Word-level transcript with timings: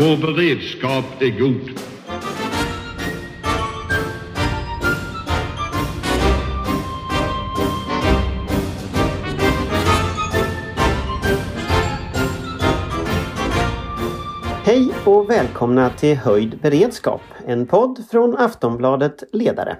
Vår 0.00 0.16
beredskap 0.16 1.04
är 1.20 1.38
god. 1.38 1.80
Hej 14.64 14.92
och 15.06 15.30
välkomna 15.30 15.90
till 15.90 16.16
Höjd 16.16 16.58
beredskap, 16.60 17.20
en 17.46 17.66
podd 17.66 18.04
från 18.10 18.36
Aftonbladet 18.36 19.24
Ledare. 19.32 19.76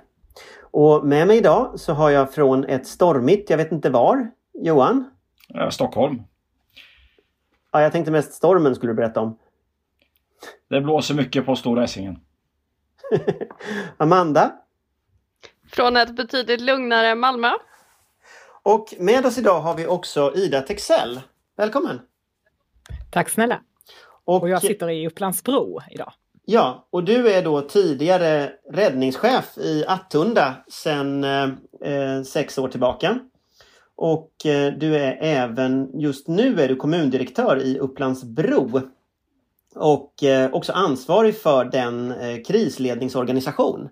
Och 0.60 1.06
med 1.06 1.26
mig 1.26 1.38
idag 1.38 1.80
så 1.80 1.92
har 1.92 2.10
jag 2.10 2.34
från 2.34 2.64
ett 2.64 2.86
stormigt, 2.86 3.50
jag 3.50 3.56
vet 3.56 3.72
inte 3.72 3.90
var, 3.90 4.30
Johan? 4.54 5.10
Eh, 5.54 5.68
Stockholm. 5.68 6.22
Ja, 7.72 7.82
jag 7.82 7.92
tänkte 7.92 8.12
mest 8.12 8.32
stormen 8.32 8.74
skulle 8.74 8.92
du 8.92 8.96
berätta 8.96 9.20
om. 9.20 9.36
Det 10.68 10.80
blåser 10.80 11.14
mycket 11.14 11.46
på 11.46 11.56
Stora 11.56 11.84
Essingen. 11.84 12.18
Amanda? 13.96 14.52
Från 15.72 15.96
ett 15.96 16.16
betydligt 16.16 16.60
lugnare 16.60 17.14
Malmö. 17.14 17.50
Och 18.62 18.94
med 18.98 19.26
oss 19.26 19.38
idag 19.38 19.60
har 19.60 19.74
vi 19.74 19.86
också 19.86 20.32
Ida 20.34 20.60
Texell. 20.60 21.20
Välkommen! 21.56 22.00
Tack 23.10 23.28
snälla! 23.28 23.60
Och, 24.24 24.42
och 24.42 24.48
jag 24.48 24.62
sitter 24.62 24.90
i 24.90 25.06
Upplandsbro 25.06 25.80
idag. 25.90 26.12
Ja, 26.44 26.88
och 26.90 27.04
du 27.04 27.30
är 27.30 27.42
då 27.42 27.60
tidigare 27.60 28.52
räddningschef 28.72 29.58
i 29.58 29.84
Attunda 29.88 30.54
sedan 30.68 31.24
eh, 31.24 32.22
sex 32.26 32.58
år 32.58 32.68
tillbaka. 32.68 33.18
Och 33.96 34.46
eh, 34.46 34.72
du 34.72 34.96
är 34.96 35.18
även, 35.20 36.00
just 36.00 36.28
nu 36.28 36.60
är 36.60 36.68
du 36.68 36.76
kommundirektör 36.76 37.62
i 37.62 37.78
Upplandsbro. 37.78 38.80
Och 39.74 40.22
eh, 40.22 40.50
också 40.52 40.72
ansvarig 40.72 41.38
för 41.38 41.64
den 41.64 42.12
eh, 42.12 42.42
krisledningsorganisation 42.42 43.88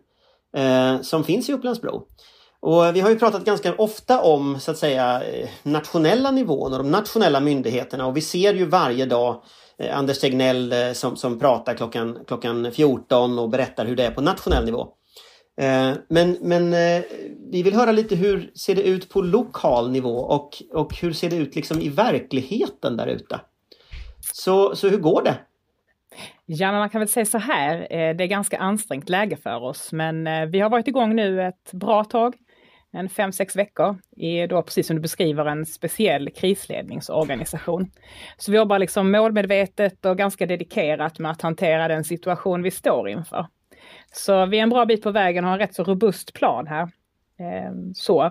eh, 0.57 1.01
som 1.01 1.25
finns 1.25 1.49
i 1.49 1.53
Upplandsbro. 1.53 2.03
Och 2.61 2.97
vi 2.97 3.01
har 3.01 3.11
ju 3.11 3.19
pratat 3.19 3.45
ganska 3.45 3.75
ofta 3.75 4.23
om 4.23 4.61
så 4.61 4.71
att 4.71 4.79
säga 4.79 5.23
nationella 5.63 6.31
nivån 6.31 6.73
och 6.73 6.79
de 6.79 6.91
nationella 6.91 7.41
myndigheterna 7.41 8.07
och 8.07 8.17
vi 8.17 8.21
ser 8.21 8.55
ju 8.55 8.65
varje 8.65 9.07
dag 9.07 9.43
Anders 9.93 10.19
Tegnell 10.19 10.75
som, 10.95 11.17
som 11.17 11.39
pratar 11.39 11.75
klockan, 11.75 12.19
klockan 12.27 12.73
14 12.73 13.39
och 13.39 13.51
berättar 13.51 13.87
hur 13.87 13.97
det 13.97 14.05
är 14.05 14.11
på 14.11 14.21
nationell 14.21 14.65
nivå. 14.65 14.89
Men, 16.09 16.39
men 16.41 16.71
vi 17.51 17.63
vill 17.63 17.75
höra 17.75 17.93
lite 17.93 18.15
hur 18.15 18.53
ser 18.55 18.75
det 18.75 18.83
ut 18.83 19.09
på 19.09 19.21
lokal 19.21 19.91
nivå 19.91 20.19
och, 20.19 20.63
och 20.73 20.97
hur 20.97 21.13
ser 21.13 21.31
det 21.31 21.37
ut 21.37 21.57
liksom 21.57 21.81
i 21.81 21.89
verkligheten 21.89 22.97
där 22.97 23.07
ute? 23.07 23.41
Så, 24.33 24.77
så 24.77 24.89
hur 24.89 24.99
går 24.99 25.23
det? 25.23 25.39
Ja, 26.51 26.71
men 26.71 26.81
man 26.81 26.91
kan 26.91 26.99
väl 26.99 27.09
säga 27.09 27.27
så 27.27 27.39
här, 27.39 27.81
eh, 27.81 28.17
det 28.17 28.25
är 28.25 28.29
ganska 28.29 28.59
ansträngt 28.59 29.09
läge 29.09 29.37
för 29.37 29.63
oss, 29.65 29.93
men 29.93 30.27
eh, 30.27 30.47
vi 30.47 30.61
har 30.61 30.71
varit 30.71 30.89
igång 30.89 31.17
nu 31.17 31.43
ett 31.43 31.73
bra 31.73 32.05
tag 32.05 32.35
en 32.91 33.09
fem, 33.09 33.33
sex 33.33 33.57
veckor 33.57 33.97
i 34.17 34.47
då 34.47 34.63
precis 34.63 34.87
som 34.87 34.97
du 34.97 35.03
beskriver 35.03 35.45
en 35.45 35.67
speciell 35.67 36.31
krisledningsorganisation. 36.31 37.91
Så 38.37 38.51
vi 38.51 38.57
jobbar 38.57 38.79
liksom 38.79 39.11
målmedvetet 39.11 40.05
och 40.05 40.19
ganska 40.19 40.47
dedikerat 40.47 41.19
med 41.19 41.31
att 41.31 41.43
hantera 41.43 41.89
den 41.89 42.05
situation 42.05 42.63
vi 42.63 42.71
står 42.71 43.09
inför. 43.09 43.47
Så 44.13 44.47
vi 44.47 44.59
är 44.59 44.63
en 44.63 44.71
bra 44.71 44.87
bit 44.87 45.03
på 45.03 45.11
vägen 45.11 45.45
och 45.45 45.51
har 45.51 45.59
en 45.59 45.67
rätt 45.67 45.75
så 45.75 45.85
robust 45.85 46.33
plan 46.33 46.67
här. 46.67 46.83
Eh, 47.39 47.73
så 47.95 48.31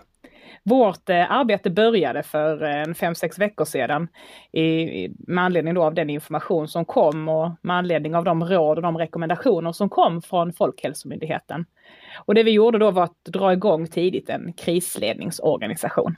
vårt 0.68 1.10
eh, 1.10 1.32
arbete 1.32 1.70
började 1.70 2.24
för 2.24 2.64
en 2.64 2.96
fem 2.96 3.16
sex 3.16 3.40
veckor 3.40 3.66
sedan 3.66 4.08
i, 4.52 5.10
med 5.18 5.44
anledning 5.44 5.78
av 5.78 5.94
den 5.94 6.10
information 6.10 6.68
som 6.68 6.86
kom 6.86 7.30
och 7.30 7.52
med 7.62 7.76
anledning 7.76 8.16
av 8.16 8.24
de 8.24 8.46
råd 8.46 8.78
och 8.78 8.82
de 8.82 8.98
rekommendationer 8.98 9.72
som 9.72 9.90
kom 9.90 10.22
från 10.22 10.54
Folkhälsomyndigheten. 10.54 11.66
Och 12.26 12.36
det 12.36 12.44
vi 12.44 12.52
gjorde 12.52 12.78
då 12.78 12.92
var 12.92 13.04
att 13.04 13.26
dra 13.26 13.54
igång 13.54 13.88
tidigt 13.88 14.30
en 14.30 14.54
krisledningsorganisation. 14.54 16.16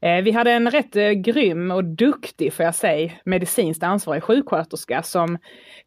Eh, 0.00 0.22
vi 0.22 0.30
hade 0.30 0.52
en 0.52 0.70
rätt 0.70 0.96
eh, 0.96 1.10
grym 1.10 1.70
och 1.70 1.84
duktig, 1.84 2.52
får 2.52 2.64
jag 2.64 2.74
säga, 2.74 3.12
medicinskt 3.24 3.82
ansvarig 3.82 4.22
sjuksköterska 4.22 5.02
som 5.02 5.38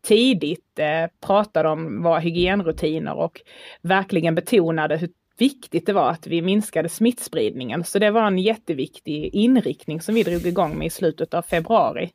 tidigt 0.01 0.79
pratade 1.25 1.69
om 1.69 2.03
våra 2.03 2.19
hygienrutiner 2.19 3.13
och 3.13 3.41
verkligen 3.81 4.35
betonade 4.35 4.97
hur 4.97 5.09
viktigt 5.39 5.85
det 5.85 5.93
var 5.93 6.09
att 6.09 6.27
vi 6.27 6.41
minskade 6.41 6.89
smittspridningen. 6.89 7.83
Så 7.83 7.99
det 7.99 8.11
var 8.11 8.27
en 8.27 8.37
jätteviktig 8.37 9.29
inriktning 9.33 10.01
som 10.01 10.15
vi 10.15 10.23
drog 10.23 10.45
igång 10.45 10.77
med 10.77 10.87
i 10.87 10.89
slutet 10.89 11.33
av 11.33 11.41
februari. 11.41 12.11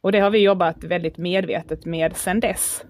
Och 0.00 0.12
det 0.12 0.20
har 0.20 0.30
vi 0.30 0.38
jobbat 0.38 0.84
väldigt 0.84 1.18
medvetet 1.18 1.84
med 1.84 2.16
sedan 2.16 2.40
dess. 2.40 2.84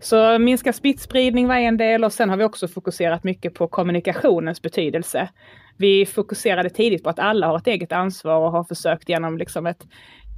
Så 0.00 0.38
minska 0.38 0.72
smittspridning 0.72 1.48
var 1.48 1.54
en 1.54 1.76
del 1.76 2.04
och 2.04 2.12
sen 2.12 2.30
har 2.30 2.36
vi 2.36 2.44
också 2.44 2.68
fokuserat 2.68 3.24
mycket 3.24 3.54
på 3.54 3.68
kommunikationens 3.68 4.62
betydelse. 4.62 5.28
Vi 5.76 6.06
fokuserade 6.06 6.70
tidigt 6.70 7.02
på 7.02 7.10
att 7.10 7.18
alla 7.18 7.46
har 7.46 7.56
ett 7.56 7.66
eget 7.66 7.92
ansvar 7.92 8.36
och 8.36 8.52
har 8.52 8.64
försökt 8.64 9.08
genom 9.08 9.38
liksom 9.38 9.66
ett 9.66 9.86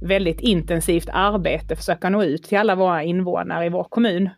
väldigt 0.01 0.41
intensivt 0.41 1.09
arbete 1.13 1.75
försöka 1.75 2.09
nå 2.09 2.23
ut 2.23 2.43
till 2.43 2.57
alla 2.57 2.75
våra 2.75 3.03
invånare 3.03 3.65
i 3.65 3.69
vår 3.69 3.83
kommun 3.83 4.29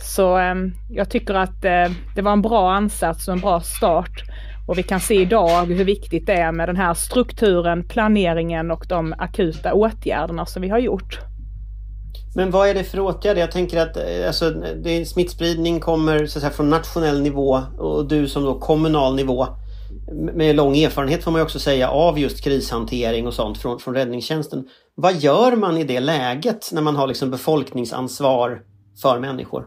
så 0.00 0.38
eh, 0.38 0.54
jag 0.90 1.10
tycker 1.10 1.34
att 1.34 1.64
eh, 1.64 1.92
det 2.14 2.22
var 2.22 2.32
en 2.32 2.42
bra 2.42 2.72
ansats 2.72 3.28
och 3.28 3.34
en 3.34 3.40
bra 3.40 3.60
start. 3.60 4.22
Och 4.66 4.78
vi 4.78 4.82
kan 4.82 5.00
se 5.00 5.14
idag 5.14 5.66
hur 5.66 5.84
viktigt 5.84 6.26
det 6.26 6.32
är 6.32 6.52
med 6.52 6.68
den 6.68 6.76
här 6.76 6.94
strukturen, 6.94 7.88
planeringen 7.88 8.70
och 8.70 8.84
de 8.88 9.14
akuta 9.18 9.74
åtgärderna 9.74 10.46
som 10.46 10.62
vi 10.62 10.68
har 10.68 10.78
gjort. 10.78 11.18
Men 12.36 12.50
vad 12.50 12.68
är 12.68 12.74
det 12.74 12.84
för 12.84 13.00
åtgärder? 13.00 13.40
Jag 13.40 13.52
tänker 13.52 13.80
att 13.80 13.96
eh, 13.96 14.26
alltså, 14.26 14.50
det, 14.84 15.06
smittspridning 15.06 15.80
kommer 15.80 16.26
så 16.26 16.38
att 16.38 16.42
säga, 16.42 16.50
från 16.50 16.70
nationell 16.70 17.22
nivå 17.22 17.60
och 17.78 18.08
du 18.08 18.28
som 18.28 18.44
då 18.44 18.58
kommunal 18.58 19.14
nivå 19.14 19.46
med 20.34 20.56
lång 20.56 20.76
erfarenhet 20.76 21.24
får 21.24 21.30
man 21.30 21.40
också 21.40 21.58
säga 21.58 21.88
av 21.88 22.18
just 22.18 22.44
krishantering 22.44 23.26
och 23.26 23.34
sånt 23.34 23.58
från, 23.58 23.78
från 23.78 23.94
räddningstjänsten. 23.94 24.68
Vad 24.94 25.16
gör 25.16 25.56
man 25.56 25.78
i 25.78 25.84
det 25.84 26.00
läget 26.00 26.70
när 26.72 26.82
man 26.82 26.96
har 26.96 27.06
liksom 27.06 27.30
befolkningsansvar 27.30 28.62
för 29.02 29.18
människor? 29.18 29.66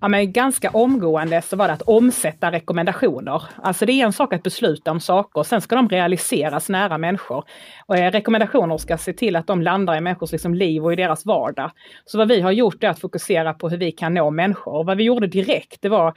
ja, 0.00 0.08
men 0.08 0.32
ganska 0.32 0.70
omgående 0.70 1.42
så 1.42 1.56
var 1.56 1.68
det 1.68 1.74
att 1.74 1.82
omsätta 1.82 2.52
rekommendationer. 2.52 3.42
Alltså 3.62 3.86
det 3.86 3.92
är 3.92 4.04
en 4.04 4.12
sak 4.12 4.32
att 4.32 4.42
besluta 4.42 4.90
om 4.90 5.00
saker, 5.00 5.42
sen 5.42 5.60
ska 5.60 5.76
de 5.76 5.88
realiseras 5.88 6.68
nära 6.68 6.98
människor. 6.98 7.44
Och 7.86 7.96
eh, 7.96 8.10
rekommendationer 8.10 8.78
ska 8.78 8.98
se 8.98 9.12
till 9.12 9.36
att 9.36 9.46
de 9.46 9.62
landar 9.62 9.96
i 9.96 10.00
människors 10.00 10.32
liksom, 10.32 10.54
liv 10.54 10.84
och 10.84 10.92
i 10.92 10.96
deras 10.96 11.26
vardag. 11.26 11.70
Så 12.04 12.18
vad 12.18 12.28
vi 12.28 12.40
har 12.40 12.52
gjort 12.52 12.84
är 12.84 12.88
att 12.88 13.00
fokusera 13.00 13.54
på 13.54 13.68
hur 13.68 13.76
vi 13.76 13.92
kan 13.92 14.14
nå 14.14 14.30
människor. 14.30 14.74
Och 14.74 14.86
vad 14.86 14.96
vi 14.96 15.04
gjorde 15.04 15.26
direkt, 15.26 15.82
det 15.82 15.88
var 15.88 16.14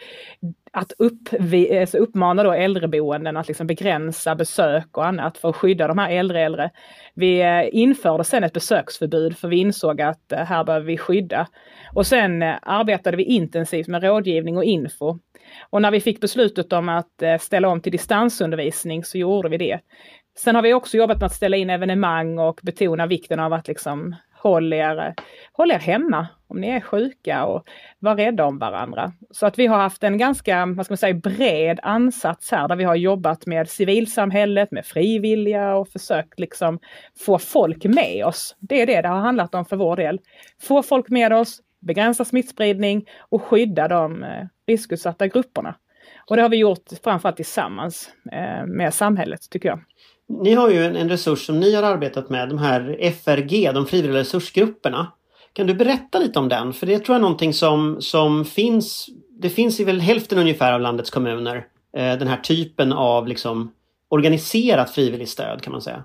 att 0.73 0.93
upp, 0.97 1.29
vi, 1.39 1.79
alltså 1.79 1.97
uppmana 1.97 2.43
då 2.43 2.51
äldreboenden 2.51 3.37
att 3.37 3.47
liksom 3.47 3.67
begränsa 3.67 4.35
besök 4.35 4.97
och 4.97 5.05
annat 5.05 5.37
för 5.37 5.49
att 5.49 5.55
skydda 5.55 5.87
de 5.87 5.97
här 5.97 6.11
äldre 6.11 6.41
äldre. 6.41 6.69
Vi 7.13 7.41
eh, 7.41 7.79
införde 7.79 8.23
sen 8.23 8.43
ett 8.43 8.53
besöksförbud 8.53 9.37
för 9.37 9.47
vi 9.47 9.57
insåg 9.57 10.01
att 10.01 10.31
eh, 10.31 10.39
här 10.39 10.63
behöver 10.63 10.85
vi 10.85 10.97
skydda. 10.97 11.47
Och 11.93 12.07
sen 12.07 12.43
arbetade 12.61 13.17
vi 13.17 13.23
intensivt 13.23 13.70
med 13.87 14.03
rådgivning 14.03 14.57
och 14.57 14.63
info. 14.63 15.19
Och 15.69 15.81
när 15.81 15.91
vi 15.91 16.01
fick 16.01 16.21
beslutet 16.21 16.73
om 16.73 16.89
att 16.89 17.21
eh, 17.21 17.37
ställa 17.37 17.67
om 17.67 17.81
till 17.81 17.91
distansundervisning 17.91 19.03
så 19.03 19.17
gjorde 19.17 19.49
vi 19.49 19.57
det. 19.57 19.79
Sen 20.37 20.55
har 20.55 20.61
vi 20.61 20.73
också 20.73 20.97
jobbat 20.97 21.17
med 21.17 21.25
att 21.25 21.33
ställa 21.33 21.57
in 21.57 21.69
evenemang 21.69 22.39
och 22.39 22.59
betona 22.63 23.07
vikten 23.07 23.39
av 23.39 23.53
att 23.53 23.67
liksom 23.67 24.15
håll 24.41 24.73
er, 24.73 24.97
eh, 24.97 25.13
håll 25.53 25.71
er 25.71 25.79
hemma 25.79 26.27
om 26.47 26.61
ni 26.61 26.67
är 26.67 26.81
sjuka 26.81 27.45
och 27.45 27.63
var 27.99 28.15
rädda 28.15 28.45
om 28.45 28.59
varandra. 28.59 29.11
Så 29.31 29.45
att 29.45 29.59
vi 29.59 29.67
har 29.67 29.77
haft 29.77 30.03
en 30.03 30.17
ganska, 30.17 30.65
vad 30.65 30.85
ska 30.85 30.91
man 30.91 30.97
säga, 30.97 31.13
bred 31.13 31.79
ansats 31.83 32.51
här 32.51 32.67
där 32.67 32.75
vi 32.75 32.83
har 32.83 32.95
jobbat 32.95 33.45
med 33.45 33.69
civilsamhället, 33.69 34.71
med 34.71 34.85
frivilliga 34.85 35.75
och 35.75 35.89
försökt 35.89 36.39
liksom 36.39 36.79
få 37.25 37.37
folk 37.37 37.85
med 37.85 38.25
oss. 38.25 38.55
Det 38.59 38.81
är 38.81 38.87
det 38.87 39.01
det 39.01 39.07
har 39.07 39.19
handlat 39.19 39.55
om 39.55 39.65
för 39.65 39.75
vår 39.75 39.95
del. 39.95 40.19
Få 40.61 40.83
folk 40.83 41.09
med 41.09 41.33
oss, 41.33 41.61
begränsa 41.81 42.25
smittspridning 42.25 43.05
och 43.29 43.43
skydda 43.43 43.87
de 43.87 44.23
eh, 44.23 44.45
riskutsatta 44.67 45.27
grupperna. 45.27 45.75
Och 46.29 46.35
det 46.35 46.41
har 46.41 46.49
vi 46.49 46.57
gjort 46.57 46.85
framförallt 47.03 47.35
tillsammans 47.35 48.09
eh, 48.31 48.65
med 48.65 48.93
samhället 48.93 49.49
tycker 49.49 49.69
jag. 49.69 49.79
Ni 50.43 50.53
har 50.53 50.69
ju 50.69 50.85
en, 50.85 50.95
en 50.95 51.09
resurs 51.09 51.45
som 51.45 51.59
ni 51.59 51.75
har 51.75 51.83
arbetat 51.83 52.29
med, 52.29 52.49
de 52.49 52.57
här 52.57 53.11
FRG, 53.23 53.73
de 53.73 53.85
frivilliga 53.85 54.19
resursgrupperna. 54.19 55.11
Kan 55.53 55.67
du 55.67 55.73
berätta 55.73 56.19
lite 56.19 56.39
om 56.39 56.49
den? 56.49 56.73
För 56.73 56.87
det 56.87 56.99
tror 56.99 57.13
jag 57.13 57.19
är 57.19 57.21
någonting 57.21 57.53
som, 57.53 58.01
som 58.01 58.45
finns, 58.45 59.09
det 59.29 59.49
finns 59.49 59.79
i 59.79 59.83
väl 59.83 60.01
hälften 60.01 60.37
ungefär 60.37 60.73
av 60.73 60.81
landets 60.81 61.09
kommuner. 61.09 61.57
Eh, 61.97 62.17
den 62.17 62.27
här 62.27 62.37
typen 62.37 62.93
av 62.93 63.27
liksom 63.27 63.71
organiserat 64.09 64.89
frivilligt 64.91 65.29
stöd 65.29 65.61
kan 65.61 65.71
man 65.71 65.81
säga. 65.81 66.03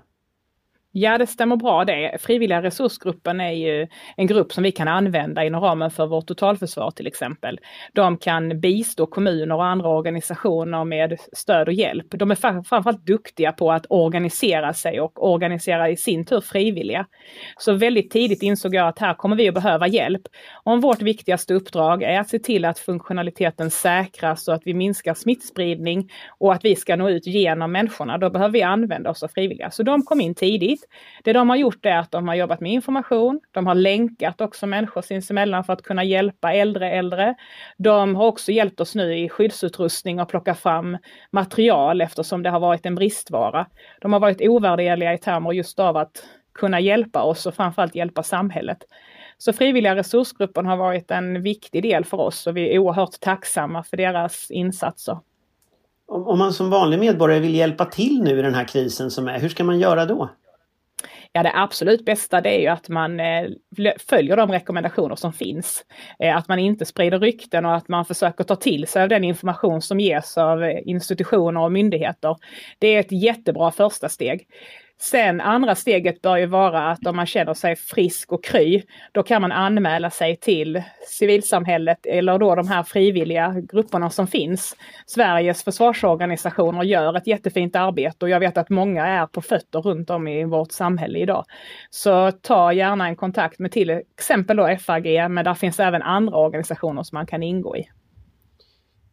Ja, 0.91 1.17
det 1.17 1.27
stämmer 1.27 1.55
bra 1.55 1.85
det. 1.85 2.17
Frivilliga 2.21 2.61
resursgruppen 2.61 3.41
är 3.41 3.51
ju 3.51 3.87
en 4.15 4.27
grupp 4.27 4.53
som 4.53 4.63
vi 4.63 4.71
kan 4.71 4.87
använda 4.87 5.43
inom 5.43 5.61
ramen 5.61 5.91
för 5.91 6.07
vårt 6.07 6.27
totalförsvar 6.27 6.91
till 6.91 7.07
exempel. 7.07 7.59
De 7.93 8.17
kan 8.17 8.59
bistå 8.59 9.05
kommuner 9.05 9.55
och 9.55 9.65
andra 9.65 9.89
organisationer 9.89 10.83
med 10.83 11.19
stöd 11.33 11.67
och 11.67 11.73
hjälp. 11.73 12.05
De 12.09 12.31
är 12.31 12.35
framförallt 12.35 13.05
duktiga 13.05 13.51
på 13.51 13.71
att 13.71 13.85
organisera 13.89 14.73
sig 14.73 15.01
och 15.01 15.31
organisera 15.31 15.89
i 15.89 15.97
sin 15.97 16.25
tur 16.25 16.41
frivilliga. 16.41 17.05
Så 17.57 17.73
väldigt 17.73 18.11
tidigt 18.11 18.43
insåg 18.43 18.75
jag 18.75 18.87
att 18.87 18.99
här 18.99 19.13
kommer 19.13 19.35
vi 19.35 19.47
att 19.47 19.53
behöva 19.53 19.87
hjälp. 19.87 20.21
Om 20.63 20.81
vårt 20.81 21.01
viktigaste 21.01 21.53
uppdrag 21.53 22.03
är 22.03 22.19
att 22.19 22.29
se 22.29 22.39
till 22.39 22.65
att 22.65 22.79
funktionaliteten 22.79 23.71
säkras 23.71 24.47
och 24.47 24.53
att 24.53 24.61
vi 24.65 24.73
minskar 24.73 25.13
smittspridning 25.13 26.09
och 26.37 26.53
att 26.53 26.65
vi 26.65 26.75
ska 26.75 26.95
nå 26.95 27.09
ut 27.09 27.27
genom 27.27 27.71
människorna, 27.71 28.17
då 28.17 28.29
behöver 28.29 28.53
vi 28.53 28.61
använda 28.61 29.09
oss 29.09 29.23
av 29.23 29.27
frivilliga. 29.27 29.71
Så 29.71 29.83
de 29.83 30.03
kom 30.03 30.21
in 30.21 30.35
tidigt. 30.35 30.86
Det 31.23 31.33
de 31.33 31.49
har 31.49 31.57
gjort 31.57 31.85
är 31.85 31.97
att 31.97 32.11
de 32.11 32.27
har 32.27 32.35
jobbat 32.35 32.61
med 32.61 32.71
information. 32.71 33.39
De 33.51 33.67
har 33.67 33.75
länkat 33.75 34.41
också 34.41 34.67
människor 34.67 35.01
sinsemellan 35.01 35.63
för 35.63 35.73
att 35.73 35.81
kunna 35.81 36.03
hjälpa 36.03 36.53
äldre 36.53 36.91
äldre. 36.91 37.35
De 37.77 38.15
har 38.15 38.25
också 38.25 38.51
hjälpt 38.51 38.79
oss 38.79 38.95
nu 38.95 39.17
i 39.17 39.29
skyddsutrustning 39.29 40.21
och 40.21 40.29
plocka 40.29 40.55
fram 40.55 40.97
material 41.31 42.01
eftersom 42.01 42.43
det 42.43 42.49
har 42.49 42.59
varit 42.59 42.85
en 42.85 42.95
bristvara. 42.95 43.67
De 44.01 44.13
har 44.13 44.19
varit 44.19 44.41
ovärderliga 44.41 45.13
i 45.13 45.17
termer 45.17 45.51
just 45.51 45.79
av 45.79 45.97
att 45.97 46.23
kunna 46.53 46.79
hjälpa 46.79 47.23
oss 47.23 47.45
och 47.45 47.53
framförallt 47.53 47.95
hjälpa 47.95 48.23
samhället. 48.23 48.77
Så 49.37 49.53
frivilliga 49.53 49.95
resursgruppen 49.95 50.65
har 50.65 50.77
varit 50.77 51.11
en 51.11 51.43
viktig 51.43 51.83
del 51.83 52.05
för 52.05 52.19
oss 52.19 52.47
och 52.47 52.57
vi 52.57 52.75
är 52.75 52.79
oerhört 52.79 53.19
tacksamma 53.19 53.83
för 53.83 53.97
deras 53.97 54.51
insatser. 54.51 55.17
Om 56.07 56.39
man 56.39 56.53
som 56.53 56.69
vanlig 56.69 56.99
medborgare 56.99 57.39
vill 57.39 57.55
hjälpa 57.55 57.85
till 57.85 58.21
nu 58.23 58.39
i 58.39 58.41
den 58.41 58.53
här 58.53 58.63
krisen 58.67 59.11
som 59.11 59.27
är, 59.27 59.39
hur 59.39 59.49
ska 59.49 59.63
man 59.63 59.79
göra 59.79 60.05
då? 60.05 60.29
Ja, 61.37 61.43
det 61.43 61.51
absolut 61.55 62.05
bästa 62.05 62.41
det 62.41 62.49
är 62.49 62.59
ju 62.59 62.67
att 62.67 62.89
man 62.89 63.19
eh, 63.19 63.47
följer 64.09 64.37
de 64.37 64.51
rekommendationer 64.51 65.15
som 65.15 65.33
finns. 65.33 65.85
Eh, 66.19 66.37
att 66.37 66.47
man 66.47 66.59
inte 66.59 66.85
sprider 66.85 67.19
rykten 67.19 67.65
och 67.65 67.75
att 67.75 67.87
man 67.87 68.05
försöker 68.05 68.43
ta 68.43 68.55
till 68.55 68.87
sig 68.87 69.03
av 69.03 69.09
den 69.09 69.23
information 69.23 69.81
som 69.81 69.99
ges 69.99 70.37
av 70.37 70.63
eh, 70.63 70.79
institutioner 70.85 71.61
och 71.61 71.71
myndigheter. 71.71 72.35
Det 72.79 72.87
är 72.87 72.99
ett 72.99 73.11
jättebra 73.11 73.71
första 73.71 74.09
steg. 74.09 74.47
Sen 74.99 75.41
andra 75.41 75.75
steget 75.75 76.21
bör 76.21 76.37
ju 76.37 76.45
vara 76.45 76.91
att 76.91 77.07
om 77.07 77.15
man 77.15 77.25
känner 77.25 77.53
sig 77.53 77.75
frisk 77.75 78.31
och 78.31 78.43
kry, 78.43 78.83
då 79.11 79.23
kan 79.23 79.41
man 79.41 79.51
anmäla 79.51 80.09
sig 80.09 80.35
till 80.35 80.83
civilsamhället 81.07 82.05
eller 82.05 82.39
då 82.39 82.55
de 82.55 82.67
här 82.67 82.83
frivilliga 82.83 83.55
grupperna 83.69 84.09
som 84.09 84.27
finns. 84.27 84.75
Sveriges 85.05 85.63
försvarsorganisationer 85.63 86.83
gör 86.83 87.17
ett 87.17 87.27
jättefint 87.27 87.75
arbete 87.75 88.25
och 88.25 88.29
jag 88.29 88.39
vet 88.39 88.57
att 88.57 88.69
många 88.69 89.07
är 89.07 89.25
på 89.25 89.41
fötter 89.41 89.81
runt 89.81 90.09
om 90.09 90.27
i 90.27 90.45
vårt 90.45 90.71
samhälle 90.71 91.19
idag. 91.19 91.45
Så 91.89 92.31
ta 92.31 92.73
gärna 92.73 93.07
en 93.07 93.15
kontakt 93.15 93.59
med 93.59 93.71
till 93.71 93.89
exempel 93.89 94.57
då 94.57 94.77
FAG, 94.79 95.05
men 95.29 95.45
där 95.45 95.53
finns 95.53 95.79
även 95.79 96.01
andra 96.01 96.37
organisationer 96.37 97.03
som 97.03 97.15
man 97.15 97.25
kan 97.25 97.43
ingå 97.43 97.77
i. 97.77 97.89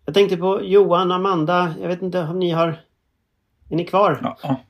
Jag 0.05 0.15
tänkte 0.15 0.37
på 0.37 0.61
Johan, 0.63 1.13
Amanda, 1.13 1.75
jag 1.81 1.89
vet 1.89 2.03
inte 2.03 2.21
om 2.21 2.39
ni 2.39 2.51
har... 2.51 2.69
Är 3.71 3.77
ni 3.77 3.85
kvar? 3.85 4.37
Ja. 4.43 4.61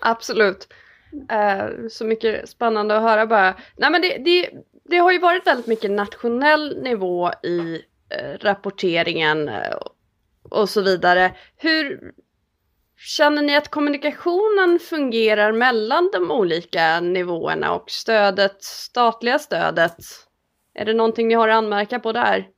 Absolut. 0.00 0.68
Uh, 1.32 1.88
så 1.88 2.04
mycket 2.04 2.48
spännande 2.48 2.96
att 2.96 3.02
höra 3.02 3.26
bara. 3.26 3.56
Nej 3.76 3.90
men 3.90 4.02
det, 4.02 4.18
det, 4.18 4.50
det 4.84 4.96
har 4.96 5.12
ju 5.12 5.18
varit 5.18 5.46
väldigt 5.46 5.66
mycket 5.66 5.90
nationell 5.90 6.82
nivå 6.82 7.30
i 7.42 7.82
uh, 8.14 8.38
rapporteringen 8.40 9.48
uh, 9.48 9.76
och 10.50 10.68
så 10.68 10.82
vidare. 10.82 11.34
Hur 11.56 12.12
känner 12.96 13.42
ni 13.42 13.56
att 13.56 13.68
kommunikationen 13.68 14.78
fungerar 14.78 15.52
mellan 15.52 16.10
de 16.12 16.30
olika 16.30 17.00
nivåerna 17.00 17.74
och 17.74 17.90
stödet, 17.90 18.62
statliga 18.62 19.38
stödet? 19.38 19.96
Är 20.74 20.84
det 20.84 20.94
någonting 20.94 21.28
ni 21.28 21.34
har 21.34 21.48
att 21.48 21.56
anmärka 21.56 21.98
på 21.98 22.12
där? 22.12 22.48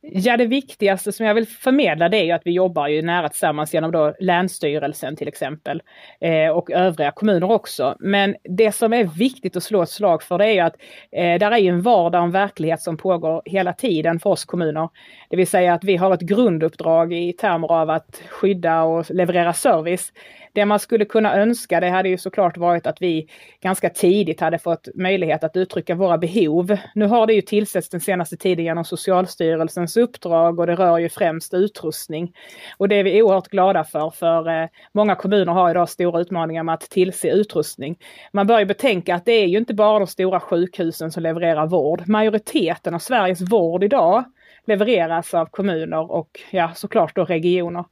Ja, 0.00 0.36
det 0.36 0.46
viktigaste 0.46 1.12
som 1.12 1.26
jag 1.26 1.34
vill 1.34 1.46
förmedla 1.46 2.08
det 2.08 2.16
är 2.16 2.24
ju 2.24 2.32
att 2.32 2.42
vi 2.44 2.50
jobbar 2.50 2.88
ju 2.88 3.02
nära 3.02 3.28
tillsammans 3.28 3.74
genom 3.74 3.92
då 3.92 4.14
Länsstyrelsen 4.20 5.16
till 5.16 5.28
exempel 5.28 5.82
eh, 6.20 6.48
och 6.48 6.70
övriga 6.70 7.10
kommuner 7.10 7.50
också. 7.50 7.96
Men 8.00 8.36
det 8.44 8.72
som 8.72 8.92
är 8.92 9.04
viktigt 9.04 9.56
att 9.56 9.62
slå 9.62 9.82
ett 9.82 9.88
slag 9.88 10.22
för 10.22 10.38
det 10.38 10.46
är 10.46 10.52
ju 10.52 10.60
att 10.60 10.76
eh, 11.12 11.38
där 11.38 11.50
är 11.50 11.58
ju 11.58 11.68
en 11.68 11.82
vardag 11.82 12.20
och 12.20 12.26
en 12.26 12.32
verklighet 12.32 12.82
som 12.82 12.96
pågår 12.96 13.42
hela 13.44 13.72
tiden 13.72 14.20
för 14.20 14.30
oss 14.30 14.44
kommuner. 14.44 14.88
Det 15.30 15.36
vill 15.36 15.46
säga 15.46 15.74
att 15.74 15.84
vi 15.84 15.96
har 15.96 16.14
ett 16.14 16.20
grunduppdrag 16.20 17.12
i 17.12 17.32
termer 17.32 17.72
av 17.72 17.90
att 17.90 18.22
skydda 18.28 18.82
och 18.82 19.10
leverera 19.10 19.52
service. 19.52 20.12
Det 20.58 20.64
man 20.64 20.78
skulle 20.78 21.04
kunna 21.04 21.36
önska 21.36 21.80
det 21.80 21.88
hade 21.88 22.08
ju 22.08 22.18
såklart 22.18 22.56
varit 22.56 22.86
att 22.86 23.02
vi 23.02 23.28
ganska 23.60 23.90
tidigt 23.90 24.40
hade 24.40 24.58
fått 24.58 24.88
möjlighet 24.94 25.44
att 25.44 25.56
uttrycka 25.56 25.94
våra 25.94 26.18
behov. 26.18 26.76
Nu 26.94 27.06
har 27.06 27.26
det 27.26 27.34
ju 27.34 27.40
tillsätts 27.40 27.88
den 27.88 28.00
senaste 28.00 28.36
tiden 28.36 28.64
genom 28.64 28.84
Socialstyrelsens 28.84 29.96
uppdrag 29.96 30.58
och 30.58 30.66
det 30.66 30.74
rör 30.74 30.98
ju 30.98 31.08
främst 31.08 31.54
utrustning. 31.54 32.32
Och 32.78 32.88
det 32.88 32.96
är 32.96 33.04
vi 33.04 33.22
oerhört 33.22 33.48
glada 33.48 33.84
för, 33.84 34.10
för 34.10 34.62
eh, 34.62 34.68
många 34.92 35.14
kommuner 35.14 35.52
har 35.52 35.70
idag 35.70 35.88
stora 35.88 36.20
utmaningar 36.20 36.62
med 36.62 36.74
att 36.74 36.90
tillse 36.90 37.28
utrustning. 37.28 37.98
Man 38.32 38.46
bör 38.46 38.58
ju 38.58 38.64
betänka 38.64 39.14
att 39.14 39.24
det 39.24 39.32
är 39.32 39.46
ju 39.46 39.58
inte 39.58 39.74
bara 39.74 39.98
de 39.98 40.06
stora 40.06 40.40
sjukhusen 40.40 41.10
som 41.10 41.22
levererar 41.22 41.66
vård. 41.66 42.02
Majoriteten 42.08 42.94
av 42.94 42.98
Sveriges 42.98 43.40
vård 43.40 43.84
idag 43.84 44.24
levereras 44.68 45.34
av 45.34 45.46
kommuner 45.46 46.10
och 46.10 46.28
ja, 46.50 46.70
såklart 46.74 47.16
då 47.16 47.24
regioner. 47.24 47.84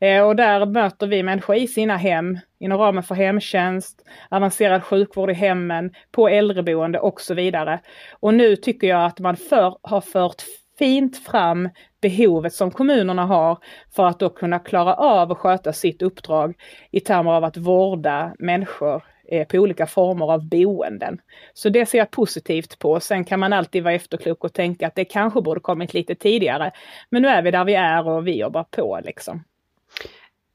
Eh, 0.00 0.22
och 0.22 0.36
där 0.36 0.66
möter 0.66 1.06
vi 1.06 1.22
människor 1.22 1.56
i 1.56 1.66
sina 1.66 1.96
hem 1.96 2.38
inom 2.58 2.78
ramen 2.78 3.02
för 3.02 3.14
hemtjänst, 3.14 4.04
avancerad 4.28 4.84
sjukvård 4.84 5.30
i 5.30 5.34
hemmen, 5.34 5.94
på 6.12 6.28
äldreboende 6.28 6.98
och 6.98 7.20
så 7.20 7.34
vidare. 7.34 7.80
Och 8.20 8.34
nu 8.34 8.56
tycker 8.56 8.86
jag 8.86 9.04
att 9.04 9.20
man 9.20 9.36
för, 9.36 9.76
har 9.82 10.00
fört 10.00 10.42
fint 10.78 11.24
fram 11.24 11.68
behovet 12.02 12.52
som 12.54 12.70
kommunerna 12.70 13.26
har 13.26 13.58
för 13.96 14.06
att 14.06 14.18
då 14.18 14.28
kunna 14.28 14.58
klara 14.58 14.94
av 14.94 15.32
att 15.32 15.38
sköta 15.38 15.72
sitt 15.72 16.02
uppdrag 16.02 16.54
i 16.90 17.00
termer 17.00 17.30
av 17.30 17.44
att 17.44 17.56
vårda 17.56 18.34
människor 18.38 19.02
Eh, 19.30 19.46
på 19.46 19.56
olika 19.56 19.86
former 19.86 20.32
av 20.32 20.48
boenden. 20.48 21.20
Så 21.52 21.68
det 21.68 21.86
ser 21.86 21.98
jag 21.98 22.10
positivt 22.10 22.78
på. 22.78 23.00
Sen 23.00 23.24
kan 23.24 23.40
man 23.40 23.52
alltid 23.52 23.82
vara 23.82 23.94
efterklok 23.94 24.44
och 24.44 24.52
tänka 24.52 24.86
att 24.86 24.94
det 24.94 25.04
kanske 25.04 25.40
borde 25.40 25.60
kommit 25.60 25.94
lite 25.94 26.14
tidigare. 26.14 26.70
Men 27.10 27.22
nu 27.22 27.28
är 27.28 27.42
vi 27.42 27.50
där 27.50 27.64
vi 27.64 27.74
är 27.74 28.08
och 28.08 28.26
vi 28.26 28.38
jobbar 28.38 28.64
på 28.70 29.00
liksom. 29.04 29.44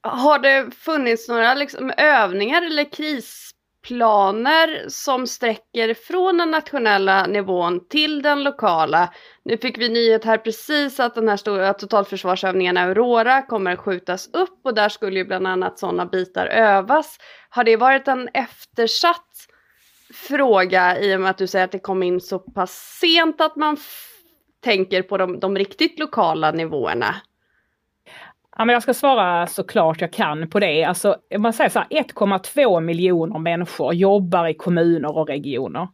Har 0.02 0.40
det 0.40 0.76
funnits 0.76 1.30
några 1.30 1.54
liksom, 1.54 1.92
övningar 1.98 2.62
eller 2.62 2.84
planer 3.88 4.90
som 4.90 5.28
sträcker 5.28 5.94
från 5.94 6.38
den 6.38 6.52
nationella 6.52 7.28
nivån 7.28 7.88
till 7.88 8.22
den 8.22 8.44
lokala? 8.44 9.14
Nu 9.44 9.58
fick 9.58 9.78
vi 9.78 9.90
nyhet 9.90 10.26
här 10.26 10.38
precis 10.38 11.00
att 11.00 11.16
den 11.16 11.30
här 11.30 11.38
stora 11.38 11.74
totalförsvarsövningen 11.74 12.78
Aurora 12.78 13.42
kommer 13.42 13.76
skjutas 13.76 14.30
upp 14.34 14.60
och 14.64 14.76
där 14.76 14.90
skulle 14.90 15.20
ju 15.20 15.26
bland 15.26 15.48
annat 15.48 15.80
sådana 15.80 16.06
bitar 16.06 16.46
övas. 16.46 17.18
Har 17.50 17.64
det 17.64 17.78
varit 17.78 18.08
en 18.08 18.30
eftersatt 18.34 19.32
fråga 20.14 21.00
i 21.00 21.16
och 21.16 21.22
med 21.22 21.30
att 21.30 21.38
du 21.38 21.48
säger 21.48 21.66
att 21.66 21.72
det 21.72 21.80
kom 21.80 22.04
in 22.04 22.22
så 22.22 22.40
pass 22.40 22.98
sent 23.02 23.42
att 23.42 23.56
man 23.56 23.78
tänker 24.64 25.02
på 25.02 25.18
de, 25.18 25.40
de 25.40 25.58
riktigt 25.58 26.00
lokala 26.00 26.52
nivåerna? 26.52 27.16
Ja, 28.58 28.66
men 28.66 28.74
jag 28.74 28.84
ska 28.84 28.94
svara 28.94 29.48
så 29.48 29.64
klart 29.64 30.02
jag 30.02 30.14
kan 30.14 30.50
på 30.50 30.60
det. 30.60 30.84
Alltså, 30.84 31.16
man 31.38 31.54
säger 31.54 31.70
så 31.70 31.80
1,2 31.80 32.82
miljoner 32.82 33.40
människor 33.40 33.94
jobbar 33.94 34.48
i 34.48 34.54
kommuner 34.54 35.18
och 35.18 35.28
regioner. 35.28 35.88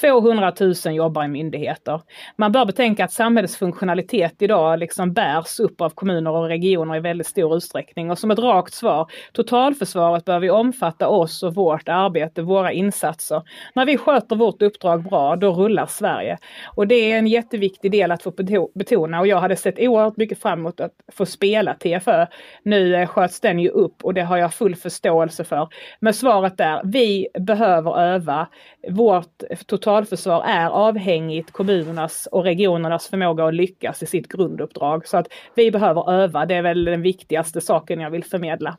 200 0.00 0.52
000 0.60 0.94
jobbar 0.94 1.24
i 1.24 1.28
myndigheter. 1.28 2.00
Man 2.36 2.52
bör 2.52 2.64
betänka 2.64 3.04
att 3.04 3.12
samhällets 3.12 3.56
funktionalitet 3.56 4.42
idag 4.42 4.78
liksom 4.78 5.12
bärs 5.12 5.60
upp 5.60 5.80
av 5.80 5.90
kommuner 5.90 6.30
och 6.30 6.48
regioner 6.48 6.96
i 6.96 7.00
väldigt 7.00 7.26
stor 7.26 7.56
utsträckning. 7.56 8.10
Och 8.10 8.18
som 8.18 8.30
ett 8.30 8.38
rakt 8.38 8.74
svar, 8.74 9.10
totalförsvaret 9.32 10.24
behöver 10.24 10.46
vi 10.46 10.50
omfatta 10.50 11.08
oss 11.08 11.42
och 11.42 11.54
vårt 11.54 11.88
arbete, 11.88 12.42
våra 12.42 12.72
insatser. 12.72 13.42
När 13.74 13.86
vi 13.86 13.98
sköter 13.98 14.36
vårt 14.36 14.62
uppdrag 14.62 15.02
bra, 15.02 15.36
då 15.36 15.52
rullar 15.52 15.86
Sverige. 15.86 16.38
Och 16.76 16.86
det 16.86 17.12
är 17.12 17.18
en 17.18 17.26
jätteviktig 17.26 17.90
del 17.90 18.12
att 18.12 18.22
få 18.22 18.32
betona 18.74 19.20
och 19.20 19.26
jag 19.26 19.40
hade 19.40 19.56
sett 19.56 19.78
oerhört 19.78 20.16
mycket 20.16 20.42
fram 20.42 20.58
emot 20.58 20.80
att 20.80 20.92
få 21.12 21.26
spela 21.26 21.74
TF 21.74 22.07
för. 22.08 22.28
Nu 22.62 22.94
eh, 22.94 23.06
sköts 23.06 23.40
den 23.40 23.58
ju 23.58 23.68
upp 23.68 24.04
och 24.04 24.14
det 24.14 24.22
har 24.22 24.36
jag 24.36 24.54
full 24.54 24.76
förståelse 24.76 25.44
för. 25.44 25.68
Men 26.00 26.14
svaret 26.14 26.60
är, 26.60 26.80
vi 26.84 27.28
behöver 27.38 28.00
öva. 28.00 28.48
Vårt 28.90 29.42
totalförsvar 29.66 30.42
är 30.42 30.66
avhängigt 30.68 31.52
kommunernas 31.52 32.28
och 32.32 32.44
regionernas 32.44 33.08
förmåga 33.08 33.44
att 33.44 33.54
lyckas 33.54 34.02
i 34.02 34.06
sitt 34.06 34.28
grunduppdrag. 34.28 35.08
Så 35.08 35.16
att 35.16 35.26
vi 35.54 35.70
behöver 35.70 36.12
öva, 36.12 36.46
det 36.46 36.54
är 36.54 36.62
väl 36.62 36.84
den 36.84 37.02
viktigaste 37.02 37.60
saken 37.60 38.00
jag 38.00 38.10
vill 38.10 38.24
förmedla. 38.24 38.76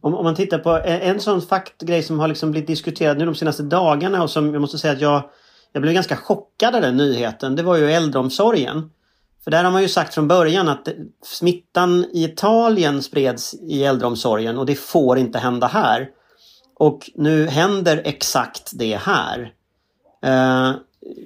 Om, 0.00 0.14
om 0.14 0.24
man 0.24 0.34
tittar 0.34 0.58
på 0.58 0.80
en 0.84 1.20
sån 1.20 1.42
faktgrej 1.42 2.02
som 2.02 2.18
har 2.20 2.28
liksom 2.28 2.50
blivit 2.50 2.66
diskuterad 2.66 3.18
nu 3.18 3.24
de 3.24 3.34
senaste 3.34 3.62
dagarna 3.62 4.22
och 4.22 4.30
som 4.30 4.52
jag 4.52 4.60
måste 4.60 4.78
säga 4.78 4.92
att 4.92 5.00
jag 5.00 5.22
jag 5.72 5.82
blev 5.82 5.94
ganska 5.94 6.16
chockad 6.16 6.74
av 6.74 6.82
den 6.82 6.96
nyheten. 6.96 7.56
Det 7.56 7.62
var 7.62 7.76
ju 7.76 7.90
äldreomsorgen. 7.90 8.90
För 9.48 9.50
där 9.50 9.64
har 9.64 9.70
man 9.70 9.82
ju 9.82 9.88
sagt 9.88 10.14
från 10.14 10.28
början 10.28 10.68
att 10.68 10.88
smittan 11.24 12.04
i 12.12 12.24
Italien 12.24 13.02
spreds 13.02 13.54
i 13.54 13.84
äldreomsorgen 13.84 14.58
och 14.58 14.66
det 14.66 14.74
får 14.74 15.18
inte 15.18 15.38
hända 15.38 15.66
här. 15.66 16.08
Och 16.74 17.10
nu 17.14 17.46
händer 17.46 18.02
exakt 18.04 18.70
det 18.74 18.96
här. 18.96 19.52
Eh, 20.24 20.72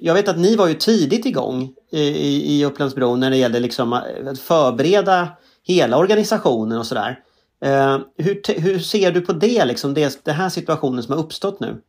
jag 0.01 0.13
vet 0.13 0.27
att 0.27 0.37
ni 0.37 0.55
var 0.55 0.67
ju 0.67 0.73
tidigt 0.73 1.25
igång 1.25 1.73
i, 1.91 2.59
i 2.59 2.65
Upplandsbro 2.65 3.15
när 3.15 3.29
det 3.29 3.37
gällde 3.37 3.59
liksom 3.59 3.93
att 3.93 4.39
förbereda 4.39 5.27
hela 5.63 5.97
organisationen 5.97 6.77
och 6.77 6.85
sådär. 6.85 7.19
Eh, 7.65 7.99
hur, 8.17 8.59
hur 8.61 8.79
ser 8.79 9.11
du 9.11 9.21
på 9.21 9.33
det, 9.33 9.65
liksom, 9.65 9.93
det, 9.93 10.25
den 10.25 10.35
här 10.35 10.49
situationen 10.49 11.03
som 11.03 11.13
har 11.13 11.23
uppstått 11.23 11.59
nu? 11.59 11.81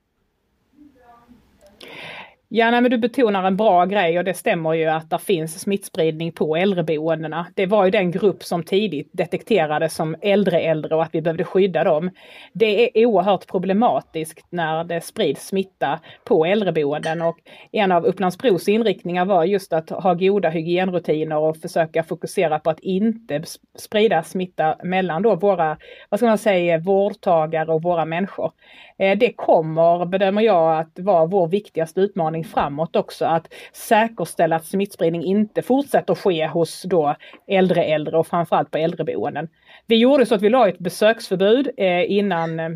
Ja, 2.57 2.71
nej, 2.71 2.81
men 2.81 2.91
du 2.91 2.99
betonar 2.99 3.45
en 3.45 3.57
bra 3.57 3.85
grej 3.85 4.19
och 4.19 4.25
det 4.25 4.35
stämmer 4.35 4.73
ju 4.73 4.87
att 4.87 5.11
det 5.11 5.19
finns 5.19 5.61
smittspridning 5.61 6.33
på 6.33 6.57
äldreboendena. 6.57 7.47
Det 7.55 7.67
var 7.67 7.85
ju 7.85 7.91
den 7.91 8.11
grupp 8.11 8.43
som 8.43 8.63
tidigt 8.63 9.11
detekterades 9.13 9.95
som 9.95 10.17
äldre 10.21 10.61
äldre 10.61 10.95
och 10.95 11.03
att 11.03 11.15
vi 11.15 11.23
behövde 11.23 11.45
skydda 11.45 11.85
dem. 11.85 12.11
Det 12.53 13.01
är 13.01 13.07
oerhört 13.07 13.47
problematiskt 13.47 14.47
när 14.51 14.85
det 14.85 15.01
sprids 15.01 15.47
smitta 15.47 16.01
på 16.25 16.45
äldreboenden 16.45 17.23
och 17.23 17.39
en 17.73 17.93
av 17.93 18.07
Upplands-Bros 18.07 18.69
inriktningar 18.69 19.25
var 19.25 19.45
just 19.45 19.73
att 19.73 19.91
ha 19.91 20.15
goda 20.15 20.49
hygienrutiner 20.49 21.39
och 21.39 21.57
försöka 21.57 22.03
fokusera 22.03 22.59
på 22.59 22.71
att 22.71 22.81
inte 22.81 23.43
sprida 23.79 24.23
smitta 24.23 24.77
mellan 24.83 25.23
då 25.23 25.35
våra, 25.35 25.77
vad 26.09 26.21
ska 26.21 26.27
man 26.27 26.39
säga, 26.39 26.79
vårdtagare 26.79 27.73
och 27.73 27.83
våra 27.83 28.05
människor. 28.05 28.53
Eh, 28.99 29.19
det 29.19 29.33
kommer, 29.33 30.07
bedömer 30.07 30.43
jag, 30.43 30.79
att 30.79 30.99
vara 30.99 31.27
vår 31.27 31.49
viktigaste 31.49 32.01
utmaning 32.01 32.45
framåt 32.45 32.97
också. 32.97 33.25
Att 33.25 33.55
säkerställa 33.73 34.57
att 34.57 34.67
smittspridning 34.67 35.25
inte 35.25 35.63
fortsätter 35.63 36.15
ske 36.15 36.47
hos 36.47 36.83
då 36.83 37.17
äldre 37.47 37.85
äldre 37.85 38.19
och 38.19 38.27
framförallt 38.27 38.71
på 38.71 38.79
äldreboenden. 38.79 39.49
Vi 39.87 39.97
gjorde 39.97 40.27
så 40.27 40.35
att 40.35 40.43
vi 40.43 40.51
la 40.51 40.69
ett 40.69 40.79
besöksförbud 40.79 41.71
eh, 41.77 42.13
innan 42.13 42.61
eh, 42.61 42.71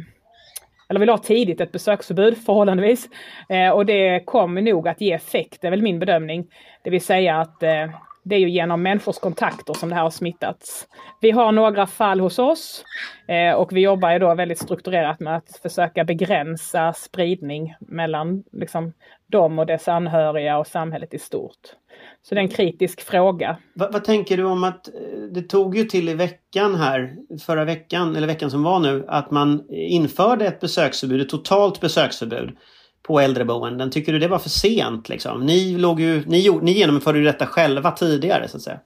eller 0.90 1.00
vi 1.00 1.06
la 1.06 1.18
tidigt 1.18 1.60
ett 1.60 1.72
besöksförbud 1.72 2.38
förhållandevis. 2.46 3.08
och 3.74 3.86
det 3.86 4.20
kommer 4.24 4.62
nog 4.62 4.88
att 4.88 5.00
ge 5.00 5.12
effekt, 5.12 5.60
det 5.60 5.66
är 5.66 5.70
väl 5.70 5.82
min 5.82 5.98
bedömning. 5.98 6.46
Det 6.84 6.90
vill 6.90 7.04
säga 7.04 7.40
att 7.40 7.62
det 8.24 8.34
är 8.34 8.38
ju 8.38 8.50
genom 8.50 8.82
människors 8.82 9.18
kontakter 9.18 9.74
som 9.74 9.88
det 9.88 9.94
här 9.94 10.02
har 10.02 10.10
smittats. 10.10 10.88
Vi 11.20 11.30
har 11.30 11.52
några 11.52 11.86
fall 11.86 12.20
hos 12.20 12.38
oss 12.38 12.84
eh, 13.28 13.52
och 13.52 13.76
vi 13.76 13.80
jobbar 13.80 14.12
ju 14.12 14.18
då 14.18 14.34
väldigt 14.34 14.58
strukturerat 14.58 15.20
med 15.20 15.36
att 15.36 15.60
försöka 15.62 16.04
begränsa 16.04 16.92
spridning 16.92 17.74
mellan 17.80 18.44
liksom, 18.52 18.92
dem 19.26 19.58
och 19.58 19.66
dess 19.66 19.88
anhöriga 19.88 20.58
och 20.58 20.66
samhället 20.66 21.14
i 21.14 21.18
stort. 21.18 21.58
Så 22.22 22.34
det 22.34 22.40
är 22.40 22.42
en 22.42 22.48
kritisk 22.48 23.00
fråga. 23.00 23.56
Vad, 23.74 23.92
vad, 23.92 24.04
tänker 24.04 24.36
du 24.36 24.44
om 24.44 24.64
att 24.64 24.88
eh, 24.88 25.20
det 25.32 25.42
tog 25.42 25.76
ju 25.76 25.84
till 25.84 26.08
i 26.08 26.14
veckan 26.14 26.74
här, 26.74 27.16
förra 27.46 27.64
veckan, 27.64 28.16
eller 28.16 28.26
veckan 28.26 28.50
som 28.50 28.62
var 28.62 28.80
nu, 28.80 29.04
att 29.08 29.30
man 29.30 29.64
införde 29.70 30.46
ett 30.46 30.60
besöksförbud, 30.60 31.20
ett 31.20 31.28
totalt 31.28 31.80
besöksförbud 31.80 32.56
på 33.02 33.20
äldreboenden. 33.20 33.90
Tycker 33.90 34.12
du 34.12 34.18
det 34.18 34.28
var 34.28 34.38
för 34.38 34.48
sent? 34.48 35.08
Liksom? 35.08 35.46
Ni, 35.46 35.78
låg 35.78 36.00
ju, 36.00 36.24
ni, 36.26 36.58
ni 36.62 36.72
genomförde 36.72 37.18
ju 37.18 37.24
detta 37.24 37.46
själva 37.46 37.90
tidigare 37.90 38.48
så 38.48 38.56
att 38.56 38.62
säga. 38.62 38.80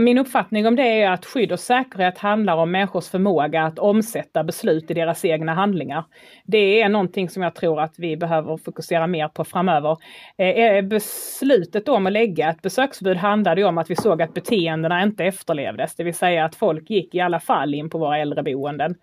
Min 0.00 0.18
uppfattning 0.18 0.66
om 0.66 0.76
det 0.76 1.02
är 1.02 1.10
att 1.10 1.26
skydd 1.26 1.52
och 1.52 1.60
säkerhet 1.60 2.18
handlar 2.18 2.56
om 2.56 2.70
människors 2.70 3.08
förmåga 3.08 3.62
att 3.62 3.78
omsätta 3.78 4.44
beslut 4.44 4.90
i 4.90 4.94
deras 4.94 5.24
egna 5.24 5.54
handlingar. 5.54 6.04
Det 6.44 6.80
är 6.80 6.88
någonting 6.88 7.28
som 7.28 7.42
jag 7.42 7.54
tror 7.54 7.80
att 7.80 7.94
vi 7.98 8.16
behöver 8.16 8.56
fokusera 8.56 9.06
mer 9.06 9.28
på 9.28 9.44
framöver. 9.44 9.96
Eh, 10.36 10.82
beslutet 10.82 11.88
om 11.88 12.06
att 12.06 12.12
lägga 12.12 12.50
ett 12.50 12.62
besöksförbud 12.62 13.16
handlade 13.16 13.64
om 13.64 13.78
att 13.78 13.90
vi 13.90 13.96
såg 13.96 14.22
att 14.22 14.34
beteendena 14.34 15.02
inte 15.02 15.24
efterlevdes, 15.24 15.94
det 15.94 16.04
vill 16.04 16.14
säga 16.14 16.44
att 16.44 16.54
folk 16.54 16.90
gick 16.90 17.14
i 17.14 17.20
alla 17.20 17.40
fall 17.40 17.74
in 17.74 17.90
på 17.90 17.98
våra 17.98 18.18
äldreboenden. 18.18 18.94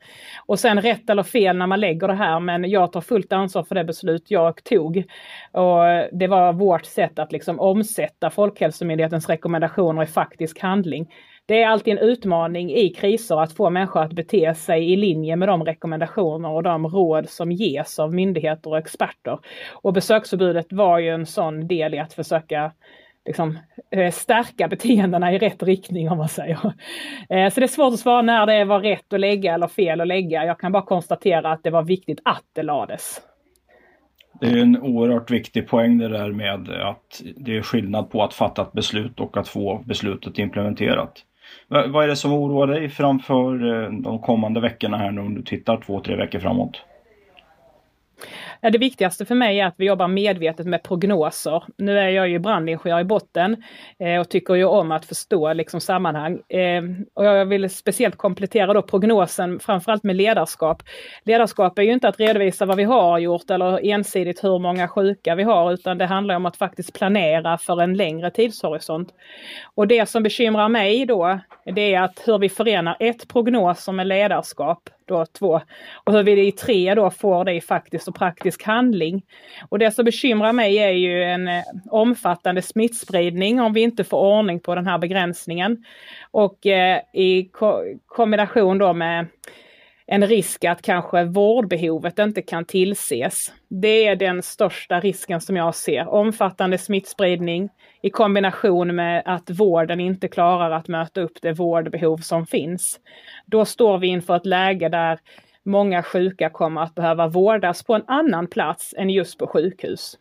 Och 0.46 0.60
sen 0.60 0.82
rätt 0.82 1.10
eller 1.10 1.24
fel 1.24 1.58
när 1.58 1.68
man 1.68 1.80
lägger 1.80 2.08
det 2.08 2.14
här, 2.14 2.40
men 2.40 2.70
jag 2.70 2.92
tar 2.92 3.02
fullt 3.02 3.34
ansvar 3.34 3.64
för 3.64 3.76
det 3.76 3.84
beslut 3.84 4.32
jag 4.32 4.64
tog. 4.64 4.98
Och 5.52 5.80
det 6.12 6.28
var 6.28 6.54
vårt 6.54 6.86
sätt 6.86 7.20
att 7.20 7.32
liksom 7.32 7.60
omsätta 7.60 8.30
Folkhälsomyndighetens 8.30 9.30
rekommendationer 9.30 10.04
i 10.04 10.06
faktisk 10.06 10.60
handling 10.60 10.79
handling. 10.80 11.08
Det 11.46 11.64
är 11.64 11.68
alltid 11.68 11.94
en 11.94 12.10
utmaning 12.10 12.72
i 12.72 12.90
kriser 12.90 13.42
att 13.42 13.54
få 13.54 13.70
människor 13.70 14.04
att 14.04 14.14
bete 14.14 14.56
sig 14.56 14.94
i 14.94 14.96
linje 14.96 15.36
med 15.36 15.48
de 15.48 15.64
rekommendationer 15.64 16.50
och 16.50 16.64
de 16.64 16.88
råd 16.88 17.30
som 17.30 17.52
ges 17.52 18.00
av 18.00 18.14
myndigheter 18.14 18.70
och 18.70 18.78
experter. 18.78 19.40
Och 19.84 19.94
besöksförbudet 19.94 20.68
var 20.70 21.00
ju 21.00 21.10
en 21.10 21.26
sån 21.26 21.68
del 21.68 21.94
i 21.94 22.00
att 22.00 22.14
försöka 22.14 22.72
liksom, 23.26 23.58
eh, 23.92 24.12
stärka 24.12 24.68
beteendena 24.68 25.34
i 25.34 25.38
rätt 25.38 25.64
riktning 25.64 26.10
om 26.10 26.18
man 26.18 26.30
säger. 26.30 26.60
Eh, 27.30 27.50
så 27.50 27.60
det 27.60 27.66
är 27.66 27.68
svårt 27.68 27.94
att 27.94 28.00
svara 28.00 28.22
när 28.22 28.46
det 28.46 28.66
var 28.66 28.80
rätt 28.80 29.14
att 29.14 29.20
lägga 29.20 29.54
eller 29.54 29.68
fel 29.68 30.02
att 30.02 30.08
lägga. 30.08 30.46
Jag 30.46 30.60
kan 30.60 30.72
bara 30.72 30.86
konstatera 30.86 31.52
att 31.52 31.64
det 31.64 31.70
var 31.70 31.84
viktigt 31.84 32.22
att 32.26 32.46
det 32.56 32.64
lades. 32.64 33.29
Det 34.40 34.48
är 34.48 34.58
en 34.58 34.82
oerhört 34.82 35.32
viktig 35.32 35.68
poäng 35.68 35.98
det 35.98 36.08
där 36.08 36.32
med 36.32 36.70
att 36.70 37.22
det 37.38 37.58
är 37.58 37.62
skillnad 37.62 38.10
på 38.12 38.24
att 38.24 38.34
fatta 38.34 38.62
ett 38.62 38.72
beslut 38.72 39.20
och 39.20 39.38
att 39.38 39.48
få 39.48 39.84
beslutet 39.86 40.40
implementerat. 40.40 41.14
Vad 41.68 42.04
är 42.04 42.08
det 42.08 42.16
som 42.16 42.34
oroar 42.34 42.68
dig 42.68 42.90
framför 42.90 43.84
eh, 43.84 43.92
de 43.92 44.20
kommande 44.20 44.60
veckorna 44.60 44.98
här 44.98 45.12
nu 45.12 45.22
om 45.22 45.36
du 45.36 45.42
tittar 45.42 45.78
två, 45.78 46.00
tre 46.00 46.16
veckor 46.16 46.40
framåt? 46.40 46.82
Det 48.62 48.78
viktigaste 48.78 49.26
för 49.26 49.36
mig 49.36 49.60
är 49.60 49.66
att 49.66 49.74
vi 49.78 49.86
jobbar 49.86 50.08
medvetet 50.08 50.66
med 50.66 50.84
prognoser. 50.84 51.64
Nu 51.78 52.00
är 52.00 52.10
jag 52.10 52.30
ju 52.30 52.40
brandingenjör 52.40 53.00
i 53.00 53.04
botten 53.04 53.64
eh, 54.00 54.20
och 54.20 54.30
tycker 54.30 54.56
ju 54.56 54.66
om 54.66 54.92
att 54.92 55.06
förstå 55.06 55.54
liksom 55.54 55.82
sammanhang. 55.82 56.40
Eh, 56.50 56.84
och 57.14 57.26
jag 57.26 57.46
vill 57.46 57.70
speciellt 57.70 58.16
komplettera 58.16 58.74
då 58.74 58.82
prognosen 58.82 59.60
framförallt 59.60 60.04
med 60.04 60.16
ledarskap. 60.16 60.84
Ledarskap 61.24 61.80
är 61.80 61.84
ju 61.84 61.94
inte 61.94 62.08
att 62.08 62.20
redovisa 62.20 62.66
vad 62.66 62.78
vi 62.78 62.84
har 62.84 63.20
gjort 63.20 63.50
eller 63.50 63.86
ensidigt 63.86 64.44
hur 64.44 64.60
många 64.60 64.88
sjuka 64.88 65.36
vi 65.36 65.44
har 65.44 65.74
utan 65.74 65.98
det 65.98 66.06
handlar 66.06 66.36
om 66.36 66.46
att 66.46 66.58
faktiskt 66.58 66.94
planera 66.94 67.58
för 67.58 67.82
en 67.82 67.94
längre 67.94 68.32
tidshorisont. 68.32 69.14
Och 69.76 69.88
det 69.88 70.10
som 70.10 70.24
bekymrar 70.24 70.70
mig 70.70 71.06
då 71.06 71.40
det 71.66 71.94
är 71.94 72.02
att 72.02 72.22
hur 72.26 72.38
vi 72.38 72.50
förenar 72.50 72.98
ett 73.00 73.28
prognoser 73.28 73.92
med 73.92 74.08
ledarskap 74.08 74.90
då 75.10 75.26
två. 75.26 75.62
Och 76.04 76.14
hur 76.14 76.24
vi 76.24 76.48
i 76.48 76.52
tre 76.52 76.96
då 76.96 77.10
får 77.10 77.46
det 77.46 77.54
i 77.54 77.62
faktisk 77.62 78.08
och 78.08 78.16
praktisk 78.16 78.64
handling. 78.64 79.24
Och 79.70 79.80
det 79.80 79.92
som 79.92 80.06
bekymrar 80.06 80.54
mig 80.54 80.78
är 80.78 80.92
ju 80.92 81.24
en 81.24 81.48
eh, 81.48 81.64
omfattande 81.90 82.62
smittspridning 82.62 83.62
om 83.62 83.74
vi 83.74 83.82
inte 83.82 84.04
får 84.04 84.18
ordning 84.18 84.60
på 84.60 84.76
den 84.76 84.88
här 84.88 84.98
begränsningen. 84.98 85.84
Och 86.32 86.66
eh, 86.66 87.02
i 87.14 87.50
ko 87.54 87.82
kombination 88.06 88.78
då 88.78 88.94
med 88.94 89.28
en 90.12 90.28
risk 90.28 90.66
att 90.66 90.82
kanske 90.82 91.24
vårdbehovet 91.24 92.20
inte 92.20 92.42
kan 92.42 92.66
tillses. 92.66 93.54
Det 93.68 94.08
är 94.08 94.16
den 94.16 94.42
största 94.44 95.00
risken 95.00 95.42
som 95.42 95.56
jag 95.56 95.76
ser. 95.76 96.08
Omfattande 96.08 96.78
smittspridning 96.78 97.70
i 98.02 98.10
kombination 98.10 98.96
med 98.96 99.24
att 99.26 99.50
vården 99.50 100.00
inte 100.00 100.28
klarar 100.28 100.72
att 100.72 100.88
möta 100.88 101.22
upp 101.22 101.42
det 101.42 101.54
vårdbehov 101.54 102.18
som 102.18 102.46
finns. 102.46 103.00
Då 103.46 103.66
står 103.66 103.98
vi 103.98 104.08
inför 104.08 104.36
ett 104.36 104.46
läge 104.46 104.90
där 104.90 105.20
många 105.66 106.04
sjuka 106.04 106.50
kommer 106.50 106.82
att 106.82 106.96
behöva 106.96 107.28
vårdas 107.28 107.84
på 107.84 107.96
en 107.96 108.04
annan 108.08 108.48
plats 108.48 108.94
än 108.98 109.10
just 109.10 109.40
på 109.40 109.48
sjukhus. 109.48 110.18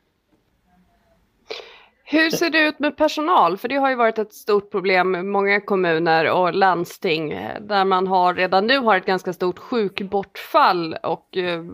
Hur 2.11 2.31
ser 2.31 2.51
det 2.51 2.69
ut 2.69 2.79
med 2.79 2.97
personal? 2.97 3.57
För 3.57 3.69
det 3.69 3.77
har 3.77 3.91
ju 3.91 3.97
varit 3.97 4.19
ett 4.19 4.33
stort 4.33 4.71
problem 4.71 5.17
i 5.17 5.23
många 5.23 5.61
kommuner 5.61 6.31
och 6.31 6.55
landsting 6.55 7.29
där 7.61 7.85
man 7.85 8.07
har 8.07 8.35
redan 8.35 8.67
nu 8.67 8.79
har 8.79 8.97
ett 8.97 9.07
ganska 9.07 9.33
stort 9.33 9.59
sjukbortfall 9.59 10.97
och 11.03 11.37
eh, 11.37 11.65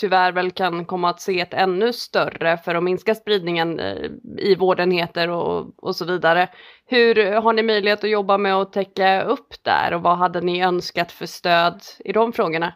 tyvärr 0.00 0.32
väl 0.32 0.50
kan 0.50 0.84
komma 0.84 1.10
att 1.10 1.20
se 1.20 1.40
ett 1.40 1.54
ännu 1.54 1.92
större 1.92 2.58
för 2.58 2.74
att 2.74 2.82
minska 2.82 3.14
spridningen 3.14 3.80
eh, 3.80 4.10
i 4.38 4.54
vårdenheter 4.54 5.28
och, 5.28 5.84
och 5.84 5.96
så 5.96 6.04
vidare. 6.04 6.48
Hur 6.86 7.32
har 7.34 7.52
ni 7.52 7.62
möjlighet 7.62 8.04
att 8.04 8.10
jobba 8.10 8.38
med 8.38 8.54
att 8.54 8.72
täcka 8.72 9.22
upp 9.22 9.64
där 9.64 9.94
och 9.94 10.02
vad 10.02 10.18
hade 10.18 10.40
ni 10.40 10.62
önskat 10.62 11.12
för 11.12 11.26
stöd 11.26 11.80
i 12.04 12.12
de 12.12 12.32
frågorna? 12.32 12.74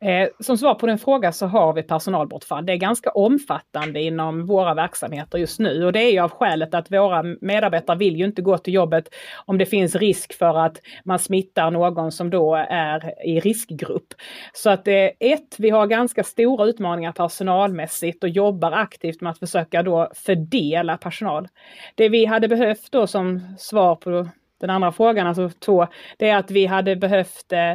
Eh, 0.00 0.28
som 0.40 0.58
svar 0.58 0.74
på 0.74 0.86
din 0.86 0.98
fråga 0.98 1.32
så 1.32 1.46
har 1.46 1.72
vi 1.72 1.82
personalbortfall. 1.82 2.66
Det 2.66 2.72
är 2.72 2.76
ganska 2.76 3.10
omfattande 3.10 4.00
inom 4.00 4.46
våra 4.46 4.74
verksamheter 4.74 5.38
just 5.38 5.58
nu 5.58 5.84
och 5.84 5.92
det 5.92 6.00
är 6.00 6.12
ju 6.12 6.18
av 6.18 6.30
skälet 6.30 6.74
att 6.74 6.92
våra 6.92 7.22
medarbetare 7.40 7.96
vill 7.96 8.16
ju 8.16 8.24
inte 8.24 8.42
gå 8.42 8.58
till 8.58 8.74
jobbet 8.74 9.08
om 9.46 9.58
det 9.58 9.66
finns 9.66 9.94
risk 9.94 10.38
för 10.38 10.58
att 10.58 10.80
man 11.04 11.18
smittar 11.18 11.70
någon 11.70 12.12
som 12.12 12.30
då 12.30 12.54
är 12.68 13.26
i 13.26 13.40
riskgrupp. 13.40 14.14
Så 14.52 14.70
att 14.70 14.88
eh, 14.88 15.08
ett, 15.20 15.56
vi 15.58 15.70
har 15.70 15.86
ganska 15.86 16.24
stora 16.24 16.66
utmaningar 16.66 17.12
personalmässigt 17.12 18.22
och 18.22 18.28
jobbar 18.28 18.72
aktivt 18.72 19.20
med 19.20 19.30
att 19.30 19.38
försöka 19.38 19.82
då 19.82 20.10
fördela 20.14 20.96
personal. 20.96 21.48
Det 21.94 22.08
vi 22.08 22.24
hade 22.24 22.48
behövt 22.48 22.92
då 22.92 23.06
som 23.06 23.56
svar 23.58 23.96
på 23.96 24.28
den 24.60 24.70
andra 24.70 24.92
frågan, 24.92 25.26
alltså 25.26 25.50
två, 25.50 25.86
det 26.16 26.28
är 26.28 26.36
att 26.36 26.50
vi 26.50 26.66
hade 26.66 26.96
behövt 26.96 27.52
eh, 27.52 27.72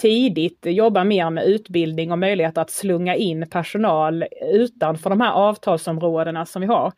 tidigt 0.00 0.66
jobba 0.66 1.04
mer 1.04 1.30
med 1.30 1.44
utbildning 1.44 2.12
och 2.12 2.18
möjlighet 2.18 2.58
att 2.58 2.70
slunga 2.70 3.14
in 3.14 3.48
personal 3.50 4.24
utanför 4.52 5.10
de 5.10 5.20
här 5.20 5.32
avtalsområdena 5.32 6.46
som 6.46 6.62
vi 6.62 6.68
har. 6.68 6.92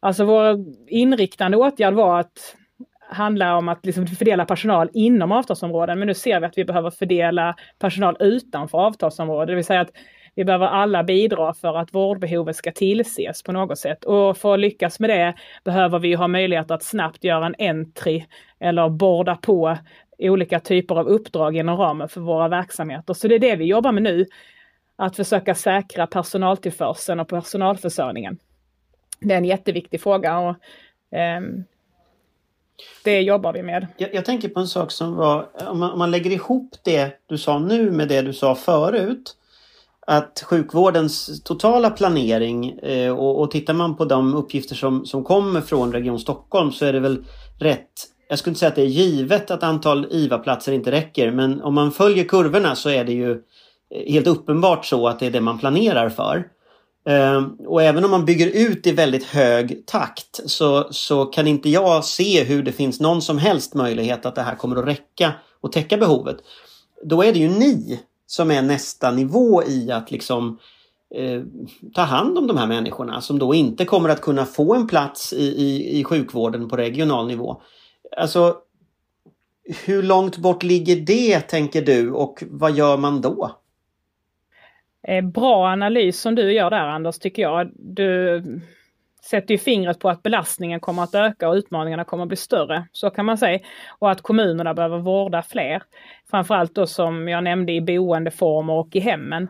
Alltså 0.00 0.24
vår 0.24 0.64
inriktande 0.86 1.56
åtgärd 1.56 1.94
var 1.94 2.20
att 2.20 2.56
handla 3.10 3.56
om 3.56 3.68
att 3.68 3.86
liksom 3.86 4.06
fördela 4.06 4.44
personal 4.44 4.88
inom 4.92 5.32
avtalsområden, 5.32 5.98
men 5.98 6.08
nu 6.08 6.14
ser 6.14 6.40
vi 6.40 6.46
att 6.46 6.58
vi 6.58 6.64
behöver 6.64 6.90
fördela 6.90 7.54
personal 7.78 8.16
utanför 8.20 8.78
avtalsområden, 8.78 9.48
det 9.48 9.54
vill 9.54 9.64
säga 9.64 9.80
att 9.80 9.92
vi 10.34 10.44
behöver 10.44 10.66
alla 10.66 11.04
bidra 11.04 11.54
för 11.54 11.76
att 11.76 11.94
vårdbehovet 11.94 12.56
ska 12.56 12.72
tillses 12.72 13.42
på 13.42 13.52
något 13.52 13.78
sätt. 13.78 14.04
Och 14.04 14.36
för 14.36 14.54
att 14.54 14.60
lyckas 14.60 15.00
med 15.00 15.10
det 15.10 15.34
behöver 15.64 15.98
vi 15.98 16.14
ha 16.14 16.28
möjlighet 16.28 16.70
att 16.70 16.82
snabbt 16.82 17.24
göra 17.24 17.46
en 17.46 17.54
entry 17.58 18.24
eller 18.60 18.88
borda 18.88 19.36
på 19.36 19.76
olika 20.18 20.60
typer 20.60 20.94
av 20.94 21.08
uppdrag 21.08 21.56
inom 21.56 21.76
ramen 21.76 22.08
för 22.08 22.20
våra 22.20 22.48
verksamheter. 22.48 23.14
Så 23.14 23.28
det 23.28 23.34
är 23.34 23.38
det 23.38 23.56
vi 23.56 23.64
jobbar 23.64 23.92
med 23.92 24.02
nu. 24.02 24.26
Att 24.96 25.16
försöka 25.16 25.54
säkra 25.54 26.06
personaltillförseln 26.06 27.20
och 27.20 27.28
personalförsörjningen. 27.28 28.38
Det 29.20 29.34
är 29.34 29.38
en 29.38 29.44
jätteviktig 29.44 30.00
fråga 30.00 30.38
och 30.38 30.56
eh, 31.18 31.40
det 33.04 33.20
jobbar 33.20 33.52
vi 33.52 33.62
med. 33.62 33.86
Jag, 33.96 34.14
jag, 34.14 34.24
tänker 34.24 34.48
på 34.48 34.60
en 34.60 34.66
sak 34.66 34.90
som 34.90 35.14
var, 35.14 35.48
om 35.68 35.78
man, 35.78 35.90
om 35.90 35.98
man 35.98 36.10
lägger 36.10 36.30
ihop 36.30 36.74
det 36.84 37.12
du 37.26 37.38
sa 37.38 37.58
nu 37.58 37.90
med 37.90 38.08
det 38.08 38.22
du 38.22 38.32
sa 38.32 38.54
förut 38.54 39.36
att 40.06 40.42
sjukvårdens 40.46 41.42
totala 41.42 41.90
planering 41.90 42.78
eh, 42.78 43.12
och, 43.12 43.40
och 43.40 43.50
tittar 43.50 43.74
man 43.74 43.96
på 43.96 44.04
de 44.04 44.34
uppgifter 44.34 44.74
som, 44.74 45.06
som 45.06 45.24
kommer 45.24 45.60
från 45.60 45.92
Region 45.92 46.18
Stockholm 46.18 46.72
så 46.72 46.84
är 46.84 46.92
det 46.92 47.00
väl 47.00 47.24
rätt 47.58 48.15
jag 48.28 48.38
skulle 48.38 48.50
inte 48.50 48.60
säga 48.60 48.68
att 48.68 48.76
det 48.76 48.82
är 48.82 48.86
givet 48.86 49.50
att 49.50 49.62
antal 49.62 50.06
IVA-platser 50.10 50.72
inte 50.72 50.90
räcker 50.90 51.30
men 51.30 51.62
om 51.62 51.74
man 51.74 51.92
följer 51.92 52.24
kurvorna 52.24 52.74
så 52.74 52.88
är 52.88 53.04
det 53.04 53.12
ju 53.12 53.30
eh, 53.30 54.12
helt 54.12 54.26
uppenbart 54.26 54.86
så 54.86 55.08
att 55.08 55.18
det 55.18 55.26
är 55.26 55.30
det 55.30 55.40
man 55.40 55.58
planerar 55.58 56.08
för. 56.08 56.48
Ehm, 57.08 57.56
och 57.66 57.82
även 57.82 58.04
om 58.04 58.10
man 58.10 58.24
bygger 58.24 58.46
ut 58.46 58.86
i 58.86 58.92
väldigt 58.92 59.24
hög 59.24 59.86
takt 59.86 60.40
så, 60.46 60.88
så 60.90 61.24
kan 61.24 61.46
inte 61.46 61.70
jag 61.70 62.04
se 62.04 62.44
hur 62.44 62.62
det 62.62 62.72
finns 62.72 63.00
någon 63.00 63.22
som 63.22 63.38
helst 63.38 63.74
möjlighet 63.74 64.26
att 64.26 64.34
det 64.34 64.42
här 64.42 64.54
kommer 64.54 64.76
att 64.76 64.86
räcka 64.86 65.32
och 65.60 65.72
täcka 65.72 65.96
behovet. 65.96 66.36
Då 67.04 67.22
är 67.22 67.32
det 67.32 67.38
ju 67.38 67.48
ni 67.48 68.00
som 68.26 68.50
är 68.50 68.62
nästa 68.62 69.10
nivå 69.10 69.62
i 69.62 69.90
att 69.90 70.10
liksom 70.10 70.58
eh, 71.14 71.42
ta 71.94 72.02
hand 72.02 72.38
om 72.38 72.46
de 72.46 72.56
här 72.56 72.66
människorna 72.66 73.20
som 73.20 73.38
då 73.38 73.54
inte 73.54 73.84
kommer 73.84 74.08
att 74.08 74.20
kunna 74.20 74.44
få 74.44 74.74
en 74.74 74.86
plats 74.86 75.32
i, 75.32 75.46
i, 75.46 75.98
i 76.00 76.04
sjukvården 76.04 76.68
på 76.68 76.76
regional 76.76 77.26
nivå. 77.26 77.62
Alltså, 78.16 78.56
hur 79.86 80.02
långt 80.02 80.36
bort 80.36 80.62
ligger 80.62 80.96
det 80.96 81.40
tänker 81.40 81.82
du 81.82 82.12
och 82.12 82.42
vad 82.46 82.72
gör 82.72 82.96
man 82.96 83.20
då? 83.20 83.56
Eh, 85.08 85.24
bra 85.24 85.66
analys 85.66 86.20
som 86.20 86.34
du 86.34 86.52
gör 86.52 86.70
där 86.70 86.88
Anders 86.88 87.18
tycker 87.18 87.42
jag. 87.42 87.70
Du 87.74 88.42
sätter 89.22 89.54
ju 89.54 89.58
fingret 89.58 89.98
på 89.98 90.08
att 90.08 90.22
belastningen 90.22 90.80
kommer 90.80 91.02
att 91.02 91.14
öka 91.14 91.48
och 91.48 91.54
utmaningarna 91.54 92.04
kommer 92.04 92.22
att 92.22 92.28
bli 92.28 92.36
större. 92.36 92.86
Så 92.92 93.10
kan 93.10 93.26
man 93.26 93.38
säga. 93.38 93.58
Och 93.98 94.10
att 94.10 94.22
kommunerna 94.22 94.74
behöver 94.74 94.98
vårda 94.98 95.42
fler. 95.42 95.82
Framförallt 96.30 96.74
då 96.74 96.86
som 96.86 97.28
jag 97.28 97.44
nämnde 97.44 97.72
i 97.72 97.80
boendeformer 97.80 98.72
och 98.72 98.96
i 98.96 99.00
hemmen. 99.00 99.48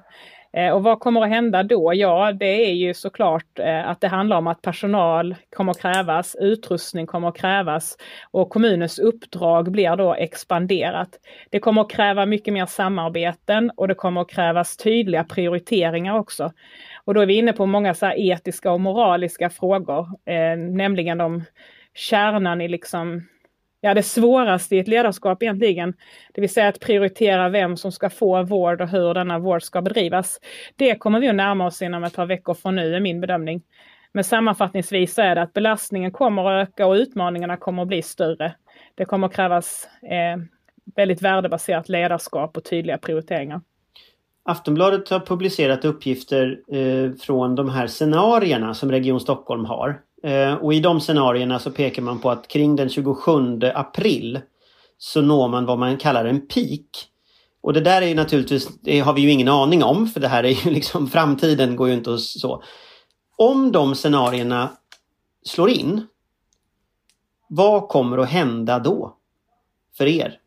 Eh, 0.56 0.72
och 0.72 0.82
vad 0.82 1.00
kommer 1.00 1.22
att 1.22 1.28
hända 1.28 1.62
då? 1.62 1.94
Ja, 1.94 2.32
det 2.32 2.70
är 2.70 2.74
ju 2.74 2.94
såklart 2.94 3.58
eh, 3.58 3.88
att 3.88 4.00
det 4.00 4.08
handlar 4.08 4.36
om 4.36 4.46
att 4.46 4.62
personal 4.62 5.34
kommer 5.56 5.70
att 5.70 5.80
krävas, 5.80 6.36
utrustning 6.40 7.06
kommer 7.06 7.28
att 7.28 7.36
krävas 7.36 7.96
och 8.30 8.50
kommunens 8.50 8.98
uppdrag 8.98 9.70
blir 9.70 9.96
då 9.96 10.14
expanderat. 10.14 11.08
Det 11.50 11.60
kommer 11.60 11.82
att 11.82 11.90
kräva 11.90 12.26
mycket 12.26 12.54
mer 12.54 12.66
samarbeten 12.66 13.70
och 13.76 13.88
det 13.88 13.94
kommer 13.94 14.20
att 14.20 14.30
krävas 14.30 14.76
tydliga 14.76 15.24
prioriteringar 15.24 16.18
också. 16.18 16.52
Och 17.04 17.14
då 17.14 17.20
är 17.20 17.26
vi 17.26 17.34
inne 17.34 17.52
på 17.52 17.66
många 17.66 17.94
så 17.94 18.12
etiska 18.16 18.72
och 18.72 18.80
moraliska 18.80 19.50
frågor, 19.50 20.08
eh, 20.24 20.56
nämligen 20.56 21.18
de 21.18 21.44
kärnan 21.94 22.60
i 22.60 22.68
liksom 22.68 23.28
ja, 23.86 23.94
det 23.94 24.02
svåraste 24.02 24.76
i 24.76 24.78
ett 24.78 24.88
ledarskap 24.88 25.42
egentligen. 25.42 25.94
Det 26.34 26.40
vill 26.40 26.50
säga 26.50 26.68
att 26.68 26.80
prioritera 26.80 27.48
vem 27.48 27.76
som 27.76 27.92
ska 27.92 28.10
få 28.10 28.42
vård 28.42 28.80
och 28.80 28.88
hur 28.88 29.14
denna 29.14 29.38
vård 29.38 29.62
ska 29.62 29.82
bedrivas. 29.82 30.40
Det 30.76 30.94
kommer 30.94 31.20
vi 31.20 31.28
att 31.28 31.34
närma 31.34 31.66
oss 31.66 31.82
inom 31.82 32.04
ett 32.04 32.16
par 32.16 32.26
veckor 32.26 32.54
från 32.54 32.76
nu, 32.76 32.94
är 32.94 33.00
min 33.00 33.20
bedömning. 33.20 33.62
Men 34.12 34.24
sammanfattningsvis 34.24 35.14
så 35.14 35.22
är 35.22 35.34
det 35.34 35.42
att 35.42 35.52
belastningen 35.52 36.10
kommer 36.10 36.50
att 36.50 36.68
öka 36.68 36.86
och 36.86 36.94
utmaningarna 36.94 37.56
kommer 37.56 37.82
att 37.82 37.88
bli 37.88 38.02
större. 38.02 38.54
Det 38.94 39.04
kommer 39.04 39.26
att 39.26 39.34
krävas 39.34 39.88
eh, 40.02 40.42
väldigt 40.96 41.22
värdebaserat 41.22 41.88
ledarskap 41.88 42.56
och 42.56 42.64
tydliga 42.64 42.98
prioriteringar. 42.98 43.60
Aftonbladet 44.44 45.08
har 45.08 45.20
publicerat 45.20 45.84
uppgifter 45.84 46.60
eh, 46.68 47.12
från 47.12 47.54
de 47.54 47.68
här 47.68 47.86
scenarierna 47.86 48.74
som 48.74 48.90
Region 48.90 49.20
Stockholm 49.20 49.64
har. 49.64 50.00
Eh, 50.26 50.54
och 50.54 50.74
i 50.74 50.80
de 50.80 51.00
scenarierna 51.00 51.58
så 51.58 51.70
pekar 51.70 52.02
man 52.02 52.18
på 52.18 52.30
att 52.30 52.48
kring 52.48 52.76
den 52.76 52.88
27 52.88 53.60
april 53.74 54.40
så 54.98 55.20
når 55.20 55.48
man 55.48 55.66
vad 55.66 55.78
man 55.78 55.96
kallar 55.96 56.24
en 56.24 56.46
peak. 56.46 57.08
Och 57.60 57.72
det 57.72 57.80
där 57.80 58.02
är 58.02 58.06
ju 58.06 58.14
naturligtvis, 58.14 58.68
det 58.80 59.00
har 59.00 59.12
vi 59.12 59.20
ju 59.20 59.30
ingen 59.30 59.48
aning 59.48 59.82
om 59.82 60.06
för 60.06 60.20
det 60.20 60.28
här 60.28 60.44
är 60.44 60.48
ju 60.48 60.70
liksom 60.74 61.08
framtiden 61.08 61.76
går 61.76 61.88
ju 61.88 61.94
inte 61.94 62.10
och 62.10 62.20
så. 62.20 62.62
Om 63.36 63.72
de 63.72 63.94
scenarierna 63.94 64.70
slår 65.44 65.70
in, 65.70 66.06
vad 67.48 67.88
kommer 67.88 68.18
att 68.18 68.28
hända 68.28 68.78
då? 68.78 69.16
För 69.98 70.06
er? 70.06 70.38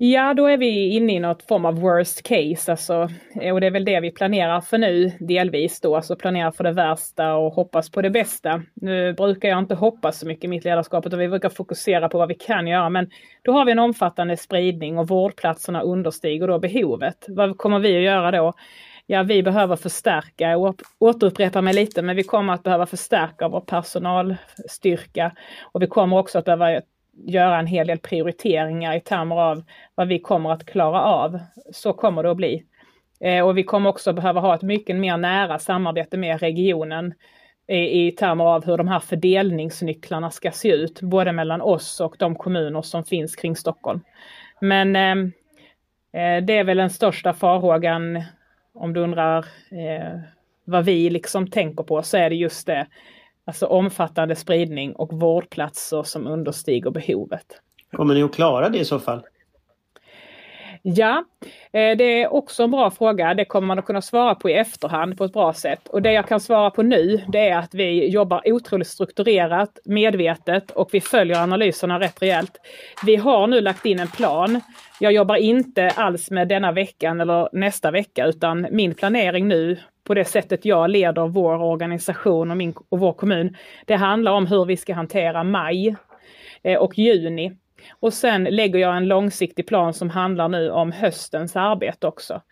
Ja, 0.00 0.34
då 0.34 0.46
är 0.46 0.58
vi 0.58 0.88
inne 0.88 1.12
i 1.12 1.20
något 1.20 1.42
form 1.42 1.64
av 1.64 1.80
worst 1.80 2.22
case, 2.22 2.70
alltså, 2.70 3.08
eh, 3.40 3.54
och 3.54 3.60
det 3.60 3.66
är 3.66 3.70
väl 3.70 3.84
det 3.84 4.00
vi 4.00 4.10
planerar 4.10 4.60
för 4.60 4.78
nu 4.78 5.12
delvis 5.20 5.80
då, 5.80 5.96
alltså 5.96 6.16
planerar 6.16 6.50
för 6.50 6.64
det 6.64 6.72
värsta 6.72 7.34
och 7.34 7.52
hoppas 7.52 7.90
på 7.90 8.02
det 8.02 8.10
bästa. 8.10 8.62
Nu 8.74 9.12
brukar 9.12 9.48
jag 9.48 9.58
inte 9.58 9.74
hoppas 9.74 10.18
så 10.18 10.26
mycket 10.26 10.44
i 10.44 10.48
mitt 10.48 10.64
ledarskap, 10.64 11.06
utan 11.06 11.18
vi 11.18 11.28
brukar 11.28 11.48
fokusera 11.48 12.08
på 12.08 12.18
vad 12.18 12.28
vi 12.28 12.34
kan 12.34 12.66
göra, 12.66 12.90
men 12.90 13.10
då 13.42 13.52
har 13.52 13.64
vi 13.64 13.72
en 13.72 13.78
omfattande 13.78 14.36
spridning 14.36 14.98
och 14.98 15.08
vårdplatserna 15.08 15.82
understiger 15.82 16.48
då 16.48 16.58
behovet. 16.58 17.26
Vad 17.28 17.58
kommer 17.58 17.78
vi 17.78 17.96
att 17.96 18.02
göra 18.02 18.30
då? 18.30 18.52
Ja, 19.06 19.22
vi 19.22 19.42
behöver 19.42 19.76
förstärka, 19.76 20.50
jag 20.50 20.80
återupprepar 20.98 21.62
mig 21.62 21.74
lite, 21.74 22.02
men 22.02 22.16
vi 22.16 22.22
kommer 22.22 22.52
att 22.52 22.62
behöva 22.62 22.86
förstärka 22.86 23.48
vår 23.48 23.60
personalstyrka 23.60 25.32
och 25.72 25.82
vi 25.82 25.86
kommer 25.86 26.18
också 26.18 26.38
att 26.38 26.44
behöva 26.44 26.80
göra 27.26 27.58
en 27.58 27.66
hel 27.66 27.86
del 27.86 27.98
prioriteringar 27.98 28.96
i 28.96 29.00
termer 29.00 29.36
av 29.36 29.62
vad 29.94 30.08
vi 30.08 30.18
kommer 30.18 30.52
att 30.52 30.66
klara 30.66 31.02
av. 31.02 31.38
Så 31.72 31.92
kommer 31.92 32.22
det 32.22 32.30
att 32.30 32.36
bli. 32.36 32.64
Eh, 33.20 33.46
och 33.46 33.58
vi 33.58 33.62
kommer 33.62 33.90
också 33.90 34.12
behöva 34.12 34.40
ha 34.40 34.54
ett 34.54 34.62
mycket 34.62 34.96
mer 34.96 35.16
nära 35.16 35.58
samarbete 35.58 36.16
med 36.16 36.40
regionen 36.40 37.14
i, 37.68 38.06
i 38.06 38.12
termer 38.12 38.44
av 38.44 38.66
hur 38.66 38.76
de 38.76 38.88
här 38.88 39.00
fördelningsnycklarna 39.00 40.30
ska 40.30 40.50
se 40.50 40.68
ut, 40.68 41.00
både 41.00 41.32
mellan 41.32 41.60
oss 41.60 42.00
och 42.00 42.16
de 42.18 42.34
kommuner 42.34 42.82
som 42.82 43.04
finns 43.04 43.36
kring 43.36 43.56
Stockholm. 43.56 44.00
Men 44.60 44.96
ehm, 44.96 45.32
eh 46.12 46.44
det 46.44 46.58
är 46.58 46.64
väl 46.64 46.76
den 46.76 46.90
största 46.90 47.32
farhågan 47.32 48.22
om 48.74 48.92
du 48.92 49.00
undrar 49.00 49.38
eh, 49.70 50.20
vad 50.64 50.84
vi 50.84 51.10
liksom 51.10 51.50
tänker 51.50 51.82
på 51.84 52.02
så 52.02 52.16
är 52.16 52.30
det 52.30 52.36
just 52.36 52.66
det 52.66 52.86
Alltså 53.48 53.66
omfattande 53.66 54.36
spridning 54.36 54.92
och 54.92 55.12
vårdplatser 55.12 56.02
som 56.02 56.26
understiger 56.26 56.90
behovet. 56.90 57.46
Kommer 57.92 58.14
ni 58.14 58.22
att 58.22 58.34
klara 58.34 58.68
det 58.68 58.78
i 58.78 58.84
så 58.84 58.98
fall? 58.98 59.22
Ja, 60.82 61.24
eh, 61.72 61.96
det 61.96 62.22
är 62.22 62.32
också 62.32 62.62
en 62.62 62.70
bra 62.70 62.90
fråga. 62.90 63.34
Det 63.34 63.44
kommer 63.44 63.68
man 63.68 63.78
att 63.78 63.84
kunna 63.84 64.02
svara 64.02 64.34
på 64.34 64.50
i 64.50 64.52
efterhand 64.52 65.18
på 65.18 65.24
ett 65.24 65.32
bra 65.32 65.52
sätt. 65.52 65.88
Och 65.88 66.02
det 66.02 66.12
jag 66.12 66.28
kan 66.28 66.40
svara 66.40 66.70
på 66.70 66.82
nu 66.82 67.24
det 67.28 67.48
är 67.48 67.58
att 67.58 67.74
vi 67.74 68.08
jobbar 68.08 68.42
otroligt 68.44 68.88
strukturerat, 68.88 69.78
medvetet 69.84 70.70
och 70.70 70.88
vi 70.92 71.00
följer 71.00 71.42
analyserna 71.42 72.00
rätt 72.00 72.22
rejält. 72.22 72.56
Vi 73.06 73.16
har 73.16 73.46
nu 73.46 73.60
lagt 73.60 73.86
in 73.86 74.00
en 74.00 74.08
plan. 74.08 74.60
Jag 75.00 75.12
jobbar 75.12 75.36
inte 75.36 75.88
alls 75.88 76.30
med 76.30 76.48
denna 76.48 76.72
veckan 76.72 77.20
eller 77.20 77.48
nästa 77.52 77.90
vecka 77.90 78.26
utan 78.26 78.66
min 78.70 78.94
planering 78.94 79.48
nu 79.48 79.78
på 80.04 80.14
det 80.14 80.24
sättet 80.24 80.64
jag 80.64 80.90
leder 80.90 81.28
vår 81.28 81.62
organisation 81.62 82.50
och, 82.50 82.56
min, 82.56 82.74
och 82.88 82.98
vår 82.98 83.12
kommun. 83.12 83.56
Det 83.84 83.94
handlar 83.94 84.32
om 84.32 84.46
hur 84.46 84.64
vi 84.64 84.76
ska 84.76 84.94
hantera 84.94 85.44
maj 85.44 85.96
eh, 86.62 86.78
och 86.78 86.98
juni. 86.98 87.52
Och 88.00 88.12
sen 88.12 88.44
lägger 88.44 88.78
jag 88.78 88.96
en 88.96 89.08
långsiktig 89.08 89.66
plan 89.66 89.94
som 89.94 90.10
handlar 90.10 90.48
nu 90.48 90.70
om 90.70 90.92
höstens 90.92 91.56
arbete 91.56 92.06
också. 92.06 92.42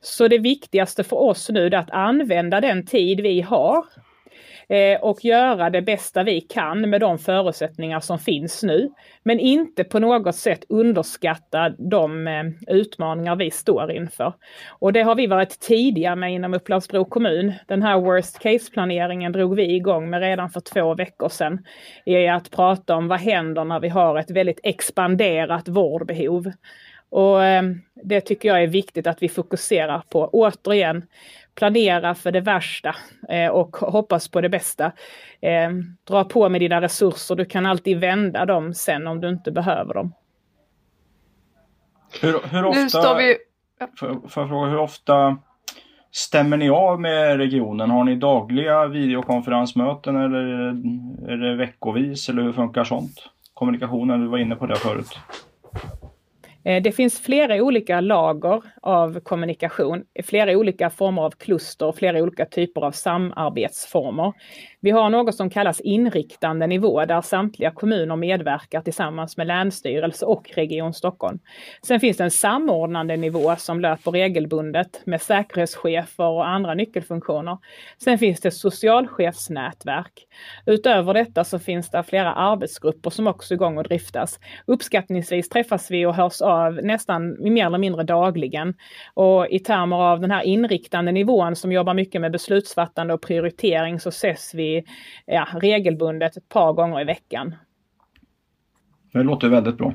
Så 0.00 0.28
det 0.28 0.38
viktigaste 0.38 1.04
för 1.04 1.16
oss 1.16 1.50
nu 1.50 1.66
är 1.66 1.74
att 1.74 1.90
använda 1.90 2.60
den 2.60 2.86
tid 2.86 3.20
vi 3.20 3.40
har 3.40 3.84
Eh, 4.72 5.00
och 5.00 5.24
göra 5.24 5.70
det 5.70 5.82
bästa 5.82 6.22
vi 6.22 6.40
kan 6.40 6.90
med 6.90 7.00
de 7.00 7.18
förutsättningar 7.18 8.00
som 8.00 8.18
finns 8.18 8.62
nu. 8.62 8.90
Men 9.22 9.40
inte 9.40 9.84
på 9.84 9.98
något 9.98 10.36
sätt 10.36 10.64
underskatta 10.68 11.68
de 11.68 12.26
eh, 12.26 12.44
utmaningar 12.66 13.36
vi 13.36 13.50
står 13.50 13.92
inför. 13.92 14.32
Och 14.68 14.92
det 14.92 15.02
har 15.02 15.14
vi 15.14 15.26
varit 15.26 15.60
tidiga 15.60 16.16
med 16.16 16.32
inom 16.32 16.54
Upplands-Bro 16.54 17.04
kommun. 17.04 17.52
Den 17.66 17.82
här 17.82 18.00
worst 18.00 18.38
case-planeringen 18.38 19.32
drog 19.32 19.56
vi 19.56 19.74
igång 19.74 20.10
med 20.10 20.20
redan 20.20 20.50
för 20.50 20.60
två 20.60 20.94
veckor 20.94 21.28
sedan. 21.28 21.64
I 22.04 22.28
att 22.28 22.50
prata 22.50 22.96
om 22.96 23.08
vad 23.08 23.20
händer 23.20 23.64
när 23.64 23.80
vi 23.80 23.88
har 23.88 24.18
ett 24.18 24.30
väldigt 24.30 24.60
expanderat 24.62 25.68
vårdbehov. 25.68 26.52
Och 27.12 27.44
eh, 27.44 27.62
det 28.04 28.20
tycker 28.20 28.48
jag 28.48 28.62
är 28.62 28.66
viktigt 28.66 29.06
att 29.06 29.22
vi 29.22 29.28
fokuserar 29.28 30.02
på. 30.10 30.30
Återigen, 30.32 31.02
planera 31.54 32.14
för 32.14 32.32
det 32.32 32.40
värsta 32.40 32.96
eh, 33.28 33.48
och 33.48 33.76
hoppas 33.76 34.28
på 34.28 34.40
det 34.40 34.48
bästa. 34.48 34.92
Eh, 35.40 35.70
dra 36.08 36.24
på 36.24 36.48
med 36.48 36.60
dina 36.60 36.80
resurser, 36.80 37.34
du 37.34 37.44
kan 37.44 37.66
alltid 37.66 38.00
vända 38.00 38.46
dem 38.46 38.74
sen 38.74 39.06
om 39.06 39.20
du 39.20 39.28
inte 39.28 39.52
behöver 39.52 39.94
dem. 39.94 40.14
Hur, 42.20 42.40
hur 42.50 42.64
ofta, 42.64 42.80
nu 42.82 42.88
står 42.88 43.16
vi... 43.16 43.36
För, 43.98 44.28
för 44.28 44.48
fråga, 44.48 44.70
hur 44.70 44.78
ofta 44.78 45.38
stämmer 46.10 46.56
ni 46.56 46.70
av 46.70 47.00
med 47.00 47.36
regionen? 47.36 47.90
Har 47.90 48.04
ni 48.04 48.16
dagliga 48.16 48.86
videokonferensmöten 48.86 50.16
eller 50.16 50.44
är 51.32 51.36
det 51.36 51.56
veckovis 51.56 52.28
eller 52.28 52.42
hur 52.42 52.52
funkar 52.52 52.84
sånt? 52.84 53.28
Kommunikationen, 53.54 54.20
du 54.20 54.26
var 54.26 54.38
inne 54.38 54.56
på 54.56 54.66
det 54.66 54.76
förut. 54.76 55.18
Eh, 56.64 56.82
det 56.82 56.92
finns 56.92 57.20
flera 57.20 57.62
olika 57.62 58.00
lager 58.00 58.62
av 58.82 59.20
kommunikation, 59.20 60.04
flera 60.24 60.52
olika 60.52 60.90
former 60.90 61.22
av 61.22 61.30
kluster, 61.30 61.92
flera 61.92 62.22
olika 62.22 62.46
typer 62.46 62.80
av 62.80 62.92
samarbetsformer. 62.92 64.32
Vi 64.80 64.90
har 64.90 65.10
något 65.10 65.34
som 65.34 65.50
kallas 65.50 65.80
inriktande 65.80 66.66
nivå 66.66 67.04
där 67.04 67.20
samtliga 67.20 67.70
kommuner 67.70 68.16
medverkar 68.16 68.80
tillsammans 68.80 69.36
med 69.36 69.46
Länsstyrelse 69.46 70.26
och 70.26 70.50
Region 70.54 70.94
Stockholm. 70.94 71.38
Sen 71.86 72.00
finns 72.00 72.16
det 72.16 72.24
en 72.24 72.30
samordnande 72.30 73.16
nivå 73.16 73.56
som 73.56 73.80
löper 73.80 74.10
regelbundet 74.10 75.00
med 75.06 75.22
säkerhetschefer 75.22 76.24
och 76.24 76.48
andra 76.48 76.74
nyckelfunktioner. 76.74 77.58
Sen 78.04 78.18
finns 78.18 78.40
det 78.40 78.50
socialchefsnätverk. 78.50 80.26
Utöver 80.66 81.14
detta 81.14 81.44
så 81.44 81.58
finns 81.58 81.90
det 81.90 82.02
flera 82.02 82.32
arbetsgrupper 82.32 83.10
som 83.10 83.26
också 83.26 83.54
är 83.54 83.56
igång 83.56 83.78
och 83.78 83.84
driftas. 83.84 84.40
Uppskattningsvis 84.66 85.48
träffas 85.48 85.90
vi 85.90 86.06
och 86.06 86.14
hörs 86.14 86.40
av 86.40 86.51
nästan 86.70 87.36
mer 87.52 87.66
eller 87.66 87.78
mindre 87.78 88.02
dagligen. 88.02 88.74
Och 89.14 89.46
i 89.46 89.58
termer 89.58 89.96
av 89.96 90.20
den 90.20 90.30
här 90.30 90.42
inriktande 90.42 91.12
nivån 91.12 91.56
som 91.56 91.72
jobbar 91.72 91.94
mycket 91.94 92.20
med 92.20 92.32
beslutsfattande 92.32 93.14
och 93.14 93.22
prioritering 93.22 94.00
så 94.00 94.08
ses 94.08 94.54
vi 94.54 94.84
ja, 95.26 95.48
regelbundet 95.54 96.36
ett 96.36 96.48
par 96.48 96.72
gånger 96.72 97.00
i 97.00 97.04
veckan. 97.04 97.54
Det 99.12 99.22
låter 99.22 99.48
väldigt 99.48 99.76
bra. 99.76 99.94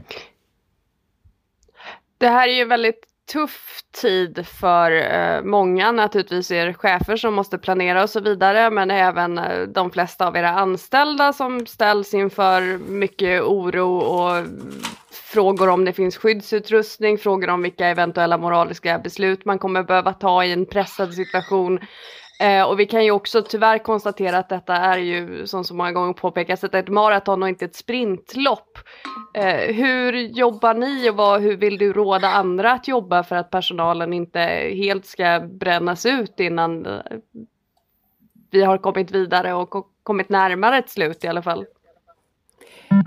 Det 2.18 2.28
här 2.28 2.48
är 2.48 2.54
ju 2.54 2.66
väldigt 2.66 3.08
tuff 3.34 3.80
tid 4.02 4.48
för 4.48 4.92
eh, 4.92 5.44
många, 5.44 5.92
naturligtvis 5.92 6.52
er 6.52 6.74
chefer 6.74 7.18
som 7.18 7.34
måste 7.34 7.58
planera 7.58 8.04
och 8.04 8.10
så 8.10 8.20
vidare, 8.20 8.70
men 8.70 8.92
även 8.92 9.38
eh, 9.38 9.62
de 9.68 9.92
flesta 9.92 10.28
av 10.28 10.36
era 10.36 10.50
anställda 10.50 11.34
som 11.34 11.66
ställs 11.66 12.14
inför 12.14 12.78
mycket 12.78 13.42
oro 13.42 13.98
och 13.98 14.46
frågor 15.38 15.70
om 15.70 15.86
det 15.86 15.94
finns 15.94 16.18
skyddsutrustning, 16.18 17.18
frågor 17.18 17.50
om 17.50 17.62
vilka 17.62 17.88
eventuella 17.88 18.38
moraliska 18.38 19.00
beslut 19.00 19.46
man 19.46 19.60
kommer 19.60 19.84
behöva 19.84 20.14
ta 20.14 20.44
i 20.44 20.52
en 20.52 20.66
pressad 20.66 21.14
situation. 21.14 21.80
Eh, 22.40 22.64
och 22.64 22.80
vi 22.80 22.86
kan 22.86 23.06
ju 23.06 23.12
också 23.12 23.42
tyvärr 23.42 23.78
konstatera 23.78 24.38
att 24.38 24.50
detta 24.50 24.76
är 24.76 24.98
ju, 24.98 25.48
som 25.48 25.64
så 25.64 25.76
många 25.76 25.92
gånger 25.92 26.14
påpekas, 26.14 26.64
ett 26.64 26.88
maraton 26.88 27.44
och 27.44 27.50
inte 27.50 27.66
ett 27.66 27.76
sprintlopp. 27.76 28.78
Eh, 29.34 29.76
hur 29.76 30.14
jobbar 30.14 30.74
ni 30.74 31.10
och 31.10 31.16
vad, 31.16 31.42
hur 31.42 31.58
vill 31.58 31.78
du 31.78 31.94
råda 31.94 32.28
andra 32.28 32.72
att 32.72 32.88
jobba 32.88 33.24
för 33.24 33.36
att 33.36 33.50
personalen 33.50 34.14
inte 34.14 34.40
helt 34.76 35.06
ska 35.06 35.40
brännas 35.40 36.06
ut 36.06 36.40
innan 36.40 36.86
eh, 36.86 37.02
vi 38.52 38.64
har 38.64 38.78
kommit 38.78 39.12
vidare 39.12 39.54
och 39.54 39.70
kommit 40.04 40.30
närmare 40.30 40.78
ett 40.78 40.90
slut 40.90 41.24
i 41.24 41.28
alla 41.28 41.42
fall? 41.42 41.66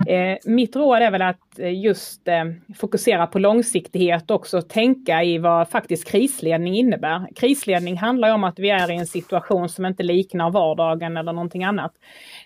Eh, 0.07 0.37
mitt 0.45 0.75
råd 0.75 1.01
är 1.01 1.11
väl 1.11 1.21
att 1.21 1.59
eh, 1.59 1.81
just 1.83 2.27
eh, 2.27 2.43
fokusera 2.75 3.27
på 3.27 3.39
långsiktighet 3.39 4.31
och 4.31 4.35
också 4.35 4.61
tänka 4.61 5.23
i 5.23 5.37
vad 5.37 5.69
faktiskt 5.69 6.11
krisledning 6.11 6.75
innebär. 6.75 7.27
Krisledning 7.35 7.97
handlar 7.97 8.33
om 8.33 8.43
att 8.43 8.59
vi 8.59 8.69
är 8.69 8.91
i 8.91 8.95
en 8.95 9.07
situation 9.07 9.69
som 9.69 9.85
inte 9.85 10.03
liknar 10.03 10.51
vardagen 10.51 11.17
eller 11.17 11.33
någonting 11.33 11.63
annat. 11.63 11.91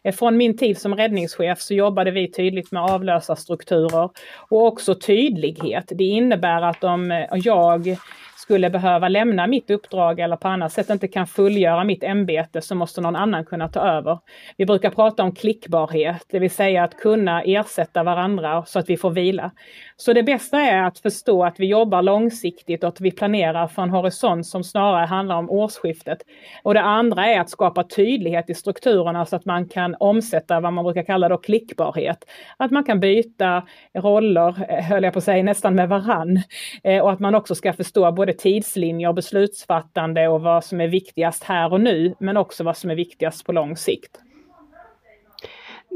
Eh, 0.03 0.15
från 0.15 0.37
min 0.37 0.57
tid 0.57 0.77
som 0.77 0.95
räddningschef 0.95 1.59
så 1.59 1.73
jobbade 1.73 2.11
vi 2.11 2.31
tydligt 2.31 2.71
med 2.71 2.83
avlösarstrukturer 2.83 4.09
och 4.49 4.65
också 4.65 4.95
tydlighet. 4.95 5.85
Det 5.95 6.03
innebär 6.03 6.61
att 6.61 6.83
om 6.83 7.11
eh, 7.11 7.25
jag 7.33 7.97
skulle 8.45 8.69
behöva 8.69 9.09
lämna 9.09 9.47
mitt 9.47 9.69
uppdrag 9.69 10.19
eller 10.19 10.35
på 10.35 10.47
annat 10.47 10.73
sätt 10.73 10.89
inte 10.89 11.07
kan 11.07 11.27
fullgöra 11.27 11.83
mitt 11.83 12.03
ämbete 12.03 12.61
så 12.61 12.75
måste 12.75 13.01
någon 13.01 13.15
annan 13.15 13.45
kunna 13.45 13.67
ta 13.67 13.79
över. 13.79 14.19
Vi 14.57 14.65
brukar 14.65 14.89
prata 14.89 15.23
om 15.23 15.35
klickbarhet, 15.35 16.25
det 16.29 16.39
vill 16.39 16.51
säga 16.51 16.83
att 16.83 16.97
kunna 16.97 17.41
ersätta 17.43 18.03
varandra 18.03 18.65
så 18.65 18.79
att 18.79 18.89
vi 18.89 18.97
får 18.97 19.09
vila. 19.09 19.51
Så 19.97 20.13
det 20.13 20.23
bästa 20.23 20.61
är 20.61 20.83
att 20.83 20.99
förstå 20.99 21.43
att 21.43 21.59
vi 21.59 21.65
jobbar 21.65 22.01
långsiktigt 22.01 22.83
och 22.83 22.89
att 22.89 23.01
vi 23.01 23.11
planerar 23.11 23.67
för 23.67 23.81
en 23.81 23.89
horisont 23.89 24.47
som 24.47 24.63
snarare 24.63 25.05
handlar 25.05 25.35
om 25.35 25.49
årsskiftet. 25.49 26.17
Och 26.63 26.73
det 26.73 26.81
andra 26.81 27.25
är 27.25 27.39
att 27.39 27.49
skapa 27.49 27.83
tydlighet 27.83 28.49
i 28.49 28.53
strukturerna 28.53 29.25
så 29.25 29.35
att 29.35 29.45
man 29.45 29.69
kan 29.69 29.95
omsätta 29.99 30.59
vad 30.59 30.73
man 30.73 30.83
brukar 30.83 31.03
kalla 31.03 31.29
då 31.29 31.37
klickbarhet. 31.37 32.17
Att 32.57 32.71
man 32.71 32.83
kan 32.83 32.99
byta 32.99 33.63
roller, 33.93 34.55
eh, 34.69 34.85
höll 34.85 35.03
jag 35.03 35.13
på 35.13 35.19
att 35.19 35.23
säga, 35.23 35.43
nästan 35.43 35.75
med 35.75 35.89
varann. 35.89 36.41
Eh, 36.83 37.03
och 37.03 37.11
att 37.11 37.19
man 37.19 37.35
också 37.35 37.55
ska 37.55 37.73
förstå 37.73 38.11
både 38.11 38.34
tidslinjer, 38.37 39.13
beslutsfattande 39.13 40.27
och 40.27 40.41
vad 40.41 40.65
som 40.65 40.81
är 40.81 40.87
viktigast 40.87 41.43
här 41.43 41.73
och 41.73 41.81
nu, 41.81 42.15
men 42.19 42.37
också 42.37 42.63
vad 42.63 42.77
som 42.77 42.89
är 42.89 42.95
viktigast 42.95 43.45
på 43.45 43.51
lång 43.51 43.77
sikt. 43.77 44.19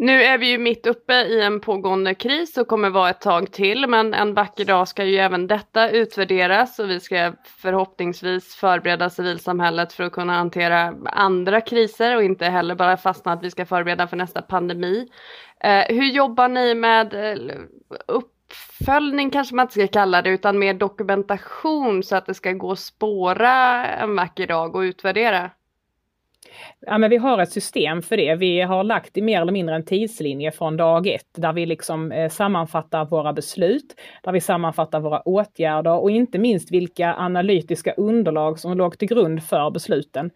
Nu 0.02 0.23
är 0.23 0.38
vi 0.38 0.49
ju 0.52 0.58
mitt 0.58 0.88
uppe 0.88 1.13
i 1.13 1.41
en 1.41 1.60
pågående 1.60 2.15
kris 2.15 2.58
och 2.58 2.67
kommer 2.67 2.89
vara 2.89 3.10
ett 3.10 3.21
tag 3.21 3.52
till 3.52 3.88
men 3.88 4.13
en 4.13 4.34
vacker 4.34 4.65
dag 4.65 4.88
ska 4.88 5.04
ju 5.06 5.17
även 5.17 5.47
detta 5.47 5.89
utvärderas 5.89 6.80
och 6.80 6.89
vi 6.89 6.99
ska 6.99 7.34
förhoppningsvis 7.43 8.56
förbereda 8.56 9.10
civilsamhället 9.10 9.93
för 9.93 10.04
att 10.04 10.12
kunna 10.12 10.34
hantera 10.34 10.93
andra 11.06 11.62
kriser 11.62 12.15
och 12.15 12.23
inte 12.23 12.45
heller 12.45 12.75
bara 12.75 12.97
fastna 12.97 13.32
att 13.32 13.43
vi 13.43 13.52
ska 13.52 13.65
förbereda 13.65 14.08
för 14.08 14.17
nästa 14.17 14.41
pandemi. 14.41 15.08
Eh, 15.63 15.95
hur 15.95 16.06
jobbar 16.06 16.47
ni 16.47 16.75
med 16.75 17.13
eh, 17.13 17.56
upp 18.08 18.32
uppföljning 18.49 19.29
kanske 19.29 19.55
man 19.55 19.63
inte 19.63 19.73
ska 19.73 19.88
kalla 19.88 20.21
det 20.21 20.29
utan 20.29 20.59
mer 20.59 20.73
dokumentation 20.73 22.03
så 22.03 22.15
att 22.15 22.25
det 22.25 22.33
ska 22.33 22.51
gå 22.51 22.71
att 22.71 22.79
spåra 22.79 23.85
en 23.85 24.15
vacker 24.15 24.47
dag 24.47 24.75
och 24.75 24.79
utvärdera? 24.79 25.51
Ja, 26.79 26.97
men 26.97 27.09
vi 27.09 27.17
har 27.17 27.39
ett 27.39 27.51
system 27.51 28.01
för 28.01 28.17
det. 28.17 28.35
Vi 28.35 28.62
har 28.62 28.83
lagt 28.83 29.17
i 29.17 29.21
mer 29.21 29.41
eller 29.41 29.51
mindre 29.51 29.75
en 29.75 29.85
tidslinje 29.85 30.51
från 30.51 30.77
dag 30.77 31.07
ett 31.07 31.27
där 31.38 31.53
vi 31.53 31.65
liksom 31.65 32.12
eh, 32.12 32.29
sammanfattar 32.29 33.05
våra 33.05 33.33
beslut, 33.33 33.95
där 34.23 34.31
vi 34.31 34.41
sammanfattar 34.41 34.99
våra 34.99 35.21
åtgärder 35.21 35.99
och 35.99 36.12
inte 36.12 36.39
minst 36.39 36.71
vilka 36.71 37.15
analytiska 37.15 37.93
underlag 37.93 38.59
som 38.59 38.77
låg 38.77 38.97
till 38.97 39.07
grund 39.07 39.43
för 39.43 39.71
besluten 39.71 40.31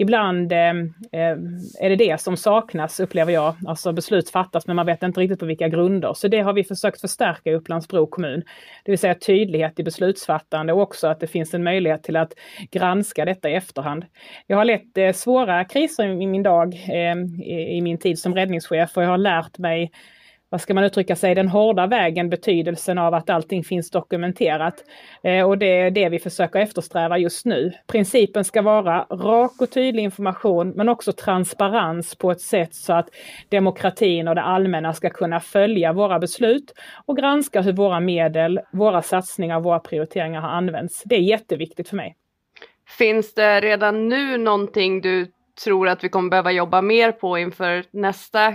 ibland 0.00 0.52
eh, 0.52 0.68
eh, 1.12 1.36
är 1.80 1.88
det 1.88 1.96
det 1.96 2.20
som 2.20 2.36
saknas 2.36 3.00
upplever 3.00 3.32
jag. 3.32 3.54
Alltså 3.66 3.92
beslut 3.92 4.30
fattas 4.30 4.66
men 4.66 4.76
man 4.76 4.86
vet 4.86 5.02
inte 5.02 5.20
riktigt 5.20 5.40
på 5.40 5.46
vilka 5.46 5.68
grunder. 5.68 6.14
Så 6.14 6.28
det 6.28 6.40
har 6.40 6.52
vi 6.52 6.64
försökt 6.64 7.00
förstärka 7.00 7.50
i 7.50 7.54
Upplands-Bro 7.54 8.06
kommun. 8.06 8.42
Det 8.84 8.92
vill 8.92 8.98
säga 8.98 9.14
tydlighet 9.14 9.80
i 9.80 9.82
beslutsfattande 9.82 10.72
och 10.72 10.80
också 10.80 11.06
att 11.06 11.20
det 11.20 11.26
finns 11.26 11.54
en 11.54 11.62
möjlighet 11.62 12.02
till 12.02 12.16
att 12.16 12.32
granska 12.70 13.24
detta 13.24 13.50
i 13.50 13.54
efterhand. 13.54 14.04
Jag 14.46 14.56
har 14.56 14.64
lett 14.64 14.98
eh, 14.98 15.12
svåra 15.12 15.64
kriser 15.64 16.22
i 16.22 16.26
min 16.26 16.42
dag 16.42 16.74
eh, 16.74 17.16
i, 17.42 17.76
i 17.76 17.80
min 17.80 17.98
tid 17.98 18.18
som 18.18 18.34
räddningschef 18.34 18.96
och 18.96 19.02
jag 19.02 19.08
har 19.08 19.18
lärt 19.18 19.58
mig 19.58 19.90
vad 20.50 20.60
ska 20.60 20.74
man 20.74 20.84
uttrycka 20.84 21.16
sig, 21.16 21.34
den 21.34 21.48
hårda 21.48 21.86
vägen 21.86 22.30
betydelsen 22.30 22.98
av 22.98 23.14
att 23.14 23.30
allting 23.30 23.64
finns 23.64 23.90
dokumenterat. 23.90 24.74
Eh, 25.22 25.48
och 25.48 25.58
det 25.58 25.80
är 25.80 25.90
det 25.90 26.08
vi 26.08 26.18
försöker 26.18 26.58
eftersträva 26.58 27.18
just 27.18 27.46
nu. 27.46 27.72
Principen 27.86 28.44
ska 28.44 28.62
vara 28.62 29.06
rak 29.10 29.52
och 29.60 29.70
tydlig 29.70 30.02
information 30.02 30.70
men 30.70 30.88
också 30.88 31.12
transparens 31.12 32.14
på 32.14 32.30
ett 32.30 32.40
sätt 32.40 32.74
så 32.74 32.92
att 32.92 33.08
demokratin 33.48 34.28
och 34.28 34.34
det 34.34 34.42
allmänna 34.42 34.92
ska 34.92 35.10
kunna 35.10 35.40
följa 35.40 35.92
våra 35.92 36.18
beslut 36.18 36.74
och 37.06 37.16
granska 37.16 37.60
hur 37.60 37.72
våra 37.72 38.00
medel, 38.00 38.60
våra 38.72 39.02
satsningar, 39.02 39.56
och 39.56 39.62
våra 39.62 39.78
prioriteringar 39.78 40.40
har 40.40 40.48
använts. 40.48 41.02
Det 41.04 41.14
är 41.14 41.20
jätteviktigt 41.20 41.88
för 41.88 41.96
mig. 41.96 42.16
Finns 42.98 43.34
det 43.34 43.60
redan 43.60 44.08
nu 44.08 44.38
någonting 44.38 45.00
du 45.00 45.32
tror 45.64 45.88
att 45.88 46.04
vi 46.04 46.08
kommer 46.08 46.30
behöva 46.30 46.52
jobba 46.52 46.82
mer 46.82 47.12
på 47.12 47.38
inför 47.38 47.84
nästa 47.90 48.54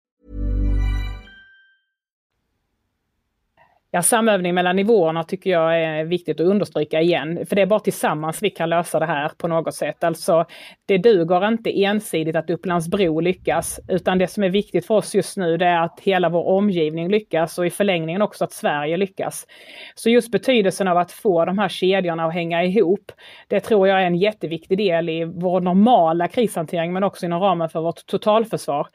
Ja, 3.93 4.01
samövning 4.01 4.55
mellan 4.55 4.75
nivåerna 4.75 5.23
tycker 5.23 5.49
jag 5.49 5.81
är 5.81 6.03
viktigt 6.03 6.39
att 6.39 6.47
understryka 6.47 7.01
igen, 7.01 7.45
för 7.45 7.55
det 7.55 7.61
är 7.61 7.65
bara 7.65 7.79
tillsammans 7.79 8.43
vi 8.43 8.49
kan 8.49 8.69
lösa 8.69 8.99
det 8.99 9.05
här 9.05 9.31
på 9.37 9.47
något 9.47 9.75
sätt. 9.75 10.03
Alltså, 10.03 10.45
det 10.85 10.97
duger 10.97 11.47
inte 11.47 11.83
ensidigt 11.83 12.35
att 12.35 12.49
Upplandsbro 12.49 13.19
lyckas, 13.19 13.79
utan 13.87 14.17
det 14.17 14.27
som 14.27 14.43
är 14.43 14.49
viktigt 14.49 14.85
för 14.85 14.95
oss 14.95 15.15
just 15.15 15.37
nu 15.37 15.57
det 15.57 15.65
är 15.65 15.81
att 15.81 15.99
hela 15.99 16.29
vår 16.29 16.47
omgivning 16.47 17.09
lyckas 17.09 17.57
och 17.57 17.65
i 17.65 17.69
förlängningen 17.69 18.21
också 18.21 18.43
att 18.43 18.51
Sverige 18.51 18.97
lyckas. 18.97 19.45
Så 19.95 20.09
just 20.09 20.31
betydelsen 20.31 20.87
av 20.87 20.97
att 20.97 21.11
få 21.11 21.45
de 21.45 21.57
här 21.57 21.69
kedjorna 21.69 22.25
att 22.25 22.33
hänga 22.33 22.63
ihop, 22.63 23.11
det 23.47 23.59
tror 23.59 23.87
jag 23.87 24.01
är 24.01 24.05
en 24.05 24.15
jätteviktig 24.15 24.77
del 24.77 25.09
i 25.09 25.23
vår 25.25 25.61
normala 25.61 26.27
krishantering, 26.27 26.93
men 26.93 27.03
också 27.03 27.25
inom 27.25 27.41
ramen 27.41 27.69
för 27.69 27.81
vårt 27.81 28.05
totalförsvar. 28.05 28.87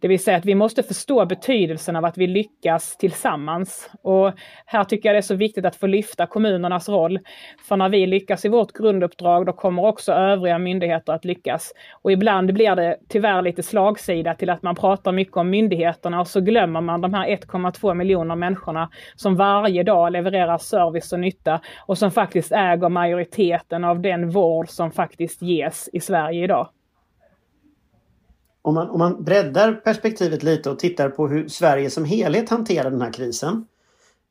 Det 0.00 0.08
vill 0.08 0.22
säga 0.22 0.36
att 0.36 0.44
vi 0.44 0.54
måste 0.54 0.82
förstå 0.82 1.26
betydelsen 1.26 1.96
av 1.96 2.04
att 2.04 2.18
vi 2.18 2.26
lyckas 2.26 2.96
tillsammans. 2.96 3.90
Och 4.02 4.32
här 4.66 4.84
tycker 4.84 5.08
jag 5.08 5.14
det 5.14 5.18
är 5.18 5.22
så 5.22 5.34
viktigt 5.34 5.64
att 5.64 5.76
få 5.76 5.86
lyfta 5.86 6.26
kommunernas 6.26 6.88
roll. 6.88 7.18
För 7.68 7.76
när 7.76 7.88
vi 7.88 8.06
lyckas 8.06 8.44
i 8.44 8.48
vårt 8.48 8.72
grunduppdrag, 8.72 9.46
då 9.46 9.52
kommer 9.52 9.84
också 9.84 10.12
övriga 10.12 10.58
myndigheter 10.58 11.12
att 11.12 11.24
lyckas. 11.24 11.72
Och 12.02 12.12
ibland 12.12 12.54
blir 12.54 12.76
det 12.76 12.96
tyvärr 13.08 13.42
lite 13.42 13.62
slagsida 13.62 14.34
till 14.34 14.50
att 14.50 14.62
man 14.62 14.74
pratar 14.74 15.12
mycket 15.12 15.36
om 15.36 15.50
myndigheterna 15.50 16.20
och 16.20 16.28
så 16.28 16.40
glömmer 16.40 16.80
man 16.80 17.00
de 17.00 17.14
här 17.14 17.28
1,2 17.28 17.94
miljoner 17.94 18.36
människorna 18.36 18.90
som 19.16 19.36
varje 19.36 19.82
dag 19.82 20.12
levererar 20.12 20.58
service 20.58 21.12
och 21.12 21.20
nytta 21.20 21.60
och 21.86 21.98
som 21.98 22.10
faktiskt 22.10 22.52
äger 22.52 22.88
majoriteten 22.88 23.84
av 23.84 24.00
den 24.00 24.30
vård 24.30 24.68
som 24.68 24.90
faktiskt 24.90 25.42
ges 25.42 25.88
i 25.92 26.00
Sverige 26.00 26.44
idag 26.44 26.68
om 28.62 28.74
man, 28.74 28.90
om 28.90 28.98
man 28.98 29.24
breddar 29.24 29.72
perspektivet 29.72 30.42
lite 30.42 30.70
och 30.70 30.78
tittar 30.78 31.08
på 31.08 31.28
hur 31.28 31.48
Sverige 31.48 31.90
som 31.90 32.04
helhet 32.04 32.50
hanterar 32.50 32.90
den 32.90 33.02
här 33.02 33.12
krisen. 33.12 33.64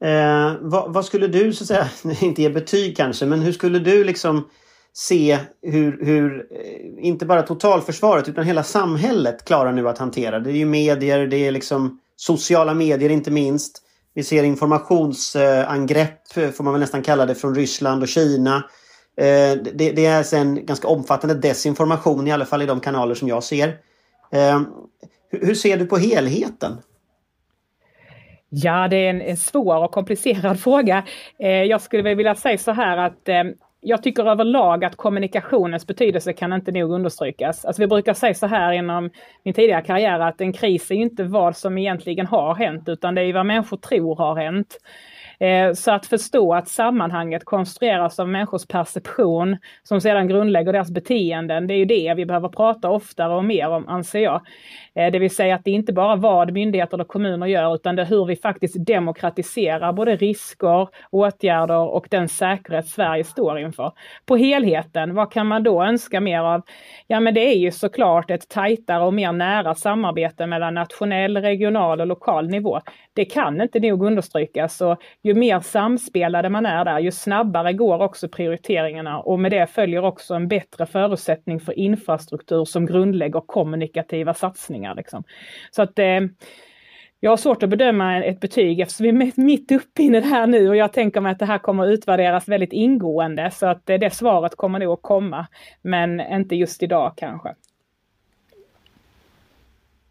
Eh, 0.03 0.55
vad, 0.61 0.93
vad, 0.93 1.05
skulle 1.05 1.27
du, 1.27 1.53
så 1.53 1.63
att 1.63 1.67
säga, 1.67 1.89
inte 2.21 2.41
ge 2.41 2.49
betyg 2.49 2.97
kanske, 2.97 3.25
men 3.25 3.39
hur 3.39 3.51
skulle 3.51 3.79
du 3.79 4.03
liksom 4.03 4.47
se 4.93 5.39
hur, 5.61 6.05
hur 6.05 6.47
eh, 6.51 7.07
inte 7.07 7.25
bara 7.25 7.41
totalförsvaret 7.41 8.29
utan 8.29 8.43
hela 8.43 8.63
samhället 8.63 9.45
klarar 9.45 9.71
nu 9.71 9.89
att 9.89 9.97
hantera? 9.97 10.39
Det 10.39 10.51
är 10.51 10.55
ju 10.55 10.65
medier, 10.65 11.27
det 11.27 11.47
är 11.47 11.51
liksom 11.51 11.99
sociala 12.15 12.73
medier 12.73 13.09
inte 13.09 13.31
minst. 13.31 13.81
Vi 14.13 14.23
ser 14.23 14.43
informationsangrepp, 14.43 16.37
eh, 16.37 16.49
får 16.49 16.63
man 16.63 16.73
väl 16.73 16.79
nästan 16.79 17.03
kalla 17.03 17.25
det, 17.25 17.35
från 17.35 17.55
Ryssland 17.55 18.01
och 18.03 18.09
Kina. 18.09 18.55
Eh, 19.17 19.57
det, 19.73 19.91
det 19.91 20.05
är 20.05 20.23
sen 20.23 20.65
ganska 20.65 20.87
omfattande 20.87 21.35
desinformation, 21.35 22.27
i 22.27 22.31
alla 22.31 22.45
fall 22.45 22.61
i 22.61 22.65
de 22.65 22.79
kanaler 22.79 23.15
som 23.15 23.27
jag 23.27 23.43
ser. 23.43 23.77
Eh, 24.31 24.61
hur 25.31 25.55
ser 25.55 25.77
du 25.77 25.85
på 25.85 25.97
helheten? 25.97 26.77
Ja, 28.49 28.87
det 28.87 28.95
är 29.07 29.13
en, 29.13 29.37
svår 29.37 29.83
och 29.83 29.91
komplicerad 29.91 30.59
fråga. 30.63 31.03
Eh, 31.39 31.63
jag 31.63 31.81
skulle 31.81 32.15
vilja 32.15 32.35
säga 32.35 32.57
så 32.57 32.71
här 32.71 32.97
att 32.97 33.29
eh, 33.29 33.43
jag 33.81 34.03
tycker 34.03 34.29
överlag 34.29 34.85
att 34.85 34.95
kommunikationens 34.95 35.87
betydelse 35.87 36.33
kan 36.33 36.53
inte 36.53 36.71
nog 36.71 36.91
understrykas. 36.91 37.65
Alltså 37.65 37.81
vi 37.81 37.87
brukar 37.87 38.13
säga 38.13 38.33
så 38.33 38.47
här 38.47 38.71
inom 38.71 39.09
min 39.43 39.53
tidigare 39.53 39.81
karriär 39.81 40.19
att 40.19 40.41
en 40.41 40.53
kris 40.53 40.91
är 40.91 40.95
inte 40.95 41.23
vad 41.23 41.57
som 41.57 41.77
egentligen 41.77 42.25
har 42.25 42.55
hänt 42.55 42.89
utan 42.89 43.15
det 43.15 43.21
är 43.21 43.33
vad 43.33 43.45
människor 43.45 43.77
tror 43.77 44.15
har 44.15 44.35
hänt. 44.35 44.77
Eh, 45.39 45.73
så 45.73 45.91
att 45.91 46.05
förstå 46.05 46.53
att 46.53 46.67
sammanhanget 46.67 47.45
konstrueras 47.45 48.19
av 48.19 48.29
människors 48.29 48.65
perception 48.65 49.57
som 49.83 50.01
sedan 50.01 50.27
grundlägger 50.27 50.73
deras 50.73 50.91
beteenden, 50.91 51.67
det 51.67 51.73
är 51.73 51.77
ju 51.77 51.85
det 51.85 52.13
vi 52.17 52.25
behöver 52.25 52.49
prata 52.49 52.89
oftare 52.89 53.35
och 53.35 53.45
mer 53.45 53.69
om 53.69 53.87
anser 53.87 54.19
jag. 54.19 54.41
Eh, 54.95 55.11
det 55.11 55.19
vill 55.19 55.35
säga 55.35 55.55
att 55.55 55.63
det 55.63 55.71
inte 55.71 55.93
bara 55.93 56.15
vad 56.15 56.53
myndigheter 56.53 57.01
och 57.01 57.07
kommuner 57.07 57.47
gör 57.47 57.75
utan 57.75 57.95
det 57.95 58.01
är 58.01 58.05
hur 58.05 58.25
vi 58.25 58.35
faktiskt 58.35 58.85
demokratiserar 58.85 59.93
både 59.93 60.15
risker, 60.15 60.87
åtgärder 61.11 61.79
och 61.79 62.07
den 62.09 62.29
säkerhet 62.29 62.87
Sverige 62.87 63.23
står 63.23 63.59
inför. 63.59 63.91
På 64.25 64.35
helheten, 64.35 65.15
vad 65.15 65.31
kan 65.31 65.47
man 65.47 65.63
då 65.63 65.83
önska 65.83 66.19
mer 66.21 66.39
av? 66.39 66.61
Ja 67.07 67.19
men 67.19 67.33
det 67.33 67.53
är 67.53 67.57
ju 67.57 67.71
såklart 67.71 68.31
ett 68.31 68.49
tajtare 68.49 69.03
och 69.03 69.13
mer 69.13 69.31
nära 69.31 69.75
samarbete 69.75 70.45
mellan 70.45 70.73
nationell, 70.73 71.37
regional 71.37 72.01
och 72.01 72.07
lokal 72.07 72.49
nivå. 72.49 72.81
Det 73.13 73.25
kan 73.25 73.61
inte 73.61 73.79
nog 73.79 74.05
understrykas 74.05 74.81
och 74.81 74.97
ju 75.29 75.35
mer 75.35 75.59
samspelade 75.59 76.49
man 76.49 76.65
är 76.65 76.85
där, 76.85 76.99
ju 76.99 77.11
snabbare 77.11 77.73
går 77.73 78.01
också 78.01 78.29
prioriteringarna 78.29 79.19
och 79.19 79.39
med 79.39 79.51
det 79.51 79.67
följer 79.67 80.05
också 80.05 80.33
en 80.33 80.47
bättre 80.47 80.85
förutsättning 80.85 81.59
för 81.59 81.79
infrastruktur 81.79 82.65
som 82.65 82.85
grundlägger 82.85 83.41
kommunikativa 83.41 84.33
satsningar. 84.33 84.95
Liksom. 84.95 85.23
Så 85.71 85.81
att 85.81 85.99
eh, 85.99 86.19
jag 87.19 87.31
har 87.31 87.37
svårt 87.37 87.63
att 87.63 87.69
bedöma 87.69 88.23
ett 88.23 88.39
betyg 88.39 88.79
eftersom 88.79 89.03
vi 89.03 89.09
är 89.09 89.41
mitt 89.41 89.71
uppe 89.71 90.03
i 90.03 90.09
det 90.09 90.19
här 90.19 90.47
nu 90.47 90.69
och 90.69 90.75
jag 90.75 90.93
tänker 90.93 91.21
mig 91.21 91.31
att 91.31 91.39
det 91.39 91.45
här 91.45 91.57
kommer 91.57 91.83
att 91.83 91.89
utvärderas 91.89 92.47
väldigt 92.47 92.73
ingående 92.73 93.51
så 93.51 93.65
att 93.65 93.89
eh, 93.89 93.99
det 93.99 94.13
svaret 94.13 94.55
kommer 94.55 94.79
nog 94.79 94.93
att 94.93 95.01
komma. 95.01 95.47
Men 95.81 96.19
inte 96.19 96.55
just 96.55 96.83
idag 96.83 97.13
kanske. 97.17 97.55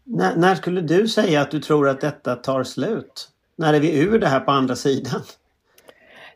När, 0.03 0.35
när, 0.35 0.55
skulle 0.55 0.81
du 0.81 1.07
säga 1.07 1.41
att 1.41 1.51
du 1.51 1.59
tror 1.59 1.89
att 1.89 2.01
detta 2.01 2.35
tar 2.35 2.63
slut? 2.63 3.29
När 3.59 3.73
är 3.73 3.79
vi 3.79 4.01
ur 4.01 4.19
det 4.19 4.27
här 4.27 4.39
på 4.39 4.51
andra 4.51 4.75
sidan? 4.75 5.21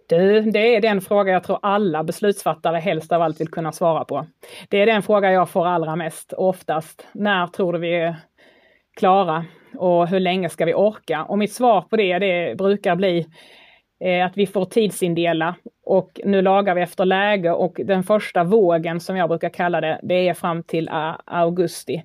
Du, 0.08 0.42
det 0.42 0.76
är 0.76 0.82
den 0.82 1.02
fråga 1.02 1.32
jag 1.32 1.44
tror 1.44 1.60
alla 1.62 2.04
beslutsfattare 2.04 2.78
helst 2.78 3.12
av 3.12 3.22
allt 3.22 3.42
vill 3.42 3.48
kunna 3.48 3.72
svara 3.72 4.06
på. 4.06 4.28
Det 4.70 4.82
är 4.82 4.86
den 4.86 5.04
fråga 5.04 5.32
jag 5.32 5.50
får 5.50 5.68
allra 5.68 5.96
mest 5.96 6.34
oftast. 6.34 7.08
När 7.12 7.48
tror 7.48 7.74
du 7.74 7.80
vi 7.80 7.96
är 7.96 8.16
klara 8.98 9.46
och 9.78 10.08
hur 10.08 10.20
länge 10.20 10.50
ska 10.50 10.66
vi 10.66 10.74
orka? 10.74 11.24
Och 11.24 11.38
mitt 11.38 11.54
svar 11.54 11.82
på 11.82 11.98
det, 11.98 12.20
det 12.20 12.58
brukar 12.58 12.96
bli 12.96 13.28
eh, 14.04 14.26
att 14.26 14.38
vi 14.38 14.48
får 14.48 14.66
tidsindela 14.66 15.56
och 15.86 16.22
nu 16.26 16.42
lagar 16.42 16.76
vi 16.76 16.82
efter 16.82 17.06
läge 17.06 17.52
och 17.52 17.80
den 17.86 18.04
första 18.04 18.44
vågen 18.44 19.00
som 19.00 19.18
jag 19.18 19.30
brukar 19.30 19.50
kalla 19.50 19.82
det, 19.82 20.00
det 20.04 20.30
är 20.30 20.34
fram 20.34 20.64
till 20.64 20.88
eh, 20.88 21.16
augusti. 21.26 22.04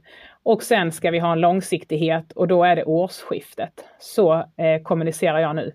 Och 0.48 0.62
sen 0.62 0.92
ska 0.92 1.10
vi 1.10 1.18
ha 1.18 1.32
en 1.32 1.40
långsiktighet 1.40 2.32
och 2.32 2.48
då 2.48 2.64
är 2.64 2.76
det 2.76 2.84
årsskiftet. 2.84 3.84
Så 3.98 4.34
eh, 4.34 4.82
kommunicerar 4.82 5.38
jag 5.38 5.56
nu. 5.56 5.72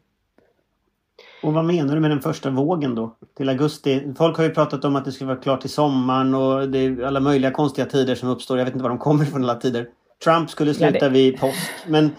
Och 1.43 1.53
vad 1.53 1.65
menar 1.65 1.95
du 1.95 2.01
med 2.01 2.11
den 2.11 2.21
första 2.21 2.49
vågen 2.49 2.95
då? 2.95 3.15
Till 3.37 3.49
augusti? 3.49 4.13
Folk 4.17 4.37
har 4.37 4.43
ju 4.43 4.49
pratat 4.49 4.85
om 4.85 4.95
att 4.95 5.05
det 5.05 5.11
ska 5.11 5.25
vara 5.25 5.37
klart 5.37 5.61
till 5.61 5.69
sommaren 5.69 6.35
och 6.35 6.69
det 6.69 6.79
är 6.79 7.03
alla 7.03 7.19
möjliga 7.19 7.51
konstiga 7.51 7.85
tider 7.85 8.15
som 8.15 8.29
uppstår. 8.29 8.57
Jag 8.57 8.65
vet 8.65 8.73
inte 8.73 8.83
var 8.83 8.89
de 8.89 8.97
kommer 8.97 9.23
ifrån 9.23 9.43
alla 9.43 9.55
tider. 9.55 9.87
Trump 10.23 10.49
skulle 10.49 10.73
sluta 10.73 10.97
ja, 10.97 11.03
det... 11.03 11.09
vid 11.09 11.39
påsk. 11.39 11.71
Men 11.87 12.11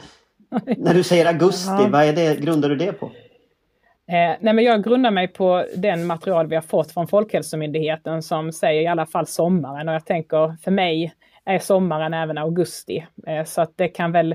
när 0.76 0.94
du 0.94 1.02
säger 1.02 1.26
augusti, 1.26 1.70
ja. 1.70 1.88
vad 1.92 2.04
är 2.04 2.12
det, 2.12 2.40
grundar 2.40 2.68
du 2.68 2.76
det 2.76 2.92
på? 2.92 3.06
Eh, 3.06 4.36
nej 4.40 4.54
men 4.54 4.64
jag 4.64 4.84
grundar 4.84 5.10
mig 5.10 5.28
på 5.28 5.64
den 5.76 6.06
material 6.06 6.46
vi 6.46 6.54
har 6.54 6.62
fått 6.62 6.92
från 6.92 7.08
Folkhälsomyndigheten 7.08 8.22
som 8.22 8.52
säger 8.52 8.82
i 8.82 8.86
alla 8.86 9.06
fall 9.06 9.26
sommaren 9.26 9.88
och 9.88 9.94
jag 9.94 10.06
tänker 10.06 10.56
för 10.64 10.70
mig 10.70 11.14
sommaren 11.60 12.14
även 12.14 12.38
augusti. 12.38 13.06
Eh, 13.26 13.44
så 13.44 13.60
att 13.60 13.76
det 13.76 13.88
kan 13.88 14.12
väl 14.12 14.32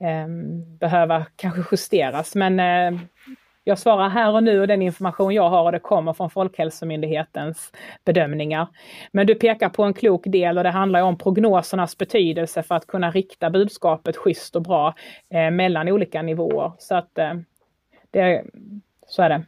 eh, 0.00 0.28
behöva 0.80 1.26
kanske 1.36 1.62
justeras 1.72 2.34
men 2.34 2.60
eh, 2.60 3.00
jag 3.66 3.78
svarar 3.78 4.08
här 4.08 4.32
och 4.32 4.42
nu 4.42 4.60
och 4.60 4.66
den 4.66 4.82
information 4.82 5.34
jag 5.34 5.50
har 5.50 5.62
och 5.62 5.72
det 5.72 5.78
kommer 5.78 6.12
från 6.12 6.30
Folkhälsomyndighetens 6.30 7.72
bedömningar. 8.04 8.68
Men 9.12 9.26
du 9.26 9.34
pekar 9.34 9.68
på 9.68 9.82
en 9.82 9.94
klok 9.94 10.22
del 10.26 10.58
och 10.58 10.64
det 10.64 10.70
handlar 10.70 11.02
om 11.02 11.18
prognosernas 11.18 11.98
betydelse 11.98 12.62
för 12.62 12.74
att 12.74 12.86
kunna 12.86 13.10
rikta 13.10 13.50
budskapet 13.50 14.16
schysst 14.16 14.56
och 14.56 14.62
bra 14.62 14.94
eh, 15.30 15.50
mellan 15.50 15.88
olika 15.88 16.22
nivåer. 16.22 16.72
Så 16.78 16.94
att 16.94 17.18
eh, 17.18 17.34
det, 18.10 18.44
så 19.06 19.22
är 19.22 19.28
det. 19.28 19.44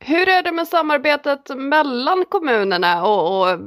Hur 0.00 0.28
är 0.28 0.42
det 0.42 0.52
med 0.52 0.68
samarbetet 0.68 1.56
mellan 1.56 2.24
kommunerna 2.28 3.06
och, 3.06 3.40
och 3.40 3.58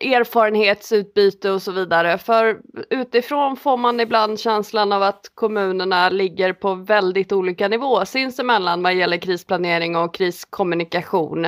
erfarenhetsutbyte 0.00 1.50
och 1.50 1.62
så 1.62 1.72
vidare. 1.72 2.18
För 2.18 2.60
utifrån 2.90 3.56
får 3.56 3.76
man 3.76 4.00
ibland 4.00 4.40
känslan 4.40 4.92
av 4.92 5.02
att 5.02 5.30
kommunerna 5.34 6.08
ligger 6.08 6.52
på 6.52 6.74
väldigt 6.74 7.32
olika 7.32 7.68
nivå 7.68 8.04
sinsemellan 8.04 8.82
vad 8.82 8.94
gäller 8.94 9.16
krisplanering 9.16 9.96
och 9.96 10.14
kriskommunikation. 10.14 11.46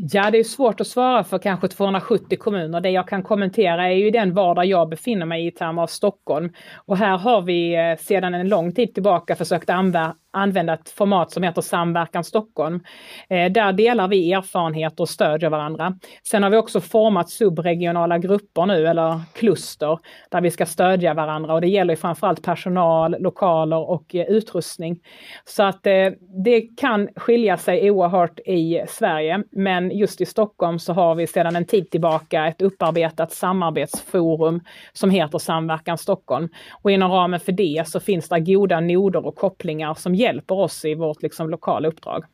Ja, 0.00 0.30
det 0.30 0.38
är 0.38 0.44
svårt 0.44 0.80
att 0.80 0.86
svara 0.86 1.24
för 1.24 1.38
kanske 1.38 1.68
270 1.68 2.38
kommuner. 2.38 2.80
Det 2.80 2.90
jag 2.90 3.08
kan 3.08 3.22
kommentera 3.22 3.88
är 3.88 3.94
ju 3.94 4.10
den 4.10 4.34
vardag 4.34 4.66
jag 4.66 4.88
befinner 4.88 5.26
mig 5.26 5.44
i 5.44 5.46
i 5.46 5.50
termer 5.50 5.82
av 5.82 5.86
Stockholm. 5.86 6.52
Och 6.86 6.96
här 6.96 7.18
har 7.18 7.42
vi 7.42 7.74
eh, 7.74 7.96
sedan 8.04 8.34
en 8.34 8.48
lång 8.48 8.72
tid 8.72 8.94
tillbaka 8.94 9.36
försökt 9.36 9.70
använda 9.70 10.14
använda 10.30 10.74
ett 10.74 10.90
format 10.90 11.30
som 11.30 11.42
heter 11.42 11.62
Samverkan 11.62 12.24
Stockholm. 12.24 12.80
Eh, 13.28 13.52
där 13.52 13.72
delar 13.72 14.08
vi 14.08 14.32
erfarenheter 14.32 15.00
och 15.00 15.08
stödjer 15.08 15.50
varandra. 15.50 15.98
Sen 16.22 16.42
har 16.42 16.50
vi 16.50 16.56
också 16.56 16.80
format 16.80 17.30
subregionala 17.30 18.18
grupper 18.18 18.66
nu, 18.66 18.86
eller 18.86 19.20
kluster, 19.34 19.98
där 20.30 20.40
vi 20.40 20.50
ska 20.50 20.66
stödja 20.66 21.14
varandra 21.14 21.54
och 21.54 21.60
det 21.60 21.68
gäller 21.68 21.96
framförallt 21.96 22.42
personal, 22.42 23.16
lokaler 23.20 23.90
och 23.90 24.14
eh, 24.14 24.26
utrustning. 24.26 25.00
Så 25.44 25.62
att 25.62 25.86
eh, 25.86 26.08
det 26.44 26.60
kan 26.60 27.08
skilja 27.16 27.56
sig 27.56 27.90
oerhört 27.90 28.38
i 28.38 28.84
Sverige, 28.88 29.42
men 29.50 29.90
just 29.90 30.20
i 30.20 30.26
Stockholm 30.26 30.78
så 30.78 30.92
har 30.92 31.14
vi 31.14 31.26
sedan 31.26 31.56
en 31.56 31.66
tid 31.66 31.90
tillbaka 31.90 32.46
ett 32.46 32.62
upparbetat 32.62 33.32
samarbetsforum 33.32 34.60
som 34.92 35.10
heter 35.10 35.38
Samverkan 35.38 35.98
Stockholm. 35.98 36.48
Och 36.82 36.90
inom 36.90 37.10
ramen 37.12 37.40
för 37.40 37.52
det 37.52 37.82
så 37.86 38.00
finns 38.00 38.28
det 38.28 38.40
goda 38.40 38.80
noder 38.80 39.26
och 39.26 39.36
kopplingar 39.36 39.94
som 39.94 40.14
gäller 40.14 40.27
hjälper 40.28 40.54
oss 40.54 40.84
i 40.84 40.94
vårt 40.94 41.22
liksom, 41.22 41.50
lokala 41.50 41.88
uppdrag. 41.88 42.24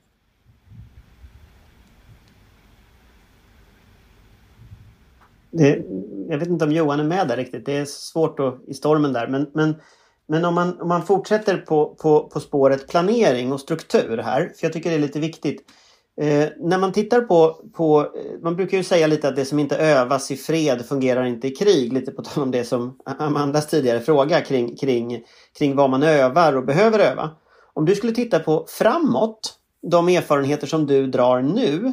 Det, 5.50 5.82
jag 6.28 6.38
vet 6.38 6.48
inte 6.48 6.64
om 6.64 6.72
Johan 6.72 7.00
är 7.00 7.04
med 7.04 7.28
där 7.28 7.36
riktigt. 7.36 7.66
Det 7.66 7.76
är 7.76 7.84
svårt 7.84 8.40
att, 8.40 8.60
i 8.66 8.74
stormen 8.74 9.12
där. 9.12 9.28
Men, 9.28 9.50
men, 9.54 9.74
men 10.28 10.44
om, 10.44 10.54
man, 10.54 10.80
om 10.80 10.88
man 10.88 11.06
fortsätter 11.06 11.56
på, 11.56 11.94
på, 11.94 12.28
på 12.28 12.40
spåret 12.40 12.88
planering 12.88 13.52
och 13.52 13.60
struktur 13.60 14.18
här. 14.18 14.40
För 14.40 14.66
jag 14.66 14.72
tycker 14.72 14.90
det 14.90 14.96
är 14.96 15.00
lite 15.00 15.20
viktigt. 15.20 15.62
Eh, 16.20 16.48
när 16.58 16.78
man 16.78 16.92
tittar 16.92 17.20
på, 17.20 17.56
på, 17.76 18.00
eh, 18.00 18.40
man 18.42 18.56
brukar 18.56 18.76
ju 18.76 18.84
säga 18.84 19.06
lite 19.06 19.28
att 19.28 19.36
det 19.36 19.44
som 19.44 19.58
inte 19.58 19.76
övas 19.76 20.30
i 20.30 20.36
fred 20.36 20.86
fungerar 20.86 21.24
inte 21.24 21.48
i 21.48 21.50
krig. 21.50 21.92
Lite 21.92 22.12
på 22.12 22.22
tal 22.22 22.42
om 22.42 22.50
det 22.50 22.64
som 22.64 22.98
Amandas 23.04 23.66
tidigare 23.66 24.00
fråga 24.00 24.40
kring, 24.40 24.76
kring, 24.76 25.24
kring 25.58 25.76
vad 25.76 25.90
man 25.90 26.02
övar 26.02 26.56
och 26.56 26.64
behöver 26.64 26.98
öva. 26.98 27.30
Om 27.74 27.84
du 27.84 27.94
skulle 27.94 28.12
titta 28.12 28.38
på 28.38 28.66
framåt, 28.68 29.54
de 29.82 30.08
erfarenheter 30.08 30.66
som 30.66 30.86
du 30.86 31.06
drar 31.06 31.42
nu, 31.42 31.92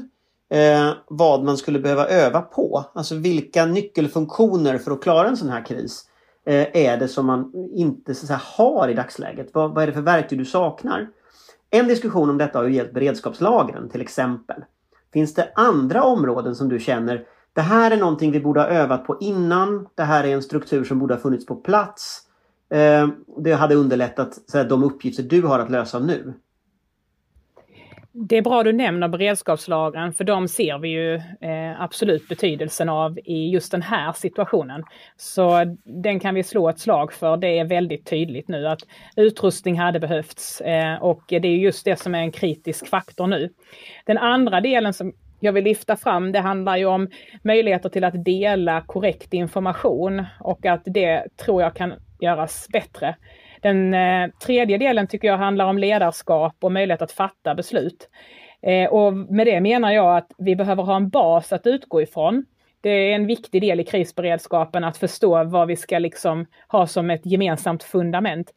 eh, 0.49 0.93
vad 1.07 1.43
man 1.43 1.57
skulle 1.57 1.79
behöva 1.79 2.07
öva 2.07 2.41
på. 2.41 2.85
Alltså 2.93 3.15
vilka 3.15 3.65
nyckelfunktioner 3.65 4.77
för 4.77 4.91
att 4.91 5.01
klara 5.01 5.27
en 5.27 5.37
sån 5.37 5.49
här 5.49 5.65
kris 5.65 6.05
eh, 6.45 6.67
är 6.85 6.97
det 6.97 7.07
som 7.07 7.25
man 7.25 7.51
inte 7.75 8.15
så 8.15 8.27
säga, 8.27 8.41
har 8.43 8.89
i 8.89 8.93
dagsläget? 8.93 9.49
Vad, 9.53 9.73
vad 9.73 9.83
är 9.83 9.87
det 9.87 9.93
för 9.93 10.01
verktyg 10.01 10.39
du 10.39 10.45
saknar? 10.45 11.09
En 11.69 11.87
diskussion 11.87 12.29
om 12.29 12.37
detta 12.37 12.59
har 12.59 12.65
ju 12.65 12.75
gällt 12.75 12.93
beredskapslagren 12.93 13.89
till 13.89 14.01
exempel. 14.01 14.63
Finns 15.13 15.33
det 15.33 15.51
andra 15.55 16.03
områden 16.03 16.55
som 16.55 16.69
du 16.69 16.79
känner 16.79 17.25
det 17.53 17.61
här 17.61 17.91
är 17.91 17.97
någonting 17.97 18.31
vi 18.31 18.39
borde 18.39 18.59
ha 18.59 18.67
övat 18.67 19.05
på 19.05 19.17
innan. 19.19 19.87
Det 19.95 20.03
här 20.03 20.23
är 20.23 20.33
en 20.33 20.43
struktur 20.43 20.83
som 20.83 20.99
borde 20.99 21.13
ha 21.13 21.21
funnits 21.21 21.45
på 21.45 21.55
plats. 21.55 22.21
Eh, 22.71 23.07
det 23.37 23.53
hade 23.53 23.75
underlättat 23.75 24.33
så 24.47 24.63
de 24.63 24.83
uppgifter 24.83 25.23
du 25.23 25.41
har 25.41 25.59
att 25.59 25.71
lösa 25.71 25.99
nu. 25.99 26.33
Det 28.13 28.37
är 28.37 28.41
bra 28.41 28.63
du 28.63 28.73
nämner 28.73 29.07
beredskapslagren 29.07 30.13
för 30.13 30.23
de 30.23 30.47
ser 30.47 30.77
vi 30.77 30.89
ju 30.89 31.15
eh, 31.15 31.81
absolut 31.81 32.27
betydelsen 32.27 32.89
av 32.89 33.19
i 33.19 33.49
just 33.49 33.71
den 33.71 33.81
här 33.81 34.13
situationen. 34.13 34.83
Så 35.15 35.75
den 35.83 36.19
kan 36.19 36.35
vi 36.35 36.43
slå 36.43 36.69
ett 36.69 36.79
slag 36.79 37.13
för. 37.13 37.37
Det 37.37 37.59
är 37.59 37.65
väldigt 37.65 38.05
tydligt 38.05 38.47
nu 38.47 38.67
att 38.67 38.79
utrustning 39.15 39.79
hade 39.79 39.99
behövts 39.99 40.61
eh, 40.61 41.03
och 41.03 41.23
det 41.27 41.35
är 41.35 41.57
just 41.57 41.85
det 41.85 41.99
som 41.99 42.15
är 42.15 42.19
en 42.19 42.31
kritisk 42.31 42.87
faktor 42.87 43.27
nu. 43.27 43.49
Den 44.05 44.17
andra 44.17 44.61
delen 44.61 44.93
som 44.93 45.13
jag 45.39 45.53
vill 45.53 45.63
lyfta 45.63 45.95
fram, 45.95 46.31
det 46.31 46.39
handlar 46.39 46.77
ju 46.77 46.85
om 46.85 47.07
möjligheter 47.43 47.89
till 47.89 48.03
att 48.03 48.25
dela 48.25 48.81
korrekt 48.81 49.33
information 49.33 50.25
och 50.39 50.65
att 50.65 50.81
det 50.85 51.37
tror 51.37 51.61
jag 51.61 51.75
kan 51.75 51.93
göras 52.21 52.67
bättre. 52.73 53.15
Den 53.61 53.93
eh, 53.93 54.29
tredje 54.45 54.77
delen 54.77 55.07
tycker 55.07 55.27
jag 55.27 55.37
handlar 55.37 55.65
om 55.65 55.77
ledarskap 55.77 56.55
och 56.59 56.71
möjlighet 56.71 57.01
att 57.01 57.11
fatta 57.11 57.55
beslut. 57.55 58.09
Eh, 58.61 58.89
och 58.89 59.13
med 59.13 59.47
det 59.47 59.61
menar 59.61 59.91
jag 59.91 60.17
att 60.17 60.31
vi 60.37 60.55
behöver 60.55 60.83
ha 60.83 60.95
en 60.95 61.09
bas 61.09 61.53
att 61.53 61.67
utgå 61.67 62.01
ifrån. 62.01 62.45
Det 62.81 62.89
är 62.89 63.15
en 63.15 63.27
viktig 63.27 63.61
del 63.61 63.79
i 63.79 63.83
krisberedskapen 63.83 64.83
att 64.83 64.97
förstå 64.97 65.43
vad 65.43 65.67
vi 65.67 65.75
ska 65.75 65.99
liksom 65.99 66.45
ha 66.67 66.87
som 66.87 67.09
ett 67.09 67.25
gemensamt 67.25 67.83
fundament. 67.83 68.53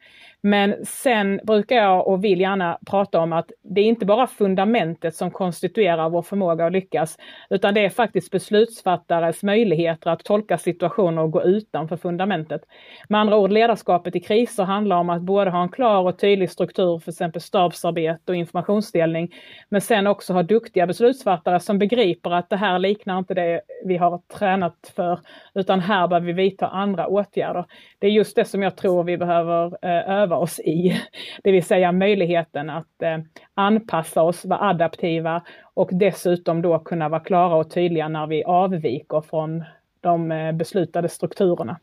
Men 0.47 0.85
sen 0.85 1.39
brukar 1.43 1.75
jag 1.75 2.07
och 2.07 2.23
vill 2.23 2.41
gärna 2.41 2.77
prata 2.85 3.19
om 3.19 3.33
att 3.33 3.51
det 3.63 3.81
är 3.81 3.85
inte 3.85 4.05
bara 4.05 4.27
fundamentet 4.27 5.15
som 5.15 5.31
konstituerar 5.31 6.09
vår 6.09 6.21
förmåga 6.21 6.65
att 6.65 6.71
lyckas, 6.71 7.17
utan 7.49 7.73
det 7.73 7.85
är 7.85 7.89
faktiskt 7.89 8.31
beslutsfattares 8.31 9.43
möjligheter 9.43 10.09
att 10.09 10.23
tolka 10.23 10.57
situationer 10.57 11.21
och 11.21 11.31
gå 11.31 11.43
utanför 11.43 11.97
fundamentet. 11.97 12.61
Med 13.09 13.21
andra 13.21 13.37
ord, 13.37 13.51
ledarskapet 13.51 14.15
i 14.15 14.19
kriser 14.19 14.63
handlar 14.63 14.95
om 14.95 15.09
att 15.09 15.21
både 15.21 15.51
ha 15.51 15.63
en 15.63 15.69
klar 15.69 16.03
och 16.03 16.19
tydlig 16.19 16.51
struktur, 16.51 16.99
för 16.99 17.11
exempel 17.11 17.41
stabsarbete 17.41 18.31
och 18.31 18.35
informationsdelning, 18.35 19.33
men 19.69 19.81
sen 19.81 20.07
också 20.07 20.33
ha 20.33 20.43
duktiga 20.43 20.87
beslutsfattare 20.87 21.59
som 21.59 21.79
begriper 21.79 22.31
att 22.31 22.49
det 22.49 22.57
här 22.57 22.79
liknar 22.79 23.19
inte 23.19 23.33
det 23.33 23.61
vi 23.85 23.97
har 23.97 24.21
tränat 24.37 24.91
för, 24.95 25.19
utan 25.53 25.79
här 25.79 26.07
behöver 26.07 26.27
vi 26.27 26.33
vidta 26.33 26.67
andra 26.67 27.07
åtgärder. 27.07 27.65
Det 28.05 28.09
är 28.09 28.13
just 28.13 28.35
det 28.35 28.45
som 28.45 28.61
jag 28.61 28.75
tror 28.75 29.03
vi 29.03 29.17
behöver 29.17 29.65
eh, 29.65 30.09
öva 30.21 30.35
oss 30.35 30.59
i, 30.59 31.01
det 31.43 31.51
vill 31.51 31.63
säga 31.63 31.91
möjligheten 31.91 32.69
att 32.69 33.01
eh, 33.01 33.17
anpassa 33.53 34.21
oss, 34.21 34.45
vara 34.45 34.69
adaptiva 34.69 35.43
och 35.73 35.89
dessutom 35.91 36.61
då 36.61 36.79
kunna 36.79 37.09
vara 37.09 37.19
klara 37.19 37.55
och 37.55 37.71
tydliga 37.71 38.07
när 38.07 38.27
vi 38.27 38.43
avviker 38.43 39.21
från 39.21 39.63
de 40.01 40.31
eh, 40.31 40.51
beslutade 40.51 41.09
strukturerna. 41.09 41.79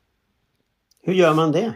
Hur 1.03 1.13
gör 1.13 1.35
man 1.35 1.53
det? 1.53 1.73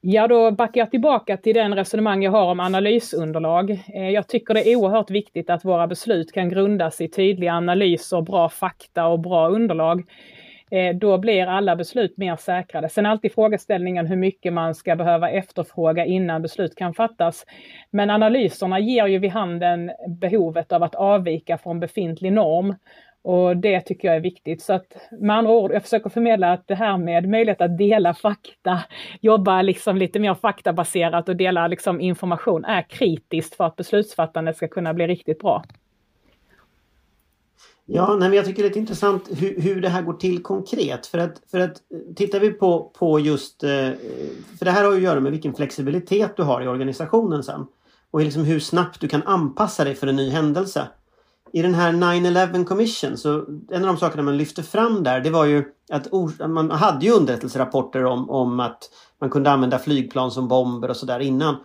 Ja, 0.00 0.28
då 0.28 0.50
backar 0.50 0.80
jag 0.80 0.90
tillbaka 0.90 1.36
till 1.36 1.54
den 1.54 1.74
resonemang 1.74 2.22
jag 2.22 2.32
har 2.32 2.50
om 2.50 2.60
analysunderlag. 2.60 3.84
Jag 3.88 4.28
tycker 4.28 4.54
det 4.54 4.68
är 4.68 4.76
oerhört 4.76 5.10
viktigt 5.10 5.50
att 5.50 5.64
våra 5.64 5.86
beslut 5.86 6.32
kan 6.32 6.48
grundas 6.48 7.00
i 7.00 7.08
tydliga 7.08 7.52
analyser, 7.52 8.20
bra 8.20 8.48
fakta 8.48 9.06
och 9.06 9.20
bra 9.20 9.48
underlag. 9.48 10.04
Eh, 10.70 10.96
då 10.96 11.18
blir 11.18 11.46
alla 11.46 11.76
beslut 11.76 12.16
mer 12.16 12.36
säkrade. 12.36 12.88
Sen 12.88 13.06
alltid 13.06 13.34
frågeställningen 13.34 14.06
hur 14.06 14.16
mycket 14.16 14.52
man 14.52 14.74
ska 14.74 14.96
behöva 14.96 15.30
efterfråga 15.30 16.04
innan 16.04 16.42
beslut 16.42 16.74
kan 16.74 16.94
fattas. 16.94 17.44
Men 17.90 18.10
analyserna 18.10 18.78
ger 18.78 19.06
ju 19.06 19.18
vid 19.18 19.30
handen 19.30 19.90
behovet 20.20 20.72
av 20.72 20.82
att 20.82 20.94
avvika 20.94 21.58
från 21.58 21.80
befintlig 21.80 22.32
norm. 22.32 22.74
Och 23.22 23.56
det 23.56 23.80
tycker 23.80 24.08
jag 24.08 24.16
är 24.16 24.20
viktigt. 24.20 24.62
Så 24.62 24.72
att 24.72 24.96
med 25.10 25.36
andra 25.36 25.52
ord, 25.52 25.72
jag 25.72 25.82
försöker 25.82 26.10
förmedla 26.10 26.52
att 26.52 26.68
det 26.68 26.74
här 26.74 26.98
med 26.98 27.28
möjlighet 27.28 27.60
att 27.60 27.78
dela 27.78 28.14
fakta, 28.14 28.80
jobba 29.20 29.62
liksom 29.62 29.96
lite 29.96 30.18
mer 30.18 30.34
faktabaserat 30.34 31.28
och 31.28 31.36
dela 31.36 31.66
liksom 31.66 32.00
information 32.00 32.64
är 32.64 32.82
kritiskt 32.82 33.54
för 33.54 33.64
att 33.64 33.76
beslutsfattandet 33.76 34.56
ska 34.56 34.68
kunna 34.68 34.94
bli 34.94 35.06
riktigt 35.06 35.38
bra. 35.38 35.64
Ja, 37.88 38.16
nej, 38.16 38.28
men 38.28 38.36
jag 38.36 38.44
tycker 38.44 38.62
det 38.62 38.66
är 38.66 38.70
lite 38.70 38.78
intressant 38.78 39.28
hur, 39.30 39.60
hur 39.60 39.80
det 39.80 39.88
här 39.88 40.02
går 40.02 40.12
till 40.12 40.42
konkret. 40.42 41.06
För 41.06 41.18
att, 41.18 41.42
för 41.50 41.60
att 41.60 41.70
eh, 41.70 42.14
tittar 42.16 42.40
vi 42.40 42.50
på, 42.50 42.92
på 42.98 43.20
just... 43.20 43.62
Eh, 43.62 43.90
för 44.58 44.64
det 44.64 44.70
här 44.70 44.84
har 44.84 44.90
ju 44.90 44.96
att 44.96 45.02
göra 45.02 45.20
med 45.20 45.32
vilken 45.32 45.54
flexibilitet 45.54 46.36
du 46.36 46.42
har 46.42 46.62
i 46.62 46.68
organisationen 46.68 47.42
sen. 47.42 47.66
Och 48.10 48.20
liksom 48.20 48.44
hur 48.44 48.60
snabbt 48.60 49.00
du 49.00 49.08
kan 49.08 49.22
anpassa 49.22 49.84
dig 49.84 49.94
för 49.94 50.06
en 50.06 50.16
ny 50.16 50.30
händelse. 50.30 50.88
I 51.52 51.62
den 51.62 51.74
här 51.74 51.92
9-11 51.92 52.64
Commission 52.64 53.16
så 53.16 53.44
en 53.70 53.82
av 53.82 53.86
de 53.86 53.96
sakerna 53.96 54.22
man 54.22 54.36
lyfte 54.36 54.62
fram 54.62 55.02
där 55.02 55.20
det 55.20 55.30
var 55.30 55.44
ju 55.44 55.64
att 55.92 56.12
man 56.48 56.70
hade 56.70 57.06
ju 57.06 57.12
underrättelserapporter 57.12 58.04
om, 58.04 58.30
om 58.30 58.60
att 58.60 58.90
man 59.20 59.30
kunde 59.30 59.50
använda 59.50 59.78
flygplan 59.78 60.30
som 60.30 60.48
bomber 60.48 60.90
och 60.90 60.96
sådär 60.96 61.20
innan. 61.20 61.56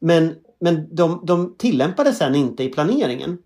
Men, 0.00 0.34
men 0.60 0.94
de, 0.96 1.20
de 1.24 1.54
tillämpades 1.58 2.18
sen 2.18 2.34
inte 2.34 2.64
i 2.64 2.68
planeringen. 2.68 3.38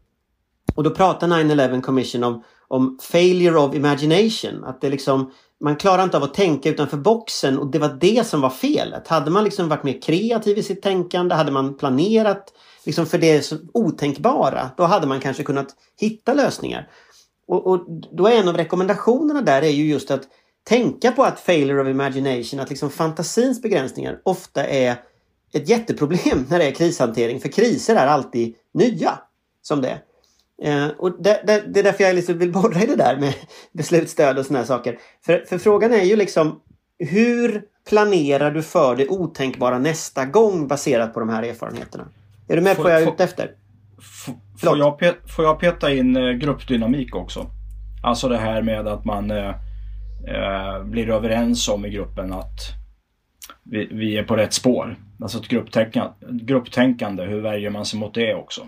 Och 0.76 0.82
då 0.82 0.90
pratar 0.90 1.28
9-11 1.28 1.80
Commission 1.80 2.24
om, 2.24 2.42
om 2.68 2.98
failure 3.02 3.58
of 3.58 3.74
imagination. 3.74 4.64
Att 4.64 4.80
det 4.80 4.90
liksom, 4.90 5.30
man 5.60 5.76
klarar 5.76 6.02
inte 6.02 6.16
av 6.16 6.22
att 6.22 6.34
tänka 6.34 6.68
utanför 6.68 6.96
boxen 6.96 7.58
och 7.58 7.70
det 7.70 7.78
var 7.78 7.96
det 8.00 8.26
som 8.26 8.40
var 8.40 8.50
felet. 8.50 9.08
Hade 9.08 9.30
man 9.30 9.44
liksom 9.44 9.68
varit 9.68 9.82
mer 9.82 10.00
kreativ 10.02 10.58
i 10.58 10.62
sitt 10.62 10.82
tänkande, 10.82 11.34
hade 11.34 11.52
man 11.52 11.76
planerat 11.76 12.52
liksom 12.84 13.06
för 13.06 13.18
det 13.18 13.52
otänkbara, 13.72 14.70
då 14.76 14.84
hade 14.84 15.06
man 15.06 15.20
kanske 15.20 15.42
kunnat 15.42 15.68
hitta 16.00 16.34
lösningar. 16.34 16.88
Och, 17.48 17.66
och 17.66 17.86
då 18.12 18.26
är 18.26 18.40
en 18.40 18.48
av 18.48 18.56
rekommendationerna 18.56 19.42
där 19.42 19.62
är 19.62 19.70
ju 19.70 19.84
just 19.84 20.10
att 20.10 20.22
tänka 20.68 21.12
på 21.12 21.24
att 21.24 21.40
failure 21.40 21.82
of 21.82 21.88
imagination, 21.88 22.60
att 22.60 22.70
liksom 22.70 22.90
fantasins 22.90 23.62
begränsningar 23.62 24.20
ofta 24.24 24.66
är 24.66 24.96
ett 25.52 25.68
jätteproblem 25.68 26.46
när 26.50 26.58
det 26.58 26.64
är 26.64 26.74
krishantering. 26.74 27.40
För 27.40 27.48
kriser 27.48 27.96
är 27.96 28.06
alltid 28.06 28.54
nya 28.74 29.18
som 29.62 29.80
det. 29.80 29.88
är. 29.88 30.02
Eh, 30.62 30.88
och 30.98 31.22
det, 31.22 31.42
det, 31.46 31.64
det, 31.66 31.80
är 31.80 31.84
därför 31.84 32.04
jag 32.04 32.14
liksom 32.14 32.38
vill 32.38 32.52
borra 32.52 32.82
i 32.82 32.86
det 32.86 32.96
där 32.96 33.16
med 33.16 33.34
beslutsstöd 33.72 34.38
och 34.38 34.46
såna 34.46 34.58
här 34.58 34.66
saker. 34.66 34.98
För, 35.26 35.44
för 35.48 35.58
frågan 35.58 35.92
är 35.92 36.02
ju 36.02 36.16
liksom 36.16 36.60
hur 36.98 37.62
planerar 37.88 38.50
du 38.50 38.62
för 38.62 38.96
det 38.96 39.08
otänkbara 39.08 39.78
nästa 39.78 40.24
gång 40.24 40.68
baserat 40.68 41.14
på 41.14 41.20
de 41.20 41.28
här 41.28 41.42
erfarenheterna? 41.42 42.08
Är 42.48 42.56
du 42.56 42.62
med 42.62 42.76
på 42.76 42.82
vad 42.82 42.92
jag 42.92 43.02
är 43.02 43.12
ute 43.12 43.24
efter? 43.24 43.50
Får 44.60 44.78
jag, 44.78 45.14
får 45.36 45.44
jag 45.44 45.60
peta 45.60 45.92
in 45.92 46.16
eh, 46.16 46.32
gruppdynamik 46.32 47.14
också? 47.14 47.46
Alltså 48.02 48.28
det 48.28 48.38
här 48.38 48.62
med 48.62 48.88
att 48.88 49.04
man 49.04 49.30
eh, 49.30 49.48
eh, 50.28 50.84
blir 50.84 51.10
överens 51.10 51.68
om 51.68 51.84
i 51.84 51.90
gruppen 51.90 52.32
att 52.32 52.60
vi, 53.62 53.88
vi 53.92 54.16
är 54.16 54.22
på 54.22 54.36
rätt 54.36 54.52
spår. 54.52 54.96
Alltså 55.20 55.38
ett 55.38 55.48
grupptänkande, 55.48 56.12
grupptänkande, 56.30 57.24
hur 57.24 57.40
värjer 57.40 57.70
man 57.70 57.86
sig 57.86 58.00
mot 58.00 58.14
det 58.14 58.34
också? 58.34 58.66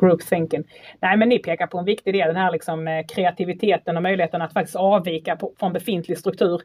Group 0.00 0.22
thinking. 0.22 0.64
Nej, 1.00 1.16
men 1.16 1.28
ni 1.28 1.38
pekar 1.38 1.66
på 1.66 1.78
en 1.78 1.84
viktig 1.84 2.14
del, 2.14 2.26
den 2.26 2.36
här 2.36 2.52
liksom, 2.52 2.88
eh, 2.88 3.06
kreativiteten 3.06 3.96
och 3.96 4.02
möjligheten 4.02 4.42
att 4.42 4.52
faktiskt 4.52 4.76
avvika 4.76 5.36
på, 5.36 5.52
från 5.58 5.72
befintlig 5.72 6.18
struktur. 6.18 6.62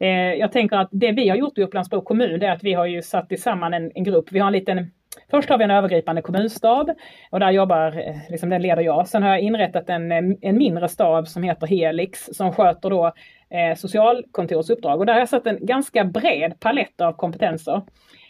Eh, 0.00 0.08
jag 0.34 0.52
tänker 0.52 0.76
att 0.76 0.88
det 0.92 1.12
vi 1.12 1.28
har 1.28 1.36
gjort 1.36 1.58
i 1.58 1.62
Upplandsbro 1.62 2.00
kommun, 2.00 2.40
det 2.40 2.46
är 2.46 2.52
att 2.52 2.64
vi 2.64 2.72
har 2.72 2.86
ju 2.86 3.02
satt 3.02 3.40
samman 3.40 3.74
en, 3.74 3.92
en 3.94 4.04
grupp. 4.04 4.32
Vi 4.32 4.38
har 4.38 4.46
en 4.46 4.52
liten 4.52 4.90
Först 5.30 5.48
har 5.48 5.58
vi 5.58 5.64
en 5.64 5.70
övergripande 5.70 6.22
kommunstab 6.22 6.90
och 7.30 7.40
där 7.40 7.50
jobbar, 7.50 7.86
eh, 7.86 8.16
liksom 8.28 8.50
den 8.50 8.62
leder 8.62 8.82
jag. 8.82 9.08
Sen 9.08 9.22
har 9.22 9.30
jag 9.30 9.40
inrättat 9.40 9.88
en, 9.88 10.12
eh, 10.12 10.22
en 10.40 10.58
mindre 10.58 10.88
stab 10.88 11.28
som 11.28 11.42
heter 11.42 11.66
Helix 11.66 12.28
som 12.32 12.52
sköter 12.52 12.90
då 12.90 13.12
eh, 13.50 13.76
socialkontorets 13.76 14.70
uppdrag. 14.70 15.00
Och 15.00 15.06
där 15.06 15.12
har 15.12 15.20
jag 15.20 15.28
satt 15.28 15.46
en 15.46 15.66
ganska 15.66 16.04
bred 16.04 16.60
palett 16.60 17.00
av 17.00 17.12
kompetenser. 17.12 17.82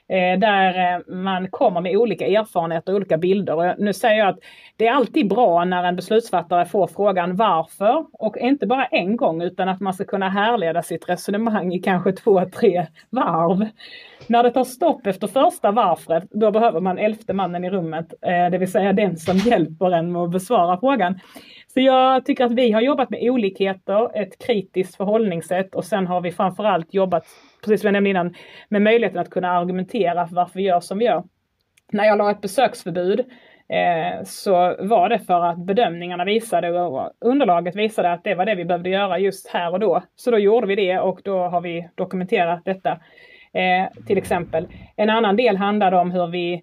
Eh, 0.08 0.38
där 0.38 0.94
eh, 0.94 1.14
man 1.14 1.50
kommer 1.50 1.80
med 1.80 1.96
olika 1.96 2.26
erfarenheter 2.26 2.92
och 2.92 2.96
olika 2.96 3.18
bilder. 3.18 3.54
Och 3.54 3.74
nu 3.78 3.92
säger 3.92 4.18
jag 4.18 4.28
att 4.28 4.38
det 4.76 4.86
är 4.86 4.92
alltid 4.92 5.28
bra 5.28 5.64
när 5.64 5.84
en 5.84 5.96
beslutsfattare 5.96 6.66
får 6.66 6.86
frågan 6.86 7.36
varför 7.36 8.06
och 8.12 8.36
inte 8.36 8.66
bara 8.66 8.86
en 8.86 9.16
gång 9.16 9.42
utan 9.42 9.68
att 9.68 9.80
man 9.80 9.94
ska 9.94 10.04
kunna 10.04 10.28
härleda 10.28 10.82
sitt 10.82 11.08
resonemang 11.08 11.72
i 11.72 11.78
kanske 11.78 12.12
två, 12.12 12.44
tre 12.60 12.86
varv. 13.10 13.68
När 14.26 14.42
det 14.42 14.50
tar 14.50 14.64
stopp 14.64 15.06
efter 15.06 15.26
första 15.26 15.70
varför 15.70 16.22
då 16.30 16.50
behöver 16.50 16.80
man 16.80 16.98
elfte 16.98 17.32
mannen 17.32 17.64
i 17.64 17.70
rummet, 17.70 18.14
eh, 18.22 18.50
det 18.50 18.58
vill 18.58 18.72
säga 18.72 18.92
den 18.92 19.16
som 19.16 19.36
hjälper 19.36 19.90
en 19.90 20.12
med 20.12 20.22
att 20.22 20.30
besvara 20.30 20.80
frågan. 20.80 21.20
Så 21.74 21.80
jag 21.80 22.24
tycker 22.24 22.44
att 22.44 22.52
vi 22.52 22.72
har 22.72 22.80
jobbat 22.80 23.10
med 23.10 23.30
olikheter, 23.30 24.18
ett 24.22 24.46
kritiskt 24.46 24.96
förhållningssätt 24.96 25.74
och 25.74 25.84
sen 25.84 26.06
har 26.06 26.20
vi 26.20 26.32
framförallt 26.32 26.94
jobbat, 26.94 27.24
precis 27.66 27.80
som 27.80 27.86
jag 27.86 27.92
nämnde 27.92 28.10
innan, 28.10 28.34
med 28.68 28.82
möjligheten 28.82 29.20
att 29.20 29.30
kunna 29.30 29.50
argumentera 29.50 30.26
för 30.26 30.36
varför 30.36 30.54
vi 30.54 30.62
gör 30.62 30.80
som 30.80 30.98
vi 30.98 31.04
gör. 31.04 31.24
När 31.92 32.04
jag 32.04 32.18
la 32.18 32.30
ett 32.30 32.40
besöksförbud 32.40 33.20
eh, 33.68 34.24
så 34.24 34.76
var 34.78 35.08
det 35.08 35.18
för 35.18 35.40
att 35.40 35.58
bedömningarna 35.58 36.24
visade 36.24 36.80
och 36.80 37.10
underlaget 37.20 37.76
visade 37.76 38.12
att 38.12 38.24
det 38.24 38.34
var 38.34 38.46
det 38.46 38.54
vi 38.54 38.64
behövde 38.64 38.90
göra 38.90 39.18
just 39.18 39.48
här 39.48 39.72
och 39.72 39.80
då. 39.80 40.02
Så 40.16 40.30
då 40.30 40.38
gjorde 40.38 40.66
vi 40.66 40.76
det 40.76 40.98
och 40.98 41.20
då 41.24 41.38
har 41.38 41.60
vi 41.60 41.88
dokumenterat 41.94 42.64
detta. 42.64 42.98
Eh, 43.56 44.04
till 44.06 44.18
exempel. 44.18 44.68
En 44.96 45.10
annan 45.10 45.36
del 45.36 45.56
handlade 45.56 45.96
om 45.96 46.10
hur 46.10 46.26
vi 46.26 46.62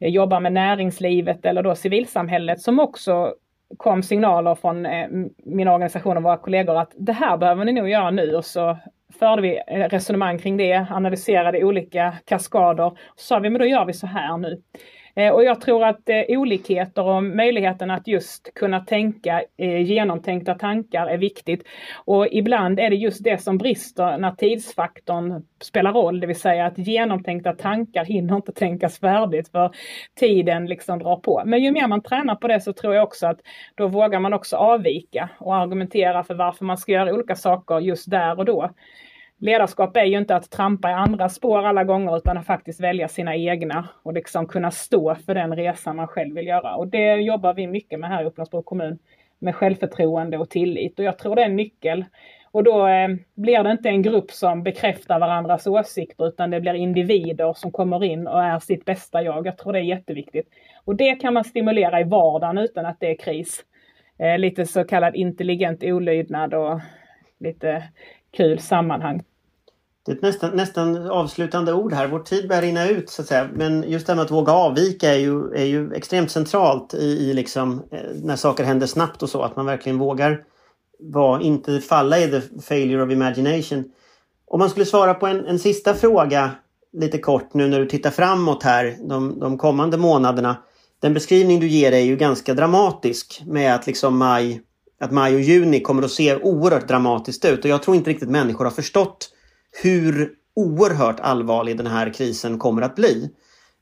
eh, 0.00 0.08
jobbar 0.08 0.40
med 0.40 0.52
näringslivet 0.52 1.46
eller 1.46 1.62
då 1.62 1.74
civilsamhället 1.74 2.60
som 2.60 2.80
också 2.80 3.34
kom 3.76 4.02
signaler 4.02 4.54
från 4.54 4.86
eh, 4.86 5.08
min 5.36 5.68
organisation 5.68 6.16
och 6.16 6.22
våra 6.22 6.36
kollegor 6.36 6.78
att 6.78 6.92
det 6.96 7.12
här 7.12 7.36
behöver 7.36 7.64
ni 7.64 7.72
nog 7.72 7.88
göra 7.88 8.10
nu 8.10 8.36
och 8.36 8.44
så 8.44 8.78
förde 9.18 9.42
vi 9.42 9.60
eh, 9.66 9.88
resonemang 9.88 10.38
kring 10.38 10.56
det, 10.56 10.86
analyserade 10.90 11.64
olika 11.64 12.14
kaskader. 12.24 12.90
Så 13.16 13.24
sa 13.26 13.38
vi 13.38 13.50
men 13.50 13.60
då 13.60 13.66
gör 13.66 13.84
vi 13.84 13.92
så 13.92 14.06
här 14.06 14.36
nu. 14.36 14.62
Eh, 15.14 15.32
och 15.32 15.44
jag 15.44 15.60
tror 15.60 15.84
att 15.84 16.08
eh, 16.08 16.24
olikheter 16.28 17.04
och 17.04 17.24
möjligheten 17.24 17.90
att 17.90 18.08
just 18.08 18.54
kunna 18.54 18.80
tänka 18.80 19.42
eh, 19.56 19.82
genomtänkta 19.82 20.54
tankar 20.54 21.06
är 21.06 21.18
viktigt. 21.18 21.64
Och 22.04 22.26
ibland 22.30 22.80
är 22.80 22.90
det 22.90 22.96
just 22.96 23.24
det 23.24 23.42
som 23.42 23.58
brister 23.58 24.18
när 24.18 24.30
tidsfaktorn 24.30 25.42
spelar 25.62 25.92
roll, 25.92 26.20
det 26.20 26.26
vill 26.26 26.40
säga 26.40 26.66
att 26.66 26.78
genomtänkta 26.78 27.52
tankar 27.52 28.04
hinner 28.04 28.36
inte 28.36 28.52
tänkas 28.52 28.98
färdigt 29.00 29.48
för 29.48 29.70
tiden 30.14 30.66
liksom 30.66 30.98
drar 30.98 31.16
på. 31.16 31.42
Men 31.46 31.62
ju 31.62 31.72
mer 31.72 31.88
man 31.88 32.02
tränar 32.02 32.34
på 32.34 32.48
det 32.48 32.60
så 32.60 32.72
tror 32.72 32.94
jag 32.94 33.04
också 33.04 33.26
att 33.26 33.40
då 33.74 33.86
vågar 33.86 34.20
man 34.20 34.32
också 34.32 34.56
avvika 34.56 35.28
och 35.38 35.56
argumentera 35.56 36.24
för 36.24 36.34
varför 36.34 36.64
man 36.64 36.78
ska 36.78 36.92
göra 36.92 37.14
olika 37.14 37.36
saker 37.36 37.80
just 37.80 38.10
där 38.10 38.38
och 38.38 38.44
då 38.44 38.70
ledarskap 39.42 39.96
är 39.96 40.04
ju 40.04 40.18
inte 40.18 40.36
att 40.36 40.50
trampa 40.50 40.90
i 40.90 40.92
andra 40.92 41.28
spår 41.28 41.66
alla 41.66 41.84
gånger 41.84 42.16
utan 42.16 42.38
att 42.38 42.46
faktiskt 42.46 42.80
välja 42.80 43.08
sina 43.08 43.36
egna 43.36 43.88
och 44.02 44.12
liksom 44.12 44.46
kunna 44.46 44.70
stå 44.70 45.14
för 45.14 45.34
den 45.34 45.56
resa 45.56 45.92
man 45.92 46.08
själv 46.08 46.34
vill 46.34 46.46
göra. 46.46 46.76
Och 46.76 46.88
det 46.88 47.14
jobbar 47.14 47.54
vi 47.54 47.66
mycket 47.66 48.00
med 48.00 48.10
här 48.10 48.22
i 48.22 48.26
Upplandsbro 48.26 48.62
kommun 48.62 48.98
med 49.38 49.54
självförtroende 49.54 50.38
och 50.38 50.50
tillit 50.50 50.98
och 50.98 51.04
jag 51.04 51.18
tror 51.18 51.36
det 51.36 51.42
är 51.42 51.46
en 51.46 51.56
nyckel. 51.56 52.04
Och 52.50 52.64
då 52.64 52.86
eh, 52.86 53.08
blir 53.34 53.62
det 53.62 53.70
inte 53.70 53.88
en 53.88 54.02
grupp 54.02 54.30
som 54.30 54.62
bekräftar 54.62 55.18
varandras 55.18 55.66
åsikter 55.66 56.26
utan 56.26 56.50
det 56.50 56.60
blir 56.60 56.74
individer 56.74 57.52
som 57.52 57.72
kommer 57.72 58.04
in 58.04 58.26
och 58.26 58.42
är 58.42 58.58
sitt 58.58 58.84
bästa 58.84 59.22
jag. 59.22 59.46
Jag 59.46 59.58
tror 59.58 59.72
det 59.72 59.78
är 59.78 59.82
jätteviktigt. 59.82 60.48
Och 60.84 60.96
det 60.96 61.14
kan 61.14 61.34
man 61.34 61.44
stimulera 61.44 62.00
i 62.00 62.04
vardagen 62.04 62.58
utan 62.58 62.86
att 62.86 63.00
det 63.00 63.10
är 63.10 63.16
kris. 63.16 63.64
Eh, 64.18 64.38
lite 64.38 64.66
så 64.66 64.84
kallad 64.84 65.16
intelligent 65.16 65.82
olydnad 65.82 66.54
och 66.54 66.80
lite 67.40 67.82
kul 68.36 68.58
sammanhang. 68.58 69.22
Det 70.06 70.12
är 70.12 70.16
ett 70.16 70.22
nästan, 70.22 70.56
nästan 70.56 71.10
avslutande 71.10 71.72
ord 71.72 71.92
här. 71.92 72.08
Vår 72.08 72.18
tid 72.18 72.48
börjar 72.48 72.62
rinna 72.62 72.88
ut 72.88 73.10
så 73.10 73.22
att 73.22 73.28
säga. 73.28 73.48
Men 73.54 73.90
just 73.90 74.06
det 74.06 74.12
här 74.12 74.16
med 74.16 74.24
att 74.24 74.30
våga 74.30 74.52
avvika 74.52 75.14
är 75.14 75.18
ju, 75.18 75.54
är 75.54 75.64
ju 75.64 75.92
extremt 75.92 76.30
centralt 76.30 76.94
i, 76.94 77.06
i 77.06 77.34
liksom, 77.34 77.82
eh, 77.90 78.00
när 78.14 78.36
saker 78.36 78.64
händer 78.64 78.86
snabbt 78.86 79.22
och 79.22 79.30
så. 79.30 79.42
Att 79.42 79.56
man 79.56 79.66
verkligen 79.66 79.98
vågar 79.98 80.44
var, 80.98 81.40
inte 81.40 81.80
falla 81.80 82.18
i 82.18 82.30
the 82.30 82.60
failure 82.62 83.02
of 83.02 83.10
imagination. 83.10 83.84
Om 84.46 84.58
man 84.58 84.70
skulle 84.70 84.86
svara 84.86 85.14
på 85.14 85.26
en, 85.26 85.46
en 85.46 85.58
sista 85.58 85.94
fråga 85.94 86.50
lite 86.92 87.18
kort 87.18 87.54
nu 87.54 87.68
när 87.68 87.78
du 87.80 87.86
tittar 87.86 88.10
framåt 88.10 88.62
här 88.62 88.96
de, 89.08 89.38
de 89.40 89.58
kommande 89.58 89.96
månaderna. 89.96 90.56
Den 91.00 91.14
beskrivning 91.14 91.60
du 91.60 91.68
ger 91.68 91.92
är 91.92 92.00
ju 92.00 92.16
ganska 92.16 92.54
dramatisk 92.54 93.42
med 93.46 93.74
att 93.74 93.86
liksom 93.86 94.18
maj, 94.18 94.62
att 95.00 95.12
maj 95.12 95.34
och 95.34 95.40
juni 95.40 95.80
kommer 95.80 96.02
att 96.02 96.10
se 96.10 96.36
oerhört 96.36 96.88
dramatiskt 96.88 97.44
ut 97.44 97.64
och 97.64 97.70
jag 97.70 97.82
tror 97.82 97.96
inte 97.96 98.10
riktigt 98.10 98.28
människor 98.28 98.64
har 98.64 98.72
förstått 98.72 99.28
hur 99.82 100.30
oerhört 100.56 101.20
allvarlig 101.20 101.76
den 101.76 101.86
här 101.86 102.14
krisen 102.14 102.58
kommer 102.58 102.82
att 102.82 102.96
bli. 102.96 103.30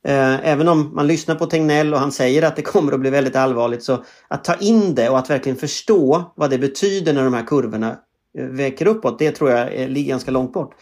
Eh, 0.05 0.49
även 0.49 0.68
om 0.68 0.95
man 0.95 1.07
lyssnar 1.07 1.34
på 1.34 1.47
Tegnell 1.47 1.95
och 1.95 2.01
han 2.01 2.12
säger 2.12 2.43
att 2.43 2.57
det 2.57 2.62
kommer 2.62 2.93
att 2.93 3.01
bli 3.01 3.11
väldigt 3.11 3.36
allvarligt 3.36 3.82
så 3.82 4.05
att 4.28 4.45
ta 4.45 4.55
in 4.55 4.95
det 4.95 5.09
och 5.09 5.18
att 5.18 5.30
verkligen 5.30 5.59
förstå 5.59 6.32
vad 6.36 6.51
det 6.51 6.59
betyder 6.59 7.12
när 7.12 7.24
de 7.24 7.34
här 7.34 7.47
kurvorna 7.47 7.99
eh, 8.38 8.45
väcker 8.45 8.86
uppåt, 8.86 9.18
det 9.18 9.32
tror 9.32 9.51
jag 9.51 9.91
ligger 9.91 10.11
ganska 10.11 10.30
långt 10.30 10.53
bort. 10.53 10.74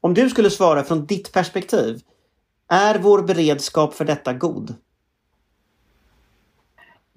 Om 0.00 0.14
du 0.14 0.30
skulle 0.30 0.50
svara 0.50 0.84
från 0.84 1.06
ditt 1.06 1.32
perspektiv, 1.32 2.00
är 2.70 2.98
vår 2.98 3.22
beredskap 3.22 3.94
för 3.94 4.04
detta 4.04 4.32
god? 4.32 4.74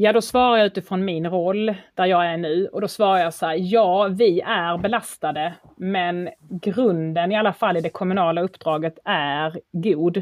Ja, 0.04 0.14
då 0.14 0.22
svarar 0.22 0.58
jag 0.58 0.66
utifrån 0.66 1.06
min 1.06 1.30
roll 1.30 1.76
där 1.96 2.06
jag 2.06 2.26
är 2.26 2.38
nu 2.38 2.68
och 2.68 2.82
då 2.82 2.88
svarar 2.88 3.20
jag 3.20 3.34
så 3.34 3.46
här, 3.46 3.56
ja, 3.60 4.08
vi 4.08 4.40
är 4.40 4.78
belastade, 4.78 5.54
men 5.78 6.30
grunden 6.62 7.32
i 7.32 7.38
alla 7.38 7.54
fall 7.54 7.78
i 7.78 7.82
det 7.82 7.90
kommunala 7.90 8.42
uppdraget 8.42 9.00
är 9.06 9.60
god. 9.72 10.22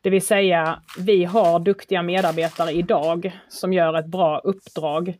Det 0.00 0.10
vill 0.10 0.26
säga, 0.26 0.82
vi 0.98 1.24
har 1.24 1.58
duktiga 1.58 2.02
medarbetare 2.02 2.70
idag 2.70 3.32
som 3.48 3.72
gör 3.72 3.98
ett 3.98 4.06
bra 4.06 4.38
uppdrag. 4.38 5.14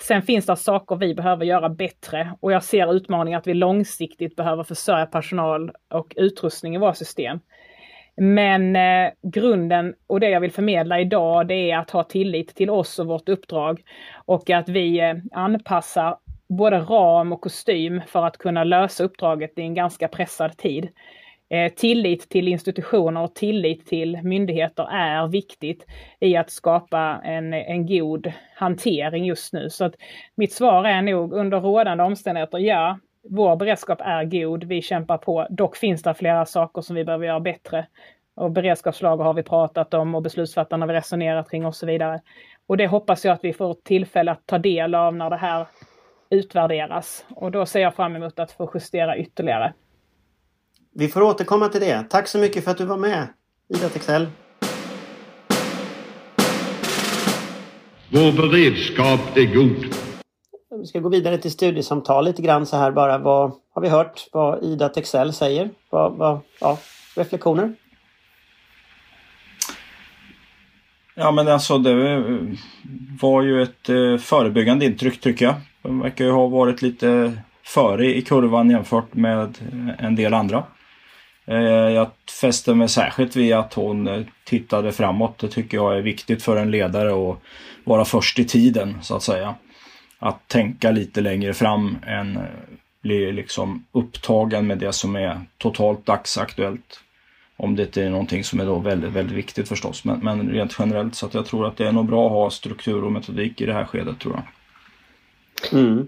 Sen 0.00 0.22
finns 0.22 0.46
det 0.46 0.56
saker 0.56 0.96
vi 0.96 1.14
behöver 1.14 1.44
göra 1.44 1.68
bättre 1.68 2.32
och 2.40 2.52
jag 2.52 2.64
ser 2.64 2.94
utmaningar 2.94 3.38
att 3.38 3.46
vi 3.46 3.54
långsiktigt 3.54 4.36
behöver 4.36 4.64
försörja 4.64 5.06
personal 5.06 5.70
och 5.90 6.14
utrustning 6.16 6.74
i 6.74 6.78
våra 6.78 6.94
system. 6.94 7.40
Men 8.20 8.76
eh, 8.76 9.10
grunden 9.22 9.94
och 10.06 10.20
det 10.20 10.28
jag 10.28 10.40
vill 10.40 10.52
förmedla 10.52 11.00
idag 11.00 11.48
det 11.48 11.70
är 11.70 11.78
att 11.78 11.90
ha 11.90 12.04
tillit 12.04 12.54
till 12.54 12.70
oss 12.70 12.98
och 12.98 13.06
vårt 13.06 13.28
uppdrag 13.28 13.82
och 14.24 14.50
att 14.50 14.68
vi 14.68 15.00
eh, 15.00 15.14
anpassar 15.32 16.16
både 16.48 16.78
ram 16.78 17.32
och 17.32 17.40
kostym 17.40 18.00
för 18.06 18.24
att 18.24 18.38
kunna 18.38 18.64
lösa 18.64 19.04
uppdraget 19.04 19.58
i 19.58 19.62
en 19.62 19.74
ganska 19.74 20.08
pressad 20.08 20.56
tid. 20.56 20.88
Eh, 21.50 21.72
tillit 21.72 22.28
till 22.28 22.48
institutioner 22.48 23.22
och 23.22 23.34
tillit 23.34 23.86
till 23.86 24.22
myndigheter 24.22 24.88
är 24.92 25.28
viktigt 25.28 25.86
i 26.20 26.36
att 26.36 26.50
skapa 26.50 27.20
en, 27.24 27.54
en 27.54 27.86
god 27.86 28.32
hantering 28.54 29.24
just 29.24 29.52
nu. 29.52 29.70
Så 29.70 29.84
att 29.84 29.94
mitt 30.34 30.52
svar 30.52 30.84
är 30.84 31.02
nog 31.02 31.32
under 31.32 31.60
rådande 31.60 32.04
omständigheter, 32.04 32.58
ja, 32.58 32.98
vår 33.30 33.56
beredskap 33.56 34.00
är 34.00 34.24
god, 34.24 34.64
vi 34.64 34.82
kämpar 34.82 35.18
på. 35.18 35.46
Dock 35.50 35.76
finns 35.76 36.02
det 36.02 36.14
flera 36.14 36.46
saker 36.46 36.82
som 36.82 36.96
vi 36.96 37.04
behöver 37.04 37.26
göra 37.26 37.40
bättre. 37.40 37.86
Och 38.34 38.50
beredskapslager 38.50 39.24
har 39.24 39.34
vi 39.34 39.42
pratat 39.42 39.94
om 39.94 40.14
och 40.14 40.22
beslutsfattarna 40.22 40.86
har 40.86 40.92
vi 40.92 40.98
resonerat 40.98 41.50
kring 41.50 41.66
och 41.66 41.74
så 41.74 41.86
vidare. 41.86 42.20
Och 42.66 42.76
det 42.76 42.86
hoppas 42.86 43.24
jag 43.24 43.32
att 43.32 43.44
vi 43.44 43.52
får 43.52 43.76
tillfälle 43.84 44.32
att 44.32 44.46
ta 44.46 44.58
del 44.58 44.94
av 44.94 45.16
när 45.16 45.30
det 45.30 45.36
här 45.36 45.66
utvärderas. 46.30 47.24
Och 47.30 47.50
då 47.50 47.66
ser 47.66 47.80
jag 47.80 47.94
fram 47.94 48.16
emot 48.16 48.38
att 48.38 48.52
få 48.52 48.70
justera 48.74 49.18
ytterligare. 49.18 49.72
Vi 50.94 51.08
får 51.08 51.22
återkomma 51.22 51.68
till 51.68 51.80
det. 51.80 52.04
Tack 52.10 52.28
så 52.28 52.38
mycket 52.38 52.64
för 52.64 52.70
att 52.70 52.78
du 52.78 52.84
var 52.84 52.96
med, 52.96 53.26
Ida 53.68 53.88
Texell. 53.88 54.26
Vår 58.12 58.32
beredskap 58.32 59.36
är 59.36 59.54
god. 59.54 60.07
Vi 60.80 60.86
ska 60.86 61.00
gå 61.00 61.08
vidare 61.08 61.38
till 61.38 61.50
studiesamtal 61.50 62.24
lite 62.24 62.42
grann 62.42 62.66
så 62.66 62.76
här 62.76 62.90
bara. 62.90 63.18
Vad 63.18 63.52
har 63.74 63.82
vi 63.82 63.88
hört 63.88 64.28
vad 64.32 64.64
Ida 64.64 64.88
Texell 64.88 65.32
säger? 65.32 65.70
Vad, 65.90 66.12
vad, 66.12 66.40
ja, 66.60 66.78
reflektioner? 67.16 67.74
Ja 71.14 71.30
men 71.30 71.48
alltså 71.48 71.78
det 71.78 72.22
var 73.20 73.42
ju 73.42 73.62
ett 73.62 73.88
eh, 73.88 74.16
förebyggande 74.18 74.84
intryck 74.84 75.20
tycker 75.20 75.44
jag. 75.44 75.54
De 75.82 76.00
verkar 76.00 76.24
ju 76.24 76.30
ha 76.30 76.46
varit 76.46 76.82
lite 76.82 77.32
före 77.64 78.16
i 78.16 78.22
kurvan 78.22 78.70
jämfört 78.70 79.14
med 79.14 79.58
eh, 79.72 80.04
en 80.04 80.16
del 80.16 80.34
andra. 80.34 80.64
Eh, 81.46 81.56
jag 81.66 82.08
fäster 82.40 82.74
mig 82.74 82.88
särskilt 82.88 83.36
vid 83.36 83.54
att 83.54 83.74
hon 83.74 84.26
tittade 84.44 84.92
framåt. 84.92 85.38
Det 85.38 85.48
tycker 85.48 85.76
jag 85.76 85.96
är 85.96 86.02
viktigt 86.02 86.42
för 86.42 86.56
en 86.56 86.70
ledare 86.70 87.30
att 87.30 87.38
vara 87.84 88.04
först 88.04 88.38
i 88.38 88.44
tiden 88.44 88.98
så 89.02 89.16
att 89.16 89.22
säga. 89.22 89.54
Att 90.18 90.48
tänka 90.48 90.90
lite 90.90 91.20
längre 91.20 91.54
fram 91.54 91.98
än 92.06 92.36
eh, 92.36 92.42
bli 93.02 93.32
liksom 93.32 93.84
upptagen 93.92 94.66
med 94.66 94.78
det 94.78 94.92
som 94.92 95.16
är 95.16 95.40
totalt 95.58 96.06
dagsaktuellt. 96.06 97.00
Om 97.56 97.76
det 97.76 97.82
inte 97.82 98.02
är 98.02 98.10
någonting 98.10 98.44
som 98.44 98.60
är 98.60 98.66
då 98.66 98.78
väldigt, 98.78 99.12
väldigt 99.12 99.36
viktigt 99.36 99.68
förstås. 99.68 100.04
Men, 100.04 100.18
men 100.18 100.50
rent 100.50 100.76
generellt 100.78 101.14
så 101.14 101.26
att 101.26 101.34
jag 101.34 101.46
tror 101.46 101.66
att 101.66 101.76
det 101.76 101.88
är 101.88 101.92
nog 101.92 102.06
bra 102.06 102.26
att 102.26 102.32
ha 102.32 102.50
struktur 102.50 103.04
och 103.04 103.12
metodik 103.12 103.60
i 103.60 103.66
det 103.66 103.72
här 103.72 103.84
skedet 103.84 104.18
tror 104.18 104.34
jag. 104.34 104.44
Mm. 105.80 106.06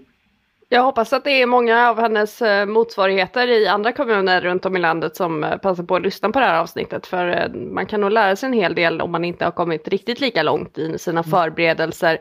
Jag 0.69 0.83
hoppas 0.83 1.13
att 1.13 1.23
det 1.23 1.41
är 1.41 1.45
många 1.45 1.89
av 1.89 1.99
hennes 1.99 2.41
eh, 2.41 2.65
motsvarigheter 2.65 3.47
i 3.47 3.67
andra 3.67 3.91
kommuner 3.91 4.41
runt 4.41 4.65
om 4.65 4.75
i 4.75 4.79
landet 4.79 5.15
som 5.15 5.43
eh, 5.43 5.57
passar 5.57 5.83
på 5.83 5.95
att 5.95 6.01
lyssna 6.01 6.29
på 6.29 6.39
det 6.39 6.45
här 6.45 6.59
avsnittet. 6.59 7.07
För 7.07 7.49
man 7.53 7.85
kan 7.85 8.01
nog 8.01 8.11
lära 8.11 8.35
sig 8.35 8.47
en 8.47 8.53
hel 8.53 8.75
del 8.75 9.01
om 9.01 9.11
man 9.11 9.25
inte 9.25 9.45
har 9.45 9.51
kommit 9.51 9.87
riktigt 9.87 10.19
lika 10.19 10.43
långt 10.43 10.77
i 10.77 10.97
sina 10.97 11.19
mm. 11.19 11.31
förberedelser. 11.31 12.17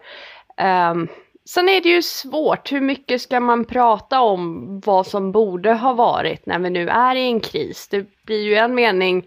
Um, 0.93 1.09
sen 1.55 1.69
är 1.69 1.81
det 1.81 1.89
ju 1.89 2.03
svårt, 2.03 2.73
hur 2.73 2.81
mycket 2.81 3.23
ska 3.23 3.41
man 3.41 3.65
prata 3.65 4.21
om 4.21 4.81
vad 4.87 5.07
som 5.07 5.33
borde 5.33 5.73
ha 5.73 5.93
varit 5.93 6.47
när 6.47 6.59
vi 6.59 6.71
nu 6.71 6.89
är 6.89 7.15
i 7.15 7.27
en 7.27 7.41
kris? 7.41 7.89
Det 7.89 8.07
blir 8.25 8.43
ju 8.43 8.55
en 8.55 8.75
mening 8.75 9.25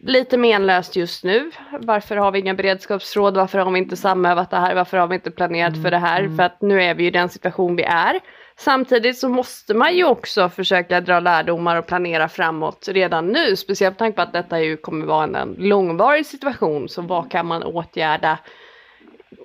lite 0.00 0.36
menlöst 0.36 0.96
just 0.96 1.24
nu. 1.24 1.50
Varför 1.80 2.16
har 2.16 2.30
vi 2.30 2.38
inga 2.38 2.54
beredskapsråd? 2.54 3.36
Varför 3.36 3.58
har 3.58 3.70
vi 3.70 3.78
inte 3.78 3.96
samövat 3.96 4.50
det 4.50 4.56
här? 4.56 4.74
Varför 4.74 4.96
har 4.96 5.06
vi 5.06 5.14
inte 5.14 5.30
planerat 5.30 5.82
för 5.82 5.90
det 5.90 5.98
här? 5.98 6.20
Mm. 6.20 6.36
För 6.36 6.42
att 6.42 6.62
nu 6.62 6.82
är 6.82 6.94
vi 6.94 7.06
i 7.06 7.10
den 7.10 7.28
situation 7.28 7.76
vi 7.76 7.82
är. 7.82 8.20
Samtidigt 8.56 9.18
så 9.18 9.28
måste 9.28 9.74
man 9.74 9.96
ju 9.96 10.04
också 10.04 10.48
försöka 10.48 11.00
dra 11.00 11.20
lärdomar 11.20 11.76
och 11.76 11.86
planera 11.86 12.28
framåt 12.28 12.88
redan 12.88 13.26
nu. 13.26 13.56
Speciellt 13.56 13.92
med 13.92 13.98
tanke 13.98 14.16
på 14.16 14.22
att 14.22 14.32
detta 14.32 14.60
ju 14.60 14.76
kommer 14.76 15.06
vara 15.06 15.24
en, 15.24 15.34
en 15.34 15.54
långvarig 15.58 16.26
situation. 16.26 16.88
Så 16.88 17.02
vad 17.02 17.30
kan 17.30 17.46
man 17.46 17.62
åtgärda? 17.62 18.38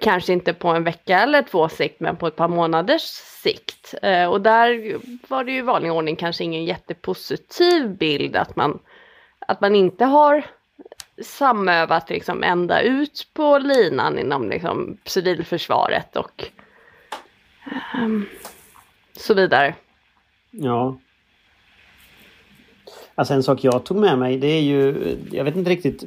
Kanske 0.02 0.34
inte 0.34 0.54
på 0.54 0.68
en 0.68 0.84
vecka 0.84 1.20
eller 1.20 1.42
två 1.42 1.70
sikt 1.70 2.00
men 2.00 2.16
på 2.16 2.28
ett 2.28 2.36
par 2.36 2.48
månaders 2.48 3.02
sikt. 3.44 3.96
Eh, 4.02 4.26
och 4.26 4.42
där 4.42 4.98
var 5.28 5.44
det 5.44 5.52
ju 5.52 5.58
i 5.58 5.62
vanlig 5.62 5.92
ordning 5.92 6.16
kanske 6.16 6.44
ingen 6.44 6.66
jättepositiv 6.66 7.98
bild 7.98 8.36
att 8.36 8.56
man 8.56 8.80
att 9.40 9.62
man 9.62 9.76
inte 9.76 10.06
har 10.06 10.46
samövat 11.22 12.10
liksom 12.10 12.44
ända 12.44 12.82
ut 12.82 13.28
på 13.34 13.58
linan 13.58 14.20
inom 14.20 14.50
liksom 14.50 14.98
civilförsvaret 15.06 16.16
och 16.16 16.50
um, 18.04 18.26
så 19.16 19.34
vidare. 19.34 19.76
Ja. 20.52 21.00
Alltså 23.16 23.34
en 23.34 23.44
sak 23.44 23.64
jag 23.64 23.86
tog 23.86 23.98
med 23.98 24.20
mig 24.20 24.38
det 24.38 24.48
är 24.48 24.62
ju, 24.62 25.18
jag 25.32 25.44
vet 25.44 25.56
inte 25.56 25.70
riktigt, 25.70 26.04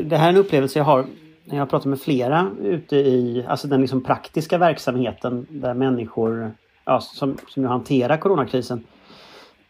det 0.00 0.16
här 0.16 0.26
är 0.26 0.32
en 0.32 0.36
upplevelse 0.36 0.78
jag 0.78 0.84
har 0.84 1.06
när 1.50 1.58
jag 1.58 1.70
pratar 1.70 1.90
med 1.90 2.00
flera 2.00 2.50
ute 2.62 2.96
i, 2.96 3.44
alltså 3.48 3.68
den 3.68 3.80
liksom 3.80 4.04
praktiska 4.04 4.58
verksamheten 4.58 5.46
där 5.50 5.74
människor 5.74 6.52
ja, 6.84 7.00
som, 7.00 7.38
som 7.48 7.64
hanterar 7.64 8.16
coronakrisen 8.16 8.84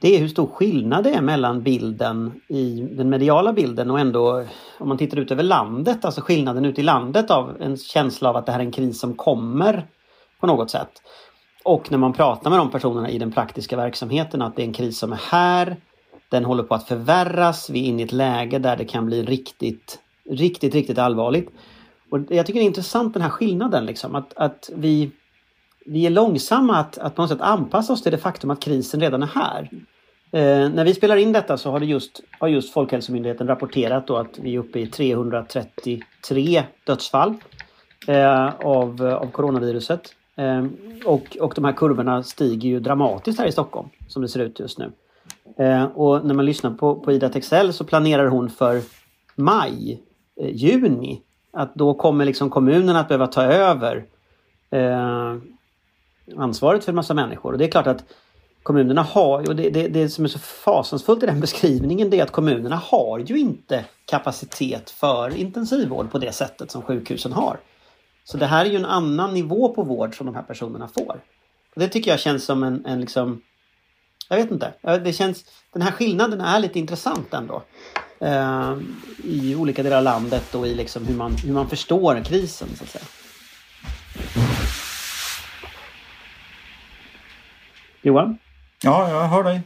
det 0.01 0.16
är 0.16 0.20
hur 0.20 0.29
stor 0.29 0.47
skillnad 0.47 1.05
det 1.05 1.11
är 1.11 1.20
mellan 1.20 1.62
bilden 1.62 2.41
i 2.49 2.89
den 2.91 3.09
mediala 3.09 3.53
bilden 3.53 3.91
och 3.91 4.01
ändå 4.01 4.45
om 4.79 4.89
man 4.89 4.99
tittar 4.99 5.16
ut 5.16 5.31
över 5.31 5.43
landet, 5.43 6.05
alltså 6.05 6.20
skillnaden 6.20 6.64
ute 6.64 6.81
i 6.81 6.85
landet 6.85 7.31
av 7.31 7.57
en 7.61 7.76
känsla 7.76 8.29
av 8.29 8.37
att 8.37 8.47
det 8.47 8.53
här 8.53 8.59
är 8.59 8.64
en 8.64 8.72
kris 8.72 9.01
som 9.01 9.14
kommer 9.14 9.87
på 10.41 10.47
något 10.47 10.70
sätt. 10.70 10.91
Och 11.64 11.91
när 11.91 11.99
man 11.99 12.12
pratar 12.12 12.51
med 12.51 12.59
de 12.59 12.70
personerna 12.70 13.11
i 13.11 13.18
den 13.18 13.33
praktiska 13.33 13.76
verksamheten 13.76 14.43
att 14.43 14.57
det 14.57 14.62
är 14.62 14.66
en 14.66 14.72
kris 14.72 14.99
som 14.99 15.12
är 15.12 15.20
här, 15.31 15.76
den 16.31 16.45
håller 16.45 16.62
på 16.62 16.74
att 16.74 16.89
förvärras, 16.89 17.70
vi 17.70 17.81
är 17.81 17.85
inne 17.85 18.03
i 18.03 18.05
ett 18.05 18.12
läge 18.12 18.59
där 18.59 18.76
det 18.76 18.85
kan 18.85 19.07
bli 19.07 19.22
riktigt, 19.22 19.99
riktigt, 20.31 20.74
riktigt 20.74 20.99
allvarligt. 20.99 21.51
Och 22.11 22.19
jag 22.29 22.47
tycker 22.47 22.61
det 22.61 22.65
är 22.65 22.67
intressant 22.67 23.15
den 23.15 23.23
här 23.23 23.31
skillnaden 23.31 23.87
liksom 23.87 24.15
att, 24.15 24.33
att 24.37 24.71
vi 24.75 25.11
vi 25.89 26.07
är 26.07 26.11
långsamma 26.11 26.77
att, 26.77 26.99
att 26.99 27.15
på 27.15 27.23
något 27.23 27.31
sätt 27.31 27.41
anpassa 27.41 27.93
oss 27.93 28.03
till 28.03 28.13
det 28.13 28.19
faktum 28.19 28.51
att 28.51 28.61
krisen 28.61 29.01
redan 29.01 29.23
är 29.23 29.27
här. 29.27 29.71
Eh, 30.33 30.71
när 30.71 30.85
vi 30.85 30.95
spelar 30.95 31.17
in 31.17 31.33
detta 31.33 31.57
så 31.57 31.71
har, 31.71 31.81
det 31.81 31.87
just, 31.87 32.21
har 32.39 32.49
just 32.49 32.73
Folkhälsomyndigheten 32.73 33.47
rapporterat 33.47 34.07
då 34.07 34.17
att 34.17 34.39
vi 34.39 34.55
är 34.55 34.59
uppe 34.59 34.81
i 34.81 34.87
333 34.87 36.63
dödsfall 36.87 37.35
eh, 38.07 38.55
av, 38.55 39.03
av 39.03 39.31
coronaviruset. 39.31 40.15
Eh, 40.37 40.67
och, 41.05 41.37
och 41.41 41.53
de 41.55 41.65
här 41.65 41.73
kurvorna 41.73 42.23
stiger 42.23 42.69
ju 42.69 42.81
dramatiskt 42.81 43.39
här 43.39 43.47
i 43.47 43.53
Stockholm 43.53 43.89
som 44.09 44.23
det 44.23 44.29
ser 44.29 44.41
ut 44.41 44.61
just 44.61 44.79
nu. 44.79 44.93
Eh, 45.59 45.85
och 45.85 46.27
när 46.27 46.35
man 46.35 46.45
lyssnar 46.45 46.71
på, 46.71 46.95
på 47.01 47.13
Ida 47.13 47.29
Texell 47.29 47.73
så 47.73 47.85
planerar 47.85 48.27
hon 48.27 48.51
för 48.51 48.81
maj, 49.37 50.03
eh, 50.41 50.57
juni. 50.57 51.23
Att 51.53 51.75
då 51.75 51.95
kommer 51.95 52.25
liksom 52.25 52.51
kommunerna 52.51 53.01
att 53.01 53.09
behöva 53.09 53.27
ta 53.27 53.43
över 53.43 54.05
eh, 54.71 55.37
ansvaret 56.37 56.85
för 56.85 56.93
en 56.93 56.97
massa 56.97 57.15
människor. 57.15 57.53
Och 57.53 57.59
det 57.59 57.65
är 57.65 57.71
klart 57.71 57.87
att 57.87 58.05
kommunerna 58.63 59.03
har, 59.03 59.49
och 59.49 59.57
det, 59.57 59.71
det, 59.71 59.89
det 59.89 60.09
som 60.09 60.25
är 60.25 60.29
så 60.29 60.39
fasansfullt 60.39 61.23
i 61.23 61.27
den 61.27 61.41
beskrivningen 61.47 62.11
det 62.11 62.21
är 62.21 62.23
att 62.23 62.33
kommunerna 62.33 62.77
har 62.77 63.19
ju 63.19 63.39
inte 63.39 63.85
kapacitet 64.05 64.91
för 64.91 65.37
intensivvård 65.37 66.11
på 66.11 66.19
det 66.19 66.33
sättet 66.33 66.71
som 66.71 66.83
sjukhusen 66.83 67.33
har. 67.33 67.61
Så 68.25 68.37
det 68.37 68.47
här 68.47 68.65
är 68.65 68.71
ju 68.71 68.77
en 68.77 68.85
annan 68.85 69.35
nivå 69.35 69.75
på 69.75 69.83
vård 69.83 70.17
som 70.17 70.27
de 70.27 70.35
här 70.35 70.43
personerna 70.43 70.89
får. 70.89 71.21
Och 71.75 71.81
det 71.81 71.89
tycker 71.89 72.11
jag 72.11 72.21
känns 72.21 72.45
som 72.45 72.63
en, 72.63 72.87
en 72.87 73.01
liksom 73.01 73.43
jag 74.29 74.37
vet 74.37 74.51
inte. 74.51 74.73
Det 74.83 75.13
känns, 75.13 75.45
den 75.73 75.83
här 75.83 75.91
skillnaden 75.91 76.41
är 76.41 76.61
lite 76.61 76.79
intressant 76.79 77.35
ändå. 77.35 77.63
Eh, 78.21 78.77
I 79.25 79.55
olika 79.55 79.83
delar 79.83 79.97
av 79.97 80.05
landet 80.05 80.55
och 80.55 80.66
i 80.66 80.75
liksom 80.75 81.07
hur, 81.07 81.14
man, 81.14 81.37
hur 81.37 81.53
man 81.53 81.69
förstår 81.69 82.25
krisen 82.25 82.69
så 82.77 82.85
att 82.85 82.91
säga. 82.91 83.05
Johan? 88.03 88.39
Ja, 88.83 89.11
jag 89.11 89.29
hör 89.29 89.45
dig. 89.45 89.61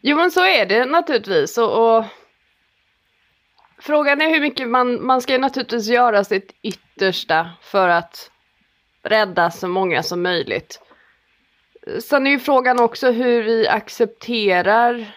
Jo, 0.00 0.16
men 0.16 0.30
så 0.30 0.44
är 0.44 0.66
det 0.66 0.84
naturligtvis. 0.84 1.58
Och, 1.58 1.96
och, 1.96 2.04
Frågan 3.82 4.20
är 4.20 4.30
hur 4.30 4.40
mycket 4.40 4.68
man, 4.68 5.06
man 5.06 5.20
ska 5.22 5.38
naturligtvis 5.38 5.88
göra 5.88 6.24
sitt 6.24 6.54
yttersta 6.62 7.50
för 7.62 7.88
att 7.88 8.30
rädda 9.02 9.50
så 9.50 9.68
många 9.68 10.02
som 10.02 10.22
möjligt. 10.22 10.80
Sen 12.00 12.26
är 12.26 12.30
ju 12.30 12.38
frågan 12.38 12.80
också 12.80 13.10
hur 13.10 13.42
vi 13.42 13.68
accepterar 13.68 15.12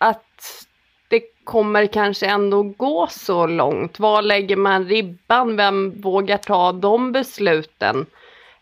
att 0.00 0.66
det 1.08 1.22
kommer 1.44 1.86
kanske 1.86 2.26
ändå 2.26 2.62
gå 2.62 3.06
så 3.10 3.46
långt. 3.46 3.98
Var 4.00 4.22
lägger 4.22 4.56
man 4.56 4.84
ribban? 4.84 5.56
Vem 5.56 6.00
vågar 6.00 6.36
ta 6.36 6.72
de 6.72 7.12
besluten? 7.12 8.06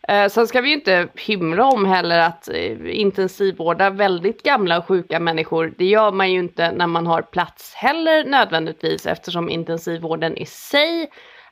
Eh, 0.07 0.29
sen 0.29 0.47
ska 0.47 0.61
vi 0.61 0.69
ju 0.69 0.75
inte 0.75 1.07
hymla 1.15 1.65
om 1.65 1.85
heller 1.85 2.19
att 2.19 2.49
eh, 2.49 2.99
intensivvårda 2.99 3.89
väldigt 3.89 4.43
gamla 4.43 4.77
och 4.77 4.85
sjuka 4.87 5.19
människor. 5.19 5.73
Det 5.77 5.85
gör 5.85 6.11
man 6.11 6.31
ju 6.31 6.39
inte 6.39 6.71
när 6.71 6.87
man 6.87 7.07
har 7.07 7.21
plats 7.21 7.73
heller 7.73 8.25
nödvändigtvis 8.25 9.05
eftersom 9.05 9.49
intensivvården 9.49 10.37
i 10.37 10.45
sig 10.45 11.09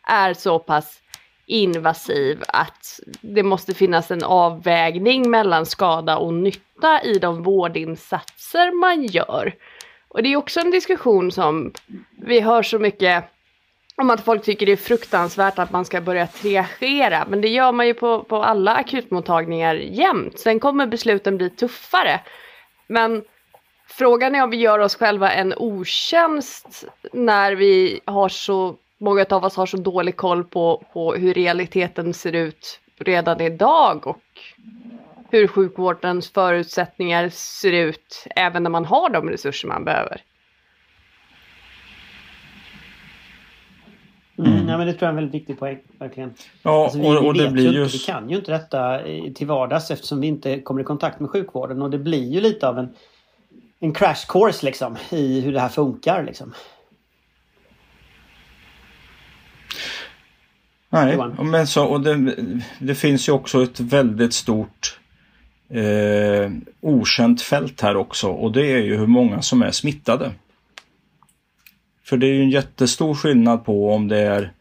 är 0.08 0.34
så 0.34 0.60
pass 0.60 1.02
invasiv 1.46 2.44
att 2.48 3.00
det 3.22 3.44
måste 3.44 3.74
finnas 3.74 4.12
en 4.12 4.24
avvägning 4.24 5.30
mellan 5.30 5.66
skada 5.66 6.18
och 6.18 6.34
nytta 6.34 7.02
i 7.04 7.20
de 7.20 7.44
vårdinsatser 7.44 8.72
man 8.72 9.04
gör. 9.04 9.54
Och 10.18 10.24
det 10.24 10.34
är 10.34 10.36
också 10.36 10.60
en 10.60 10.72
diskussion 10.72 11.32
som 11.32 11.74
vi 12.22 12.40
hör 12.40 12.64
så 12.64 12.80
mycket 12.80 13.24
om 13.96 14.10
att 14.10 14.22
folk 14.22 14.44
tycker 14.44 14.66
det 14.66 14.72
är 14.72 14.76
fruktansvärt 14.76 15.60
att 15.60 15.72
man 15.72 15.86
ska 15.86 16.02
börja 16.02 16.28
triagera. 16.28 17.26
Men 17.30 17.42
det 17.42 17.48
gör 17.48 17.72
man 17.72 17.88
ju 17.88 17.94
på, 17.94 18.24
på 18.24 18.44
alla 18.44 18.76
akutmottagningar 18.76 19.76
jämt. 19.76 20.40
Sen 20.40 20.60
kommer 20.60 20.88
besluten 20.88 21.38
bli 21.38 21.50
tuffare. 21.50 22.22
Men 22.88 23.24
frågan 23.88 24.36
är 24.36 24.44
om 24.44 24.50
vi 24.50 24.58
gör 24.58 24.80
oss 24.80 24.96
själva 24.96 25.32
en 25.32 25.54
otjänst 25.58 26.86
när 27.14 27.52
vi 27.52 28.00
har 28.06 28.30
så, 28.30 28.76
många 28.98 29.26
av 29.30 29.44
oss 29.44 29.56
har 29.56 29.66
så 29.66 29.78
dålig 29.78 30.16
koll 30.16 30.44
på, 30.44 30.84
på 30.94 31.14
hur 31.14 31.34
realiteten 31.34 32.14
ser 32.14 32.34
ut 32.34 32.80
redan 33.00 33.42
idag 33.42 34.08
och 34.08 34.22
hur 35.30 35.48
sjukvårdens 35.48 36.30
förutsättningar 36.30 37.30
ser 37.30 37.72
ut 37.72 38.28
även 38.36 38.64
när 38.64 38.70
man 38.70 38.86
har 38.86 39.10
de 39.10 39.30
resurser 39.30 39.68
man 39.68 39.86
behöver. 39.86 40.22
Mm. 44.38 44.52
mm. 44.52 44.70
Ja, 44.70 44.78
men 44.78 44.88
det 44.88 44.94
tror 44.94 45.02
jag 45.02 45.08
är 45.08 45.10
en 45.10 45.16
väldigt 45.16 45.42
viktig 45.42 45.60
poäng. 45.60 45.80
Verkligen. 46.00 46.34
Ja, 46.62 46.84
alltså, 46.84 47.00
vi, 47.00 47.06
och, 47.06 47.26
och 47.26 47.36
vi 47.36 47.40
det 47.40 47.52
blir 47.52 47.72
just... 47.72 47.96
Vi 47.96 48.00
kan 48.00 48.30
ju 48.30 48.36
inte 48.36 48.52
detta 48.52 49.00
till 49.36 49.48
vardags 49.48 49.92
eftersom 49.92 50.22
vi 50.22 50.28
inte 50.28 50.62
kommer 50.62 50.82
i 50.82 50.84
kontakt 50.84 51.20
med 51.20 51.30
sjukvården 51.30 51.82
och 51.82 51.90
det 51.90 52.00
blir 52.00 52.34
ju 52.34 52.42
lite 52.42 52.68
av 52.68 52.80
en, 52.80 52.90
en 53.80 53.94
crash 53.94 54.26
course 54.28 54.66
liksom 54.66 54.98
i 55.10 55.42
hur 55.42 55.54
det 55.54 55.60
här 55.60 55.70
funkar. 55.70 56.24
Liksom. 56.24 56.54
Nej, 60.90 61.18
men 61.44 61.68
så, 61.68 61.86
och 61.86 62.02
det, 62.02 62.36
det 62.80 62.96
finns 62.96 63.30
ju 63.30 63.34
också 63.34 63.64
ett 63.64 63.80
väldigt 63.80 64.34
stort 64.34 65.00
eh, 65.70 66.52
okänt 66.82 67.42
fält 67.42 67.82
här 67.82 67.98
också 67.98 68.28
och 68.28 68.52
det 68.52 68.72
är 68.72 68.78
ju 68.78 68.98
hur 68.98 69.08
många 69.08 69.42
som 69.42 69.62
är 69.62 69.72
smittade. 69.72 70.32
För 72.04 72.18
det 72.18 72.28
är 72.28 72.34
ju 72.34 72.42
en 72.42 72.50
jättestor 72.50 73.16
skillnad 73.16 73.66
på 73.66 73.92
om 73.92 74.08
det 74.08 74.18
är 74.18 74.52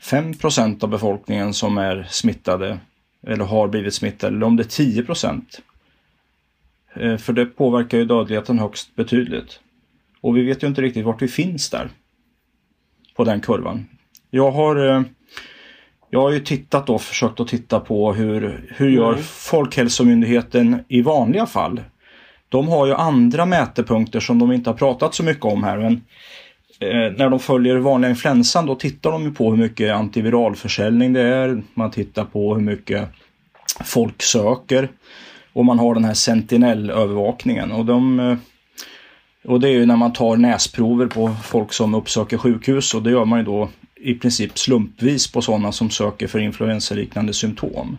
5% 0.00 0.84
av 0.84 0.90
befolkningen 0.90 1.54
som 1.54 1.78
är 1.78 2.06
smittade 2.10 2.78
eller 3.26 3.44
har 3.44 3.68
blivit 3.68 3.94
smittade 3.94 4.36
eller 4.36 4.46
om 4.46 4.56
det 4.56 4.62
är 4.62 4.64
10 4.64 5.04
eh, 6.94 7.16
För 7.16 7.32
det 7.32 7.46
påverkar 7.46 7.98
ju 7.98 8.04
dödligheten 8.04 8.58
högst 8.58 8.96
betydligt. 8.96 9.60
Och 10.20 10.36
vi 10.36 10.42
vet 10.42 10.62
ju 10.62 10.66
inte 10.66 10.82
riktigt 10.82 11.04
vart 11.04 11.22
vi 11.22 11.28
finns 11.28 11.70
där. 11.70 11.90
På 13.16 13.24
den 13.24 13.40
kurvan. 13.40 13.86
Jag 14.30 14.50
har 14.50 14.86
eh, 14.86 15.02
jag 16.14 16.20
har 16.20 16.30
ju 16.30 16.40
tittat 16.40 16.90
och 16.90 17.02
försökt 17.02 17.40
att 17.40 17.48
titta 17.48 17.80
på 17.80 18.12
hur, 18.12 18.70
hur 18.76 18.90
gör 18.90 19.12
mm. 19.12 19.22
Folkhälsomyndigheten 19.24 20.84
i 20.88 21.02
vanliga 21.02 21.46
fall. 21.46 21.80
De 22.48 22.68
har 22.68 22.86
ju 22.86 22.94
andra 22.94 23.46
mätepunkter 23.46 24.20
som 24.20 24.38
de 24.38 24.52
inte 24.52 24.70
har 24.70 24.74
pratat 24.74 25.14
så 25.14 25.22
mycket 25.22 25.44
om 25.44 25.64
här. 25.64 25.78
Men 25.78 25.92
eh, 26.80 27.12
när 27.18 27.30
de 27.30 27.40
följer 27.40 27.76
vanliga 27.76 28.10
influensan 28.10 28.66
då 28.66 28.74
tittar 28.74 29.12
de 29.12 29.22
ju 29.22 29.32
på 29.32 29.50
hur 29.50 29.56
mycket 29.56 29.94
antiviralförsäljning 29.94 31.12
det 31.12 31.22
är. 31.22 31.62
Man 31.74 31.90
tittar 31.90 32.24
på 32.24 32.54
hur 32.54 32.62
mycket 32.62 33.08
folk 33.84 34.22
söker. 34.22 34.88
Och 35.52 35.64
man 35.64 35.78
har 35.78 35.94
den 35.94 36.04
här 36.04 36.14
sentinellövervakningen. 36.14 37.72
Och, 37.72 37.84
de, 37.84 38.20
eh, 38.20 38.36
och 39.44 39.60
det 39.60 39.68
är 39.68 39.72
ju 39.72 39.86
när 39.86 39.96
man 39.96 40.12
tar 40.12 40.36
näsprover 40.36 41.06
på 41.06 41.36
folk 41.42 41.72
som 41.72 41.94
uppsöker 41.94 42.38
sjukhus 42.38 42.94
och 42.94 43.02
det 43.02 43.10
gör 43.10 43.24
man 43.24 43.38
ju 43.38 43.44
då 43.44 43.68
i 44.04 44.14
princip 44.14 44.58
slumpvis 44.58 45.32
på 45.32 45.42
sådana 45.42 45.72
som 45.72 45.90
söker 45.90 46.26
för 46.26 46.38
influensaliknande 46.38 47.34
symptom. 47.34 47.98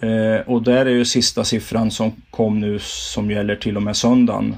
Eh, 0.00 0.40
och 0.46 0.62
där 0.62 0.86
är 0.86 0.90
ju 0.90 1.04
sista 1.04 1.44
siffran 1.44 1.90
som 1.90 2.12
kom 2.30 2.60
nu 2.60 2.78
som 2.82 3.30
gäller 3.30 3.56
till 3.56 3.76
och 3.76 3.82
med 3.82 3.96
söndagen 3.96 4.56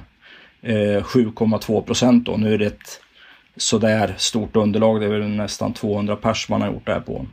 eh, 0.62 1.02
7,2 1.02 1.82
procent. 1.82 2.28
Nu 2.36 2.54
är 2.54 2.59
det 2.59 2.66
ett 2.66 3.00
sådär 3.57 4.14
stort 4.18 4.57
underlag, 4.57 5.00
det 5.00 5.07
är 5.07 5.11
väl 5.11 5.28
nästan 5.28 5.72
200 5.72 6.16
pers 6.16 6.48
man 6.48 6.61
har 6.61 6.68
gjort 6.68 6.86
det 6.86 6.92
här 6.92 7.00
på. 7.00 7.26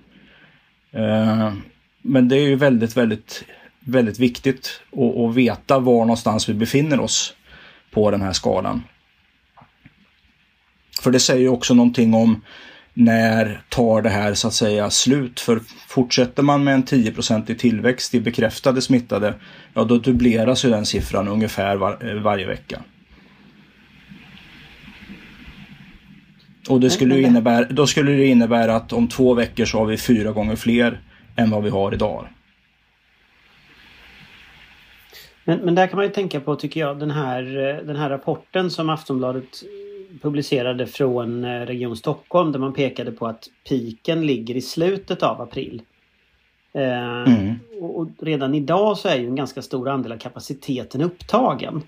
Eh, 0.91 1.53
men 2.01 2.27
det 2.27 2.35
är 2.35 2.47
ju 2.47 2.55
väldigt, 2.55 2.97
väldigt, 2.97 3.43
väldigt 3.79 4.19
viktigt 4.19 4.81
att, 4.91 5.17
att 5.17 5.35
veta 5.35 5.79
var 5.79 5.99
någonstans 5.99 6.49
vi 6.49 6.53
befinner 6.53 6.99
oss 6.99 7.33
på 7.91 8.11
den 8.11 8.21
här 8.21 8.33
skalan. 8.33 8.83
För 11.01 11.11
det 11.11 11.19
säger 11.19 11.41
ju 11.41 11.49
också 11.49 11.73
någonting 11.73 12.13
om 12.13 12.41
när 12.93 13.61
tar 13.69 14.01
det 14.01 14.09
här 14.09 14.33
så 14.33 14.47
att 14.47 14.53
säga 14.53 14.89
slut? 14.89 15.39
För 15.39 15.59
fortsätter 15.87 16.43
man 16.43 16.63
med 16.63 16.73
en 16.73 16.83
10 16.83 17.13
i 17.47 17.55
tillväxt 17.55 18.15
i 18.15 18.21
bekräftade 18.21 18.81
smittade, 18.81 19.33
ja 19.73 19.83
då 19.83 19.97
dubbleras 19.97 20.65
ju 20.65 20.69
den 20.69 20.85
siffran 20.85 21.27
ungefär 21.27 21.75
var, 21.75 22.09
eh, 22.09 22.21
varje 22.21 22.47
vecka. 22.47 22.81
Och 26.69 26.79
det 26.79 26.89
skulle 26.89 27.21
innebära, 27.21 27.65
då 27.69 27.87
skulle 27.87 28.11
det 28.11 28.25
innebära 28.25 28.75
att 28.75 28.93
om 28.93 29.07
två 29.07 29.33
veckor 29.33 29.65
så 29.65 29.77
har 29.77 29.85
vi 29.85 29.97
fyra 29.97 30.31
gånger 30.31 30.55
fler 30.55 31.01
än 31.35 31.49
vad 31.49 31.63
vi 31.63 31.69
har 31.69 31.93
idag. 31.93 32.27
Men, 35.45 35.59
men 35.59 35.75
där 35.75 35.87
kan 35.87 35.97
man 35.97 36.05
ju 36.05 36.11
tänka 36.11 36.39
på, 36.39 36.55
tycker 36.55 36.79
jag, 36.79 36.99
den 36.99 37.11
här, 37.11 37.69
eh, 37.69 37.85
den 37.85 37.95
här 37.95 38.09
rapporten 38.09 38.71
som 38.71 38.89
Aftonbladet 38.89 39.63
publicerade 40.21 40.87
från 40.87 41.45
eh, 41.45 41.61
Region 41.61 41.95
Stockholm 41.95 42.51
där 42.51 42.59
man 42.59 42.73
pekade 42.73 43.11
på 43.11 43.27
att 43.27 43.49
piken 43.69 44.25
ligger 44.25 44.55
i 44.55 44.61
slutet 44.61 45.23
av 45.23 45.41
april. 45.41 45.81
Eh, 46.73 47.23
mm. 47.23 47.59
Och 47.81 48.07
redan 48.19 48.55
idag 48.55 48.97
så 48.97 49.07
är 49.07 49.15
ju 49.15 49.27
en 49.27 49.35
ganska 49.35 49.61
stor 49.61 49.89
andel 49.89 50.11
av 50.11 50.17
kapaciteten 50.17 51.01
upptagen. 51.01 51.81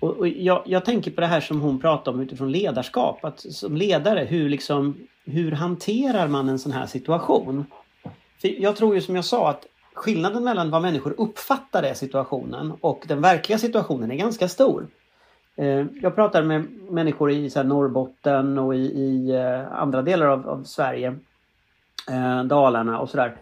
Och, 0.00 0.16
och 0.16 0.28
jag, 0.28 0.62
jag, 0.66 0.84
tänker 0.84 1.10
på 1.10 1.20
det 1.20 1.26
här 1.26 1.40
som 1.40 1.60
hon 1.60 1.80
pratade 1.80 2.16
om 2.16 2.22
utifrån 2.22 2.52
ledarskap. 2.52 3.24
Att 3.24 3.40
som 3.40 3.76
ledare, 3.76 4.24
hur, 4.24 4.48
liksom, 4.48 4.96
hur 5.24 5.52
hanterar 5.52 6.28
man 6.28 6.48
en 6.48 6.58
sån 6.58 6.72
här 6.72 6.86
situation? 6.86 7.64
För 8.40 8.62
jag 8.62 8.76
tror 8.76 8.94
ju 8.94 9.00
som 9.00 9.16
jag 9.16 9.24
sa 9.24 9.50
att 9.50 9.66
skillnaden 9.94 10.44
mellan 10.44 10.70
vad 10.70 10.82
människor 10.82 11.14
uppfattar 11.18 11.82
är 11.82 11.94
situationen 11.94 12.72
och 12.80 13.04
den 13.08 13.20
verkliga 13.20 13.58
situationen 13.58 14.10
är 14.10 14.16
ganska 14.16 14.48
stor. 14.48 14.86
Eh, 15.60 15.86
jag 16.02 16.14
pratar 16.14 16.42
med 16.42 16.68
människor 16.90 17.30
i 17.30 17.50
så 17.50 17.62
Norrbotten 17.62 18.58
och 18.58 18.74
i, 18.74 18.78
i 18.78 19.30
eh, 19.30 19.72
andra 19.72 20.02
delar 20.02 20.26
av, 20.26 20.48
av 20.48 20.64
Sverige, 20.64 21.14
eh, 22.10 22.44
Dalarna 22.44 22.98
och 22.98 23.10
sådär. 23.10 23.36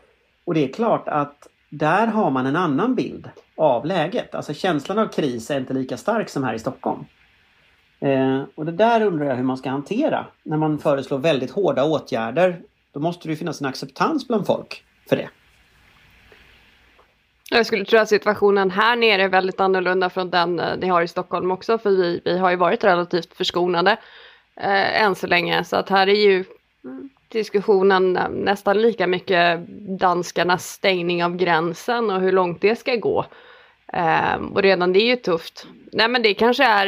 Och 0.45 0.55
det 0.55 0.65
är 0.65 0.73
klart 0.73 1.09
att 1.09 1.49
där 1.71 2.07
har 2.07 2.31
man 2.31 2.47
en 2.47 2.57
annan 2.57 2.95
bild 2.95 3.31
av 3.57 3.87
läget. 3.87 4.35
Alltså 4.35 4.55
känslan 4.55 4.99
av 4.99 5.07
kris 5.07 5.51
är 5.51 5.61
inte 5.61 5.75
lika 5.75 5.97
stark 5.97 6.29
som 6.29 6.45
här 6.45 6.55
i 6.55 6.59
Stockholm. 6.59 7.05
Eh, 8.01 8.43
och 8.55 8.67
det 8.67 8.73
där 8.73 9.03
undrar 9.03 9.27
jag 9.27 9.37
hur 9.37 9.45
man 9.45 9.57
ska 9.57 9.71
hantera. 9.71 10.27
När 10.43 10.57
man 10.57 10.79
föreslår 10.79 11.19
väldigt 11.19 11.51
hårda 11.51 11.85
åtgärder, 11.85 12.61
då 12.93 13.01
måste 13.01 13.29
det 13.29 13.37
finnas 13.37 13.61
en 13.61 13.67
acceptans 13.67 14.29
bland 14.29 14.47
folk 14.47 14.85
för 15.09 15.17
det. 15.17 15.29
Jag 17.51 17.67
skulle 17.67 17.85
tro 17.85 17.99
att 17.99 18.09
situationen 18.09 18.71
här 18.71 18.97
nere 18.97 19.23
är 19.23 19.29
väldigt 19.29 19.61
annorlunda 19.61 20.11
från 20.11 20.31
den 20.31 20.61
eh, 20.61 20.77
ni 20.77 20.89
har 20.89 21.03
i 21.03 21.09
Stockholm 21.09 21.51
också 21.51 21.79
för 21.79 21.91
vi, 21.91 22.21
vi 22.25 22.39
har 22.39 22.51
ju 22.51 22.57
varit 22.57 22.85
relativt 22.85 23.35
förskonade 23.35 23.91
eh, 24.57 25.03
än 25.03 25.15
så 25.15 25.27
länge 25.27 25.65
så 25.65 25.77
att 25.77 25.89
här 25.89 26.07
är 26.07 26.31
ju 26.31 26.45
diskussionen 27.29 28.17
eh, 28.17 28.29
nästan 28.29 28.83
lika 28.83 29.07
mycket 29.07 29.61
danskarnas 30.01 30.69
stängning 30.69 31.25
av 31.25 31.37
gränsen 31.37 32.11
och 32.11 32.21
hur 32.21 32.33
långt 32.33 32.61
det 32.61 32.77
ska 32.77 32.97
gå. 32.97 33.25
Eh, 33.93 34.35
och 34.35 34.63
redan 34.63 34.93
det 34.93 35.03
är 35.03 35.07
ju 35.07 35.17
tufft. 35.17 35.67
Nej 35.93 36.09
men 36.09 36.23
det 36.23 36.35
kanske 36.35 36.65
är 36.65 36.87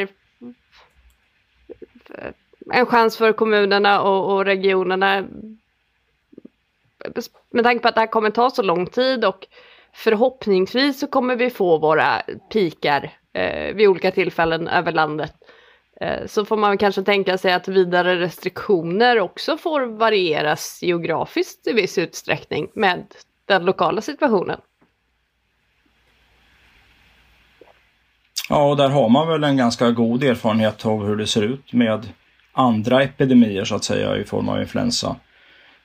eh, 2.15 2.33
en 2.71 2.87
chans 2.87 3.17
för 3.17 3.33
kommunerna 3.33 4.03
och, 4.03 4.35
och 4.35 4.45
regionerna 4.45 5.25
med 7.51 7.65
tanke 7.65 7.83
på 7.83 7.89
att 7.89 7.95
det 7.95 8.01
här 8.01 8.07
kommer 8.07 8.31
ta 8.31 8.51
så 8.51 8.63
lång 8.63 8.87
tid 8.87 9.25
och 9.25 9.47
förhoppningsvis 9.93 11.01
så 11.01 11.07
kommer 11.07 11.37
vi 11.37 11.51
få 11.51 11.79
våra 11.79 12.23
pikar 12.53 13.11
eh, 13.33 13.75
vid 13.75 13.89
olika 13.89 14.11
tillfällen 14.11 14.69
över 14.69 14.93
landet. 14.93 15.35
Eh, 16.01 16.27
så 16.27 16.45
får 16.45 16.57
man 16.57 16.79
kanske 16.79 17.03
tänka 17.03 17.39
sig 17.39 17.53
att 17.53 17.69
vidare 17.69 18.21
restriktioner 18.21 19.21
också 19.21 19.57
får 19.57 19.81
varieras 19.81 20.79
geografiskt 20.83 21.67
i 21.67 21.73
viss 21.73 21.99
utsträckning 21.99 22.71
med 22.75 23.05
den 23.47 23.65
lokala 23.65 24.01
situationen. 24.01 24.61
Ja, 28.49 28.71
och 28.71 28.77
där 28.77 28.89
har 28.89 29.09
man 29.09 29.29
väl 29.29 29.45
en 29.45 29.57
ganska 29.57 29.91
god 29.91 30.25
erfarenhet 30.25 30.87
av 30.87 31.07
hur 31.07 31.17
det 31.17 31.27
ser 31.27 31.43
ut 31.43 31.73
med 31.73 32.09
andra 32.53 33.03
epidemier 33.03 33.65
så 33.65 33.75
att 33.75 33.85
säga 33.85 34.17
i 34.17 34.25
form 34.25 34.49
av 34.49 34.61
influensa. 34.61 35.17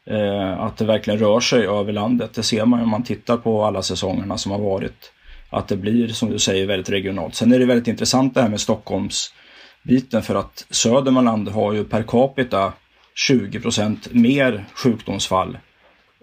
Eh, 0.08 0.60
att 0.60 0.78
det 0.78 0.86
verkligen 0.86 1.20
rör 1.20 1.40
sig 1.40 1.68
över 1.68 1.94
landet. 1.94 2.34
Det 2.34 2.44
ser 2.44 2.66
man 2.66 2.82
om 2.82 2.90
man 2.90 3.04
tittar 3.04 3.38
på 3.38 3.66
alla 3.66 3.82
säsongerna 3.82 4.38
som 4.38 4.52
har 4.52 4.60
varit. 4.60 5.12
Att 5.50 5.68
det 5.68 5.78
blir, 5.78 6.08
som 6.08 6.30
du 6.30 6.40
säger, 6.40 6.66
väldigt 6.66 6.90
regionalt. 6.90 7.36
Sen 7.36 7.52
är 7.52 7.60
det 7.60 7.66
väldigt 7.66 7.88
intressant 7.88 8.34
det 8.34 8.42
här 8.42 8.50
med 8.50 8.60
Stockholmsbiten 8.60 10.24
för 10.24 10.36
att 10.36 10.66
Södermanland 10.70 11.50
har 11.50 11.74
ju 11.74 11.84
per 11.84 12.04
capita 12.04 12.74
20% 13.30 13.98
mer 14.12 14.66
sjukdomsfall 14.76 15.58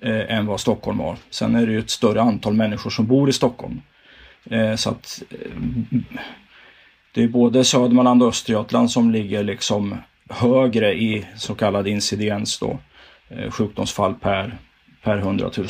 eh, 0.03 0.37
än 0.37 0.47
vad 0.47 0.61
Stockholm 0.61 1.01
har. 1.01 1.16
Sen 1.30 1.55
är 1.55 1.66
det 1.66 1.72
ju 1.72 1.78
ett 1.78 1.91
större 1.91 2.22
antal 2.22 2.55
människor 2.55 2.91
som 2.91 3.07
bor 3.07 3.28
i 3.28 3.33
Stockholm. 3.33 3.80
Eh, 4.51 4.74
så 4.74 4.91
att 4.91 5.22
eh, 5.30 5.37
det 7.14 7.22
är 7.22 7.28
både 7.28 7.64
Södermanland 7.64 8.22
och 8.22 8.28
Östergötland 8.28 8.91
som 8.91 9.11
ligger 9.11 9.43
liksom 9.43 9.97
högre 10.28 10.95
i 10.95 11.26
så 11.37 11.55
kallad 11.55 11.89
incidens 11.89 12.59
då. 12.59 12.78
Eh, 13.39 13.51
sjukdomsfall 13.51 14.14
per, 14.14 14.59
per 15.03 15.16
100 15.16 15.51
000 15.57 15.68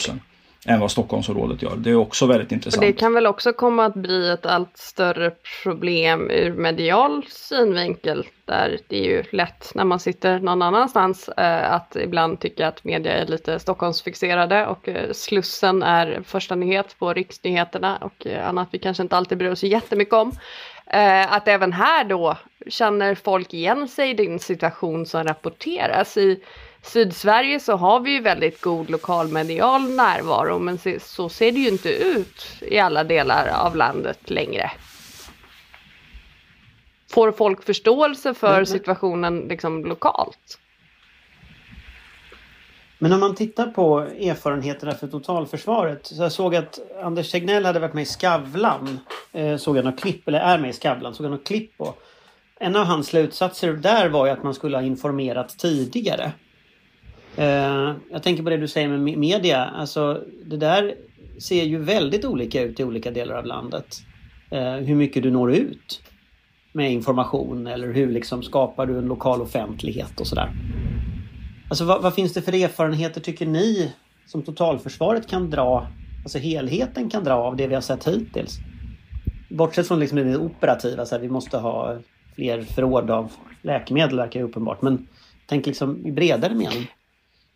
än 0.66 0.80
vad 0.80 0.90
Stockholmsområdet 0.90 1.62
gör. 1.62 1.76
Det 1.76 1.90
är 1.90 1.94
också 1.94 2.26
väldigt 2.26 2.52
intressant. 2.52 2.82
Och 2.82 2.86
det 2.86 2.92
kan 2.92 3.14
väl 3.14 3.26
också 3.26 3.52
komma 3.52 3.84
att 3.84 3.94
bli 3.94 4.30
ett 4.30 4.46
allt 4.46 4.76
större 4.76 5.32
problem 5.62 6.30
ur 6.30 6.52
medial 6.52 7.24
synvinkel. 7.28 8.26
Där 8.44 8.78
det 8.88 8.98
är 8.98 9.04
ju 9.04 9.22
lätt 9.32 9.72
när 9.74 9.84
man 9.84 10.00
sitter 10.00 10.38
någon 10.38 10.62
annanstans 10.62 11.28
eh, 11.28 11.72
att 11.72 11.96
ibland 11.96 12.40
tycka 12.40 12.68
att 12.68 12.84
media 12.84 13.12
är 13.12 13.26
lite 13.26 13.58
Stockholmsfixerade 13.58 14.66
och 14.66 14.88
eh, 14.88 15.12
Slussen 15.12 15.82
är 15.82 16.22
första 16.24 16.54
nyhet 16.54 16.96
på 16.98 17.12
riksnyheterna 17.12 17.96
och 17.96 18.26
annat 18.26 18.68
vi 18.70 18.78
kanske 18.78 19.02
inte 19.02 19.16
alltid 19.16 19.38
bryr 19.38 19.50
oss 19.50 19.62
jättemycket 19.62 20.14
om. 20.14 20.32
att 21.28 21.48
även 21.48 21.72
här 21.72 22.04
då 22.04 22.36
känner 22.68 23.14
folk 23.14 23.54
igen 23.54 23.88
sig 23.88 24.10
i 24.10 24.14
din 24.14 24.38
situation 24.38 25.06
som 25.06 25.24
rapporteras 25.24 26.16
i 26.16 26.40
Sydsverige 26.82 27.60
så 27.60 27.76
har 27.76 28.00
vi 28.00 28.10
ju 28.10 28.20
väldigt 28.20 28.60
god 28.60 28.90
lokalmedial 28.90 29.90
närvaro 29.90 30.58
men 30.58 30.78
så 31.00 31.28
ser 31.28 31.52
det 31.52 31.58
ju 31.58 31.68
inte 31.68 31.88
ut 31.88 32.46
i 32.60 32.78
alla 32.78 33.04
delar 33.04 33.48
av 33.48 33.76
landet 33.76 34.30
längre. 34.30 34.70
Får 37.10 37.32
folk 37.32 37.64
förståelse 37.64 38.34
för 38.34 38.64
situationen 38.64 39.40
liksom 39.40 39.84
lokalt? 39.84 40.58
Men 42.98 43.12
om 43.12 43.20
man 43.20 43.34
tittar 43.34 43.66
på 43.66 44.00
erfarenheterna 44.00 44.94
för 44.94 45.06
totalförsvaret. 45.06 46.06
Så 46.06 46.22
jag 46.22 46.32
såg 46.32 46.56
att 46.56 46.78
Anders 47.02 47.30
Tegnell 47.30 47.64
hade 47.64 47.78
varit 47.80 47.94
med 47.94 48.02
i 48.02 48.06
Skavlan. 48.06 49.00
Eh, 49.32 49.56
såg 49.56 49.76
jag 49.76 49.84
något 49.84 50.00
klipp, 50.00 50.28
eller 50.28 50.38
är 50.40 50.58
med 50.58 50.70
i 50.70 50.72
Skavlan, 50.72 51.14
såg 51.14 51.26
jag 51.26 51.30
något 51.30 51.46
klipp 51.46 51.78
på. 51.78 51.94
En 52.60 52.76
av 52.76 52.84
hans 52.84 53.06
slutsatser 53.06 53.72
där 53.72 54.08
var 54.08 54.26
ju 54.26 54.32
att 54.32 54.42
man 54.42 54.54
skulle 54.54 54.76
ha 54.76 54.82
informerat 54.82 55.58
tidigare. 55.58 56.32
Eh, 57.36 57.92
jag 58.10 58.22
tänker 58.22 58.42
på 58.42 58.50
det 58.50 58.56
du 58.56 58.68
säger 58.68 58.88
med 58.88 59.18
media. 59.18 59.64
Alltså 59.64 60.24
det 60.44 60.56
där 60.56 60.94
ser 61.38 61.64
ju 61.64 61.78
väldigt 61.78 62.24
olika 62.24 62.62
ut 62.62 62.80
i 62.80 62.84
olika 62.84 63.10
delar 63.10 63.34
av 63.34 63.46
landet. 63.46 63.86
Eh, 64.50 64.74
hur 64.74 64.94
mycket 64.94 65.22
du 65.22 65.30
når 65.30 65.52
ut 65.52 66.02
med 66.72 66.92
information 66.92 67.66
eller 67.66 67.92
hur 67.92 68.12
liksom 68.12 68.42
skapar 68.42 68.86
du 68.86 68.98
en 68.98 69.06
lokal 69.06 69.42
offentlighet 69.42 70.20
och 70.20 70.26
sådär. 70.26 70.50
Alltså 71.68 71.84
vad, 71.84 72.02
vad, 72.02 72.14
finns 72.14 72.32
det 72.32 72.42
för 72.42 72.54
erfarenheter 72.54 73.20
tycker 73.20 73.46
ni 73.46 73.92
som 74.26 74.42
totalförsvaret 74.42 75.28
kan 75.28 75.50
dra, 75.50 75.86
alltså 76.22 76.38
helheten 76.38 77.10
kan 77.10 77.24
dra 77.24 77.34
av 77.34 77.56
det 77.56 77.66
vi 77.66 77.74
har 77.74 77.82
sett 77.82 78.08
hittills? 78.08 78.58
Bortsett 79.50 79.88
från 79.88 80.00
liksom 80.00 80.18
det 80.18 80.36
operativa, 80.36 81.06
så 81.06 81.14
här, 81.14 81.22
vi 81.22 81.28
måste 81.28 81.58
ha 81.58 81.98
fler 82.34 82.62
förråd 82.62 83.10
av 83.10 83.32
läkemedel 83.62 84.16
verkar 84.16 84.40
ju 84.40 84.46
uppenbart. 84.46 84.82
Men 84.82 85.06
tänk 85.46 85.66
liksom 85.66 86.06
i 86.06 86.12
bredare 86.12 86.54
mening. 86.54 86.88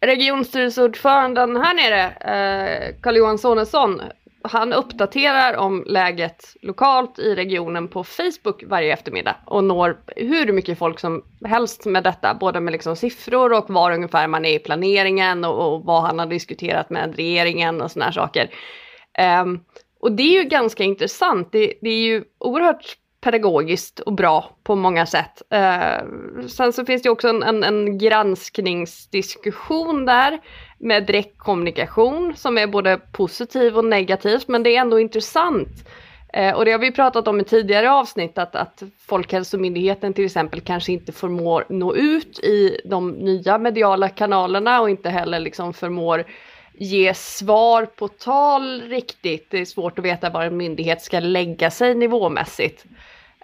Regionstyrelseordföranden 0.00 1.56
här 1.56 1.74
nere, 1.74 2.04
eh, 2.04 2.94
Carl-Johan 3.00 3.38
Sonesson, 3.38 4.00
han 4.42 4.72
uppdaterar 4.72 5.56
om 5.56 5.84
läget 5.86 6.56
lokalt 6.62 7.18
i 7.18 7.34
regionen 7.34 7.88
på 7.88 8.04
Facebook 8.04 8.64
varje 8.66 8.92
eftermiddag 8.92 9.36
och 9.46 9.64
når 9.64 9.96
hur 10.16 10.52
mycket 10.52 10.78
folk 10.78 11.00
som 11.00 11.24
helst 11.44 11.86
med 11.86 12.04
detta, 12.04 12.34
både 12.34 12.60
med 12.60 12.72
liksom 12.72 12.96
siffror 12.96 13.52
och 13.52 13.70
var 13.70 13.92
ungefär 13.92 14.28
man 14.28 14.44
är 14.44 14.54
i 14.54 14.58
planeringen 14.58 15.44
och, 15.44 15.74
och 15.74 15.84
vad 15.84 16.02
han 16.02 16.18
har 16.18 16.26
diskuterat 16.26 16.90
med 16.90 17.16
regeringen 17.16 17.80
och 17.80 17.90
sådana 17.90 18.04
här 18.04 18.12
saker. 18.12 18.50
Um, 19.42 19.60
och 20.00 20.12
det 20.12 20.22
är 20.22 20.42
ju 20.42 20.48
ganska 20.48 20.84
intressant. 20.84 21.52
Det, 21.52 21.74
det, 21.80 21.90
är 21.90 22.00
ju 22.00 22.24
oerhört 22.38 22.96
pedagogiskt 23.26 24.00
och 24.00 24.12
bra 24.12 24.50
på 24.62 24.76
många 24.76 25.06
sätt. 25.06 25.42
Eh, 25.50 25.98
sen 26.48 26.72
så 26.72 26.84
finns 26.84 27.02
det 27.02 27.10
också 27.10 27.28
en, 27.28 27.42
en, 27.42 27.64
en 27.64 27.98
granskningsdiskussion 27.98 30.04
där 30.04 30.38
med 30.78 31.06
direktkommunikation 31.06 32.36
som 32.36 32.58
är 32.58 32.66
både 32.66 33.00
positiv 33.12 33.76
och 33.76 33.84
negativ. 33.84 34.42
men 34.46 34.62
det 34.62 34.76
är 34.76 34.80
ändå 34.80 35.00
intressant. 35.00 35.88
Eh, 36.32 36.54
och 36.54 36.64
det 36.64 36.72
har 36.72 36.78
vi 36.78 36.92
pratat 36.92 37.28
om 37.28 37.40
i 37.40 37.44
tidigare 37.44 37.90
avsnitt 37.90 38.38
att, 38.38 38.56
att 38.56 38.82
Folkhälsomyndigheten 39.06 40.14
till 40.14 40.24
exempel 40.24 40.60
kanske 40.60 40.92
inte 40.92 41.12
förmår 41.12 41.64
nå 41.68 41.94
ut 41.94 42.38
i 42.38 42.80
de 42.84 43.10
nya 43.10 43.58
mediala 43.58 44.08
kanalerna 44.08 44.80
och 44.80 44.90
inte 44.90 45.10
heller 45.10 45.40
liksom 45.40 45.74
förmår 45.74 46.24
ge 46.78 47.14
svar 47.14 47.86
på 47.86 48.08
tal 48.08 48.82
riktigt. 48.82 49.50
Det 49.50 49.60
är 49.60 49.64
svårt 49.64 49.98
att 49.98 50.04
veta 50.04 50.30
var 50.30 50.44
en 50.44 50.56
myndighet 50.56 51.02
ska 51.02 51.20
lägga 51.20 51.70
sig 51.70 51.94
nivåmässigt. 51.94 52.84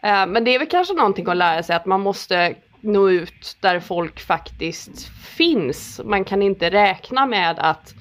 Eh, 0.03 0.27
men 0.27 0.45
det 0.45 0.55
är 0.55 0.59
väl 0.59 0.69
kanske 0.69 0.95
någonting 0.95 1.29
att 1.29 1.37
lära 1.37 1.63
sig 1.63 1.77
att 1.77 1.87
man 1.87 2.01
måste 2.01 2.55
nå 2.81 3.11
ut 3.11 3.57
där 3.61 3.81
folk 3.81 4.21
faktiskt 4.21 5.09
finns. 5.37 6.01
Man 6.05 6.25
kan 6.25 6.43
inte 6.43 6.71
räkna 6.71 7.27
med 7.27 7.59
att 7.59 7.95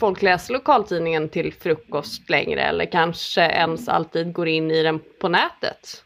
folk 0.00 0.22
läser 0.22 0.52
lokaltidningen 0.52 1.28
till 1.28 1.52
frukost 1.52 2.30
längre 2.30 2.60
eller 2.60 2.92
kanske 2.92 3.40
ens 3.40 3.88
alltid 3.88 4.32
går 4.32 4.48
in 4.48 4.70
i 4.70 4.82
den 4.82 5.00
på 5.20 5.28
nätet. 5.28 6.04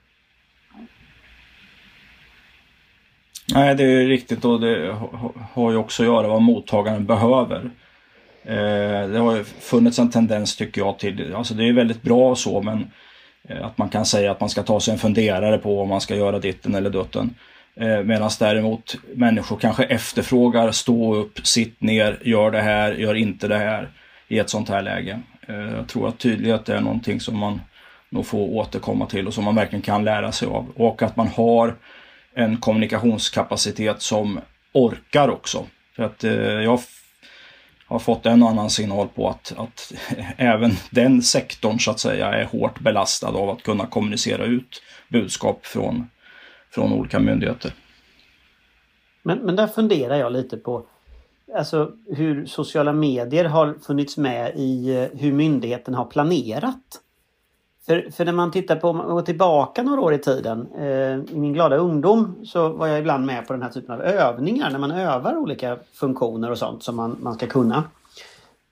Nej, 3.55 3.75
det 3.75 3.85
är 3.85 4.07
riktigt 4.07 4.45
och 4.45 4.61
det 4.61 4.97
har 5.53 5.71
ju 5.71 5.77
också 5.77 6.03
att 6.03 6.07
göra 6.07 6.23
med 6.23 6.31
vad 6.31 6.43
mottagaren 6.43 7.07
behöver. 7.07 7.71
Eh, 8.45 9.09
det 9.09 9.19
har 9.19 9.45
funnits 9.45 9.99
en 9.99 10.11
tendens 10.11 10.57
tycker 10.57 10.81
jag 10.81 10.99
till, 10.99 11.35
alltså 11.35 11.55
det 11.55 11.69
är 11.69 11.73
väldigt 11.73 12.03
bra 12.03 12.31
och 12.31 12.39
så 12.39 12.63
men 12.63 12.91
Eh, 13.49 13.67
att 13.67 13.79
man 13.79 13.89
kan 13.89 14.07
säga 14.07 14.31
att 14.31 14.41
man 14.41 14.51
ska 14.51 14.63
ta 14.63 14.81
sig 14.81 14.93
en 14.93 14.99
funderare 14.99 15.59
på 15.59 15.81
om 15.81 15.89
man 15.89 16.01
ska 16.01 16.17
göra 16.17 16.39
ditten 16.39 16.75
eller 16.75 16.91
dutten. 16.91 17.35
Eh, 17.77 18.03
Medan 18.03 18.31
däremot 18.39 18.97
människor 19.15 19.57
kanske 19.57 19.85
efterfrågar 19.85 20.71
stå 20.71 21.15
upp, 21.15 21.47
sitt 21.47 21.81
ner, 21.81 22.19
gör 22.23 22.51
det 22.51 22.63
här, 22.63 22.93
gör 22.93 23.15
inte 23.15 23.49
det 23.49 23.59
här 23.59 23.89
i 24.29 24.39
ett 24.39 24.51
sånt 24.51 24.69
här 24.69 24.83
läge. 24.83 25.21
Eh, 25.49 25.55
jag 25.77 25.89
tror 25.89 26.09
att 26.09 26.19
tydlighet 26.19 26.69
är 26.69 26.81
någonting 26.81 27.21
som 27.21 27.39
man 27.39 27.61
nog 28.09 28.27
får 28.27 28.49
återkomma 28.49 29.07
till 29.07 29.27
och 29.27 29.35
som 29.35 29.45
man 29.45 29.55
verkligen 29.55 29.83
kan 29.83 30.05
lära 30.05 30.33
sig 30.33 30.49
av. 30.49 30.73
Och 30.77 31.03
att 31.03 31.17
man 31.17 31.29
har 31.29 31.75
en 32.35 32.57
kommunikationskapacitet 32.57 34.03
som 34.03 34.41
orkar 34.73 35.29
också. 35.29 35.67
För 35.97 36.03
att 36.03 36.23
jag 36.65 36.81
har 37.87 37.99
fått 37.99 38.27
en 38.27 38.43
och 38.43 38.51
annan 38.51 38.71
signal 38.71 39.09
på 39.09 39.29
att, 39.29 39.55
att 39.57 39.93
även 40.37 40.71
den 40.91 41.23
sektorn 41.23 41.79
så 41.79 41.91
att 41.91 42.01
säga 42.01 42.27
är 42.27 42.45
hårt 42.45 42.81
belastad 42.81 43.29
av 43.29 43.51
att 43.51 43.63
kunna 43.63 43.87
kommunicera 43.87 44.45
ut 44.45 44.83
budskap 45.09 45.67
från 45.67 46.07
från 46.75 46.93
olika 46.93 47.21
myndigheter. 47.21 47.73
Men, 49.23 49.39
men 49.39 49.57
där 49.57 49.67
funderar 49.67 50.17
jag 50.17 50.33
lite 50.33 50.57
på 50.57 50.87
alltså, 51.57 51.93
hur 52.07 52.47
sociala 52.47 52.93
medier 52.93 53.45
har 53.45 53.75
funnits 53.87 54.17
med 54.17 54.53
i 54.57 54.97
eh, 54.97 55.21
hur 55.21 55.33
myndigheten 55.33 55.95
har 55.95 56.05
planerat. 56.05 57.01
För, 57.87 58.11
för 58.11 58.25
när 58.25 58.33
man 58.33 58.51
tittar 58.51 58.77
på, 58.77 58.93
man 58.93 59.07
går 59.07 59.23
tillbaka 59.23 59.83
några 59.83 60.01
år 60.01 60.15
i 60.15 60.19
tiden. 60.19 60.69
Eh, 60.79 61.35
I 61.35 61.39
min 61.39 61.53
glada 61.53 61.77
ungdom 61.77 62.41
så 62.45 62.69
var 62.69 62.87
jag 62.87 62.99
ibland 62.99 63.27
med 63.27 63.47
på 63.47 63.53
den 63.53 63.63
här 63.63 63.71
typen 63.71 63.95
av 63.95 64.03
övningar 64.03 64.71
när 64.71 64.79
man 64.79 64.91
övar 64.91 65.37
olika 65.37 65.79
funktioner 65.93 66.51
och 66.51 66.59
sånt 66.59 66.83
som 66.83 66.97
man, 66.97 67.17
man 67.21 67.35
ska 67.35 67.47
kunna. 67.47 67.85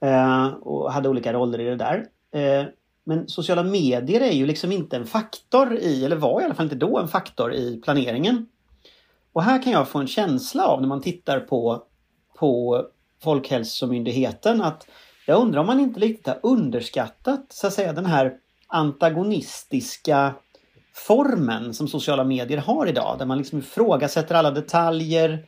Eh, 0.01 0.47
och 0.47 0.93
hade 0.93 1.09
olika 1.09 1.33
roller 1.33 1.61
i 1.61 1.65
det 1.65 1.77
där. 1.77 2.07
Eh, 2.33 2.67
men 3.05 3.29
sociala 3.29 3.63
medier 3.63 4.21
är 4.21 4.33
ju 4.33 4.47
liksom 4.47 4.73
inte 4.73 4.97
en 4.97 5.07
faktor 5.07 5.77
i, 5.77 6.05
eller 6.05 6.17
var 6.17 6.41
i 6.41 6.45
alla 6.45 6.55
fall 6.55 6.67
inte 6.67 6.77
då 6.77 6.99
en 6.99 7.09
faktor 7.09 7.55
i 7.55 7.81
planeringen. 7.85 8.47
Och 9.33 9.43
här 9.43 9.63
kan 9.63 9.73
jag 9.73 9.89
få 9.89 9.99
en 9.99 10.07
känsla 10.07 10.67
av 10.67 10.81
när 10.81 10.89
man 10.89 11.01
tittar 11.01 11.41
på, 11.41 11.83
på 12.39 12.85
Folkhälsomyndigheten 13.23 14.63
att 14.63 14.87
jag 15.27 15.41
undrar 15.41 15.61
om 15.61 15.67
man 15.67 15.81
inte 15.81 16.01
riktigt 16.01 16.27
har 16.27 16.39
underskattat 16.43 17.47
så 17.49 17.67
att 17.67 17.73
säga 17.73 17.93
den 17.93 18.07
här 18.07 18.39
antagonistiska 18.73 20.35
formen 20.95 21.75
som 21.75 21.89
sociala 21.89 22.25
medier 22.25 22.59
har 22.59 22.87
idag. 22.87 23.19
Där 23.19 23.27
man 23.27 23.39
liksom 23.39 23.59
ifrågasätter 23.59 24.35
alla 24.35 24.51
detaljer. 24.51 25.45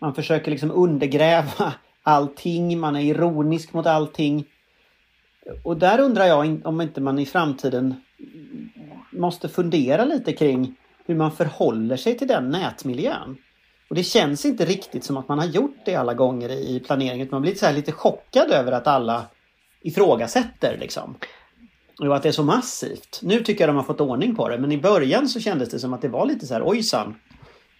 Man 0.00 0.14
försöker 0.14 0.50
liksom 0.50 0.70
undergräva 0.70 1.72
allting. 2.02 2.80
Man 2.80 2.96
är 2.96 3.00
ironisk 3.00 3.72
mot 3.72 3.86
allting. 3.86 4.44
Och 5.64 5.76
där 5.76 6.00
undrar 6.00 6.24
jag 6.24 6.60
om 6.64 6.80
inte 6.80 7.00
man 7.00 7.18
i 7.18 7.26
framtiden 7.26 7.94
måste 9.10 9.48
fundera 9.48 10.04
lite 10.04 10.32
kring 10.32 10.74
hur 11.06 11.14
man 11.14 11.32
förhåller 11.32 11.96
sig 11.96 12.18
till 12.18 12.28
den 12.28 12.50
nätmiljön. 12.50 13.36
Och 13.90 13.94
det 13.94 14.02
känns 14.02 14.44
inte 14.44 14.64
riktigt 14.64 15.04
som 15.04 15.16
att 15.16 15.28
man 15.28 15.38
har 15.38 15.46
gjort 15.46 15.76
det 15.84 15.94
alla 15.94 16.14
gånger 16.14 16.50
i 16.50 16.80
planeringen. 16.80 17.28
Man 17.30 17.42
blir 17.42 17.54
så 17.54 17.72
lite 17.72 17.92
chockad 17.92 18.50
över 18.50 18.72
att 18.72 18.86
alla 18.86 19.26
ifrågasätter 19.82 20.76
liksom. 20.80 21.14
Och 22.00 22.16
att 22.16 22.22
det 22.22 22.28
är 22.28 22.32
så 22.32 22.42
massivt. 22.42 23.20
Nu 23.22 23.40
tycker 23.40 23.64
jag 23.64 23.68
de 23.68 23.76
har 23.76 23.84
fått 23.84 24.00
ordning 24.00 24.34
på 24.34 24.48
det 24.48 24.58
men 24.58 24.72
i 24.72 24.78
början 24.78 25.28
så 25.28 25.40
kändes 25.40 25.68
det 25.68 25.78
som 25.78 25.92
att 25.92 26.02
det 26.02 26.08
var 26.08 26.26
lite 26.26 26.46
så 26.46 26.54
här 26.54 26.68
ojsan. 26.68 27.14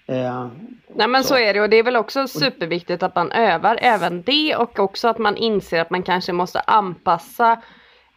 Eh, 0.06 0.48
Nej 0.94 1.08
men 1.08 1.22
så. 1.22 1.28
så. 1.28 1.36
är 1.38 1.54
det 1.54 1.60
och 1.60 1.70
det 1.70 1.76
är 1.76 1.82
väl 1.82 1.96
också 1.96 2.28
superviktigt 2.28 3.02
att 3.02 3.14
man 3.14 3.32
övar 3.32 3.78
även 3.82 4.22
det 4.22 4.56
och 4.56 4.78
också 4.78 5.08
att 5.08 5.18
man 5.18 5.36
inser 5.36 5.80
att 5.80 5.90
man 5.90 6.02
kanske 6.02 6.32
måste 6.32 6.60
anpassa 6.60 7.62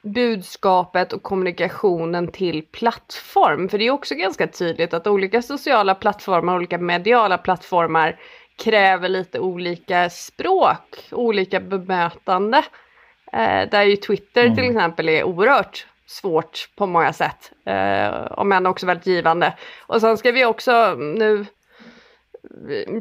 budskapet 0.02 1.14
och 1.14 1.24
kommunikationen 1.24 2.28
till 2.28 2.64
plattform. 2.72 3.70
För 3.70 3.78
det 3.78 3.88
är 3.88 3.92
också 3.92 4.16
ganska 4.16 4.48
tydligt 4.48 4.94
att 4.94 5.08
olika 5.08 5.42
sociala 5.42 5.96
plattformar, 5.96 6.56
olika 6.56 6.78
mediala 6.78 7.38
plattformar 7.38 8.20
kräver 8.64 9.10
lite 9.10 9.40
olika 9.40 10.10
språk, 10.10 11.08
olika 11.12 11.60
bemötande. 11.60 12.58
Eh, 13.34 13.70
där 13.70 13.84
ju 13.84 13.96
Twitter 13.96 14.44
mm. 14.44 14.56
till 14.56 14.66
exempel 14.66 15.10
är 15.10 15.24
oerhört 15.24 15.88
svårt 16.12 16.70
på 16.76 16.86
många 16.86 17.14
sätt. 17.14 17.52
Eh, 17.66 18.32
om 18.32 18.52
än 18.52 18.66
också 18.66 18.86
väldigt 18.86 19.08
givande. 19.08 19.54
Och 19.88 20.02
sen 20.02 20.18
ska 20.18 20.32
vi 20.32 20.46
också 20.46 20.96
nu 20.96 21.46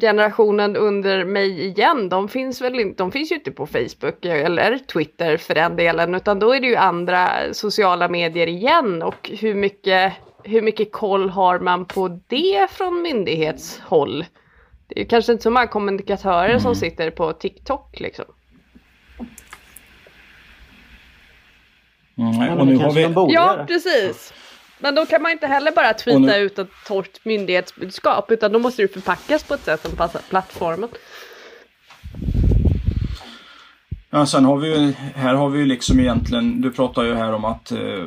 generationen 0.00 0.76
under 0.76 1.24
mig 1.24 1.66
igen, 1.66 2.08
de 2.08 2.28
finns 2.28 2.60
väl 2.60 2.80
inte, 2.80 3.02
de 3.02 3.12
finns 3.12 3.32
ju 3.32 3.34
inte 3.34 3.50
på 3.50 3.66
Facebook 3.66 4.24
eller 4.24 4.78
Twitter 4.78 5.36
för 5.36 5.54
den 5.54 5.76
delen, 5.76 6.14
utan 6.14 6.38
då 6.38 6.54
är 6.54 6.60
det 6.60 6.66
ju 6.66 6.76
andra 6.76 7.28
sociala 7.52 8.08
medier 8.08 8.46
igen 8.46 9.02
och 9.02 9.30
hur 9.40 9.54
mycket, 9.54 10.12
hur 10.44 10.62
mycket 10.62 10.92
koll 10.92 11.30
har 11.30 11.58
man 11.58 11.84
på 11.84 12.20
det 12.28 12.70
från 12.70 13.02
myndighetshåll? 13.02 14.24
Det 14.86 15.00
är 15.00 15.04
kanske 15.04 15.32
inte 15.32 15.42
så 15.42 15.50
många 15.50 15.66
kommunikatörer 15.66 16.48
mm. 16.48 16.60
som 16.60 16.74
sitter 16.74 17.10
på 17.10 17.32
TikTok 17.32 18.00
liksom. 18.00 18.24
Mm, 22.20 22.58
och 22.58 22.66
nu 22.66 22.76
har 22.76 22.92
vi... 22.92 23.34
Ja, 23.34 23.64
precis. 23.66 24.32
Men 24.78 24.94
då 24.94 25.06
kan 25.06 25.22
man 25.22 25.32
inte 25.32 25.46
heller 25.46 25.72
bara 25.72 25.94
tweeta 25.94 26.18
nu... 26.18 26.36
ut 26.36 26.58
ett 26.58 26.70
torrt 26.86 27.24
myndighetsbudskap 27.24 28.30
utan 28.30 28.52
då 28.52 28.58
måste 28.58 28.82
det 28.82 28.88
förpackas 28.88 29.42
på 29.42 29.54
ett 29.54 29.64
sätt 29.64 29.82
som 29.82 29.96
passar 29.96 30.20
plattformen. 30.28 30.88
Ja, 34.10 34.26
sen 34.26 34.44
har 34.44 34.56
vi 34.56 34.68
ju, 34.68 34.92
här 35.14 35.34
har 35.34 35.48
vi 35.48 35.58
ju 35.58 35.66
liksom 35.66 36.00
egentligen, 36.00 36.60
du 36.60 36.70
pratar 36.70 37.02
ju 37.02 37.14
här 37.14 37.32
om 37.32 37.44
att 37.44 37.72
eh, 37.72 38.04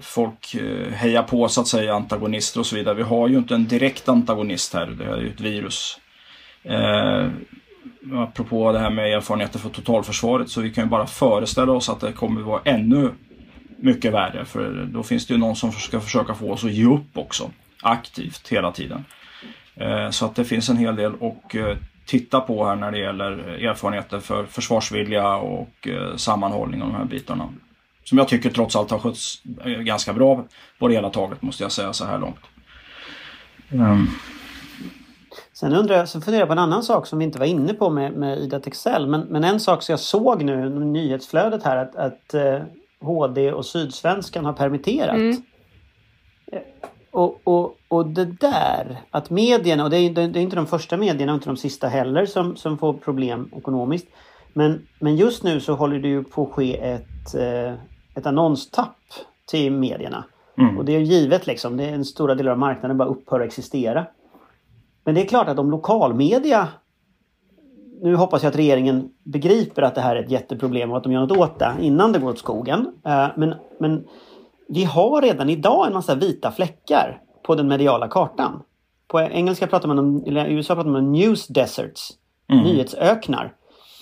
folk 0.00 0.54
eh, 0.54 0.92
hejar 0.92 1.22
på 1.22 1.48
så 1.48 1.60
att 1.60 1.68
säga 1.68 1.94
antagonister 1.94 2.60
och 2.60 2.66
så 2.66 2.76
vidare. 2.76 2.94
Vi 2.94 3.02
har 3.02 3.28
ju 3.28 3.38
inte 3.38 3.54
en 3.54 3.66
direkt 3.66 4.08
antagonist 4.08 4.74
här, 4.74 4.86
det 4.86 5.04
är 5.04 5.16
ju 5.16 5.28
ett 5.28 5.40
virus. 5.40 5.98
Eh, 6.62 7.26
apropå 8.12 8.72
det 8.72 8.78
här 8.78 8.90
med 8.90 9.14
erfarenheter 9.14 9.58
för 9.58 9.68
totalförsvaret 9.68 10.48
så 10.48 10.60
vi 10.60 10.70
kan 10.70 10.84
ju 10.84 10.90
bara 10.90 11.06
föreställa 11.06 11.72
oss 11.72 11.88
att 11.88 12.00
det 12.00 12.12
kommer 12.12 12.40
vara 12.40 12.60
ännu 12.64 13.10
mycket 13.78 14.12
värre 14.12 14.44
för 14.44 14.88
då 14.92 15.02
finns 15.02 15.26
det 15.26 15.34
ju 15.34 15.38
någon 15.40 15.56
som 15.56 15.72
ska 15.72 16.00
försöka 16.00 16.34
få 16.34 16.52
oss 16.52 16.64
att 16.64 16.72
ge 16.72 16.84
upp 16.84 17.18
också 17.18 17.50
aktivt 17.82 18.48
hela 18.48 18.72
tiden. 18.72 19.04
Eh, 19.74 20.10
så 20.10 20.26
att 20.26 20.34
det 20.34 20.44
finns 20.44 20.68
en 20.68 20.76
hel 20.76 20.96
del 20.96 21.12
att 21.14 21.54
eh, 21.54 21.76
titta 22.06 22.40
på 22.40 22.64
här 22.64 22.76
när 22.76 22.92
det 22.92 22.98
gäller 22.98 23.32
erfarenheter 23.64 24.20
för 24.20 24.44
försvarsvilja 24.44 25.36
och 25.36 25.88
eh, 25.88 26.16
sammanhållning 26.16 26.82
och 26.82 26.88
de 26.88 26.96
här 26.96 27.04
bitarna. 27.04 27.48
Som 28.04 28.18
jag 28.18 28.28
tycker 28.28 28.50
trots 28.50 28.76
allt 28.76 28.90
har 28.90 28.98
skötts 28.98 29.42
ganska 29.84 30.12
bra 30.12 30.44
på 30.78 30.88
det 30.88 30.94
hela 30.94 31.10
taget 31.10 31.42
måste 31.42 31.62
jag 31.62 31.72
säga 31.72 31.92
så 31.92 32.04
här 32.04 32.18
långt. 32.18 32.40
Mm. 33.70 34.06
Sen 35.52 35.74
undrar 35.74 35.96
jag, 35.96 36.08
så 36.08 36.20
funderar 36.20 36.40
jag 36.40 36.48
på 36.48 36.52
en 36.52 36.58
annan 36.58 36.82
sak 36.82 37.06
som 37.06 37.18
vi 37.18 37.24
inte 37.24 37.38
var 37.38 37.46
inne 37.46 37.74
på 37.74 37.90
med, 37.90 38.12
med 38.12 38.38
Ida 38.38 38.60
Texell. 38.60 39.06
Men, 39.06 39.20
men 39.20 39.44
en 39.44 39.60
sak 39.60 39.82
som 39.82 39.92
jag 39.92 40.00
såg 40.00 40.44
nu 40.44 40.66
i 40.66 40.70
nyhetsflödet 40.70 41.62
här 41.62 41.76
att, 41.76 41.96
att 41.96 42.34
HD 43.00 43.52
och 43.52 43.66
Sydsvenskan 43.66 44.44
har 44.44 44.52
permitterat. 44.52 45.16
Mm. 45.16 45.36
Och, 47.10 47.40
och, 47.44 47.76
och 47.88 48.06
det 48.06 48.24
där, 48.24 49.00
att 49.10 49.30
medierna, 49.30 49.84
och 49.84 49.90
det 49.90 49.96
är, 49.96 50.10
det 50.10 50.22
är 50.22 50.42
inte 50.42 50.56
de 50.56 50.66
första 50.66 50.96
medierna 50.96 51.32
och 51.32 51.36
inte 51.36 51.48
de 51.48 51.56
sista 51.56 51.88
heller 51.88 52.26
som, 52.26 52.56
som 52.56 52.78
får 52.78 52.92
problem 52.92 53.50
ekonomiskt. 53.56 54.06
Men, 54.52 54.86
men 54.98 55.16
just 55.16 55.42
nu 55.42 55.60
så 55.60 55.74
håller 55.74 55.98
det 55.98 56.08
ju 56.08 56.24
på 56.24 56.42
att 56.42 56.52
ske 56.52 56.76
ett, 56.76 57.34
eh, 57.34 57.72
ett 58.14 58.26
annonstapp 58.26 58.96
till 59.50 59.72
medierna. 59.72 60.24
Mm. 60.58 60.78
Och 60.78 60.84
det 60.84 60.96
är 60.96 61.00
givet 61.00 61.46
liksom, 61.46 61.76
det 61.76 61.84
är 61.84 61.94
en 61.94 62.04
stora 62.04 62.34
delar 62.34 62.52
av 62.52 62.58
marknaden 62.58 62.98
bara 62.98 63.08
upphör 63.08 63.40
att 63.40 63.46
existera. 63.46 64.06
Men 65.04 65.14
det 65.14 65.22
är 65.22 65.26
klart 65.26 65.48
att 65.48 65.58
om 65.58 65.70
lokalmedia 65.70 66.68
nu 68.02 68.14
hoppas 68.14 68.42
jag 68.42 68.50
att 68.50 68.56
regeringen 68.56 69.08
begriper 69.22 69.82
att 69.82 69.94
det 69.94 70.00
här 70.00 70.16
är 70.16 70.24
ett 70.24 70.30
jätteproblem 70.30 70.90
och 70.90 70.96
att 70.96 71.02
de 71.02 71.12
gör 71.12 71.20
något 71.20 71.38
åt 71.38 71.58
det 71.58 71.72
innan 71.80 72.12
det 72.12 72.18
går 72.18 72.30
åt 72.30 72.38
skogen. 72.38 72.92
Eh, 73.04 73.26
men, 73.36 73.54
men 73.80 74.04
vi 74.68 74.84
har 74.84 75.22
redan 75.22 75.50
idag 75.50 75.86
en 75.86 75.92
massa 75.92 76.14
vita 76.14 76.50
fläckar 76.50 77.20
på 77.42 77.54
den 77.54 77.68
mediala 77.68 78.08
kartan. 78.08 78.62
På 79.08 79.20
engelska 79.20 79.66
pratar 79.66 79.88
man 79.88 79.98
om, 79.98 80.24
eller 80.26 80.46
USA 80.46 80.74
pratar 80.74 80.90
man 80.90 81.04
om 81.04 81.12
news 81.12 81.46
deserts, 81.46 82.10
mm. 82.48 82.64
nyhetsöknar. 82.64 83.54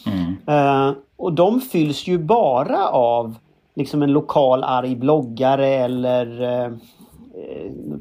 Mm. 0.06 0.36
Uh, 0.48 0.94
och 1.16 1.32
de 1.32 1.60
fylls 1.60 2.06
ju 2.06 2.18
bara 2.18 2.88
av 2.88 3.34
liksom 3.74 4.02
en 4.02 4.12
lokal 4.12 4.64
arg 4.64 4.96
bloggare 4.96 5.66
eller 5.66 6.42
uh, 6.42 6.76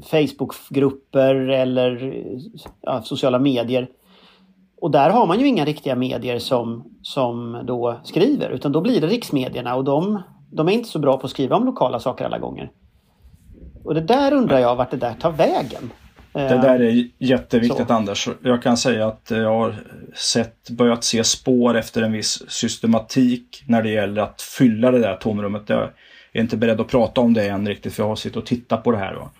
Facebookgrupper 0.02 1.34
eller 1.34 2.04
uh, 2.04 3.02
sociala 3.02 3.38
medier. 3.38 3.88
Och 4.76 4.90
där 4.90 5.10
har 5.10 5.26
man 5.26 5.40
ju 5.40 5.46
inga 5.46 5.64
riktiga 5.64 5.96
medier 5.96 6.38
som, 6.38 6.84
som 7.02 7.62
då 7.66 8.00
skriver 8.04 8.50
utan 8.50 8.72
då 8.72 8.80
blir 8.80 9.00
det 9.00 9.06
riksmedierna 9.06 9.74
och 9.74 9.84
de 9.84 10.22
de 10.50 10.68
är 10.68 10.72
inte 10.72 10.88
så 10.88 10.98
bra 10.98 11.18
på 11.18 11.26
att 11.26 11.30
skriva 11.30 11.56
om 11.56 11.66
lokala 11.66 12.00
saker 12.00 12.24
alla 12.24 12.38
gånger. 12.38 12.70
Och 13.84 13.94
det 13.94 14.00
där 14.00 14.32
undrar 14.32 14.58
jag 14.58 14.76
vart 14.76 14.90
det 14.90 14.96
där 14.96 15.14
tar 15.14 15.30
vägen. 15.30 15.90
Det 16.32 16.48
där 16.48 16.80
är 16.80 17.08
jätteviktigt 17.18 17.86
så. 17.86 17.94
Anders. 17.94 18.28
Jag 18.42 18.62
kan 18.62 18.76
säga 18.76 19.06
att 19.06 19.26
jag 19.30 19.58
har 19.58 19.74
sett, 20.14 20.70
börjat 20.70 21.04
se 21.04 21.24
spår 21.24 21.76
efter 21.76 22.02
en 22.02 22.12
viss 22.12 22.50
systematik 22.50 23.62
när 23.66 23.82
det 23.82 23.90
gäller 23.90 24.22
att 24.22 24.42
fylla 24.42 24.90
det 24.90 24.98
där 24.98 25.16
tomrummet. 25.16 25.62
Jag 25.66 25.90
är 26.32 26.40
inte 26.40 26.56
beredd 26.56 26.80
att 26.80 26.88
prata 26.88 27.20
om 27.20 27.34
det 27.34 27.48
än 27.48 27.68
riktigt 27.68 27.94
för 27.94 28.02
jag 28.02 28.08
har 28.08 28.16
suttit 28.16 28.36
och 28.36 28.46
tittat 28.46 28.84
på 28.84 28.90
det 28.90 28.98
här. 28.98 29.14
Va? 29.14 29.30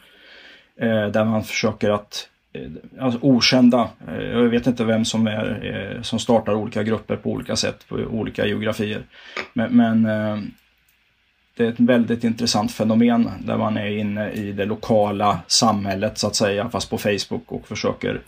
Eh, 0.81 1.09
där 1.09 1.25
man 1.25 1.45
försöker 1.45 1.91
att 1.91 2.29
Eh, 2.57 3.05
alltså 3.05 3.19
okända, 3.23 3.91
eh, 4.09 4.23
jag 4.23 4.43
vet 4.43 4.67
inte 4.67 4.85
vem 4.85 5.05
som, 5.05 5.27
är, 5.27 5.61
eh, 5.97 6.03
som 6.03 6.19
startar 6.19 6.55
olika 6.55 6.83
grupper 6.83 7.17
på 7.17 7.31
olika 7.31 7.57
sätt 7.57 7.89
på 7.89 7.95
olika 7.97 8.47
geografier. 8.47 9.03
Men, 9.53 9.77
men 9.77 10.03
det 11.57 11.65
är 11.65 11.69
ett 11.69 11.81
väldigt 11.81 12.25
intressant 12.25 12.73
fenomen 12.73 13.31
där 13.45 13.57
man 13.57 13.77
är 13.77 13.99
inne 13.99 14.31
i 14.31 14.53
det 14.53 14.65
lokala 14.65 15.39
samhället 15.47 16.19
så 16.19 16.27
att 16.27 16.37
säga, 16.37 16.69
fast 16.71 16.91
på 16.91 16.99
Facebook 16.99 17.53
och 17.53 17.69
försöker 17.69 18.21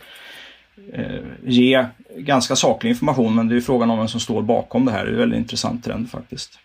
ge 1.44 1.86
ganska 2.16 2.56
saklig 2.56 2.90
information. 2.90 3.34
Men 3.34 3.48
det 3.48 3.56
är 3.56 3.60
frågan 3.60 3.90
om 3.90 3.98
vem 3.98 4.08
som 4.08 4.20
står 4.20 4.42
bakom 4.42 4.84
det 4.84 4.92
här. 4.92 5.04
Det 5.04 5.10
är 5.10 5.12
en 5.12 5.18
väldigt 5.18 5.38
intressant 5.38 5.84
trend 5.84 6.10
faktiskt. 6.10 6.58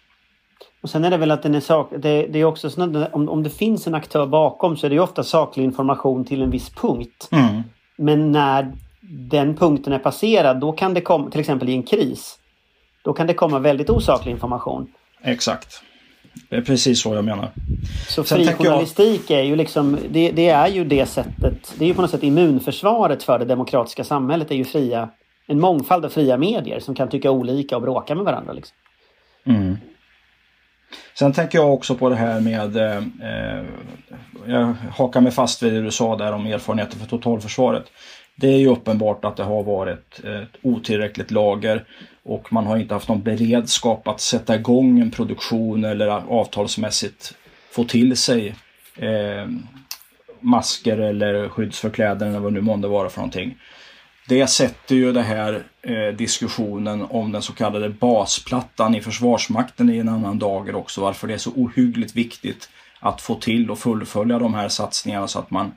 Och 0.84 0.90
sen 0.90 1.06
är 1.06 1.10
det 1.10 1.18
väl 1.18 1.32
att 1.32 1.44
den 1.44 1.56
är 1.56 1.60
sak, 1.60 1.92
det, 1.98 2.28
det 2.28 2.40
är 2.40 2.46
också 2.46 2.70
så 2.70 2.84
att 2.84 3.14
om, 3.14 3.30
om 3.30 3.44
det 3.44 3.50
finns 3.50 3.88
en 3.88 3.96
aktör 3.96 4.26
bakom 4.26 4.78
så 4.78 4.86
är 4.86 4.90
det 4.90 5.00
ofta 5.00 5.24
saklig 5.24 5.64
information 5.64 6.26
till 6.26 6.42
en 6.42 6.50
viss 6.50 6.70
punkt. 6.70 7.30
Mm. 7.32 7.64
Men 7.98 8.32
när 8.32 8.72
den 9.30 9.56
punkten 9.56 9.94
är 9.94 10.00
passerad 10.00 10.60
då 10.60 10.72
kan 10.72 10.94
det 10.94 11.02
komma, 11.02 11.30
till 11.30 11.40
exempel 11.40 11.70
i 11.70 11.74
en 11.74 11.84
kris, 11.84 12.40
då 13.04 13.14
kan 13.14 13.28
det 13.28 13.34
komma 13.34 13.60
väldigt 13.60 13.90
osaklig 13.90 14.32
information. 14.32 14.88
Exakt. 15.22 15.84
Det 16.50 16.56
är 16.56 16.62
precis 16.62 17.02
så 17.02 17.16
jag 17.16 17.26
menar. 17.26 17.52
Så 18.10 18.24
fri 18.24 18.48
journalistik 18.48 19.22
jag... 19.28 19.40
är 19.40 19.44
ju 19.44 19.56
liksom, 19.56 19.98
det, 20.10 20.32
det, 20.32 20.50
är 20.50 20.68
ju 20.68 20.86
det 20.86 21.06
sättet, 21.06 21.74
det 21.78 21.86
är 21.86 21.88
ju 21.88 21.94
på 21.94 22.02
något 22.02 22.12
sätt 22.12 22.24
immunförsvaret 22.24 23.24
för 23.24 23.40
det 23.40 23.46
demokratiska 23.46 24.04
samhället 24.04 24.52
är 24.52 24.56
ju 24.56 24.66
fria, 24.66 25.10
en 25.48 25.60
mångfald 25.60 26.06
av 26.06 26.10
fria 26.10 26.38
medier 26.38 26.80
som 26.80 26.96
kan 26.96 27.10
tycka 27.10 27.32
olika 27.32 27.76
och 27.76 27.82
bråka 27.82 28.16
med 28.16 28.26
varandra. 28.26 28.54
Liksom. 28.54 28.76
Mm. 29.46 29.78
Sen 31.16 31.34
tänker 31.34 31.58
jag 31.58 31.74
också 31.74 31.96
på 31.96 32.10
det 32.10 32.16
här 32.16 32.40
med, 32.42 32.78
eh, 32.78 32.98
eh, 32.98 33.64
jag 34.46 34.76
hakar 34.96 35.22
mig 35.22 35.32
fast 35.32 35.64
vid 35.64 35.74
det 35.74 35.82
du 35.82 35.92
sa 35.92 36.18
där 36.18 36.32
om 36.32 36.46
erfarenheter 36.46 36.98
för 36.98 37.06
totalförsvaret. 37.06 37.84
Det 38.36 38.48
är 38.48 38.58
ju 38.58 38.68
uppenbart 38.68 39.26
att 39.26 39.38
det 39.38 39.44
har 39.44 39.64
varit 39.64 40.20
ett 40.20 40.60
otillräckligt 40.62 41.32
lager 41.32 41.86
och 42.24 42.54
man 42.54 42.66
har 42.66 42.78
inte 42.78 42.94
haft 42.94 43.08
någon 43.08 43.24
beredskap 43.24 44.08
att 44.08 44.22
sätta 44.22 44.56
igång 44.56 45.00
en 45.00 45.12
produktion 45.12 45.86
eller 45.86 46.08
avtalsmässigt 46.08 47.34
få 47.72 47.84
till 47.84 48.18
sig 48.18 48.56
eh, 48.96 49.48
masker 50.40 50.98
eller 50.98 51.50
skyddsförkläden 51.50 52.30
eller 52.30 52.40
vad 52.40 52.54
nu 52.54 52.62
månde 52.62 52.88
vara 52.88 53.10
för 53.10 53.20
någonting. 53.20 53.58
Det 54.30 54.48
sätter 54.48 54.96
ju 54.96 55.12
det 55.12 55.22
här 55.22 55.64
eh, 55.84 56.16
diskussionen 56.16 57.02
om 57.10 57.32
den 57.32 57.42
så 57.42 57.54
kallade 57.54 57.90
basplattan 57.90 58.96
i 58.96 59.02
Försvarsmakten 59.02 59.90
i 59.90 59.98
en 59.98 60.10
annan 60.10 60.40
dager 60.40 60.76
också. 60.76 61.02
Varför 61.02 61.28
det 61.28 61.34
är 61.34 61.38
så 61.38 61.52
ohyggligt 61.52 62.16
viktigt 62.16 62.70
att 63.00 63.22
få 63.22 63.36
till 63.36 63.72
och 63.72 63.80
fullfölja 63.80 64.40
de 64.40 64.54
här 64.54 64.70
satsningarna 64.70 65.28
så 65.28 65.40
att 65.40 65.52
man 65.52 65.72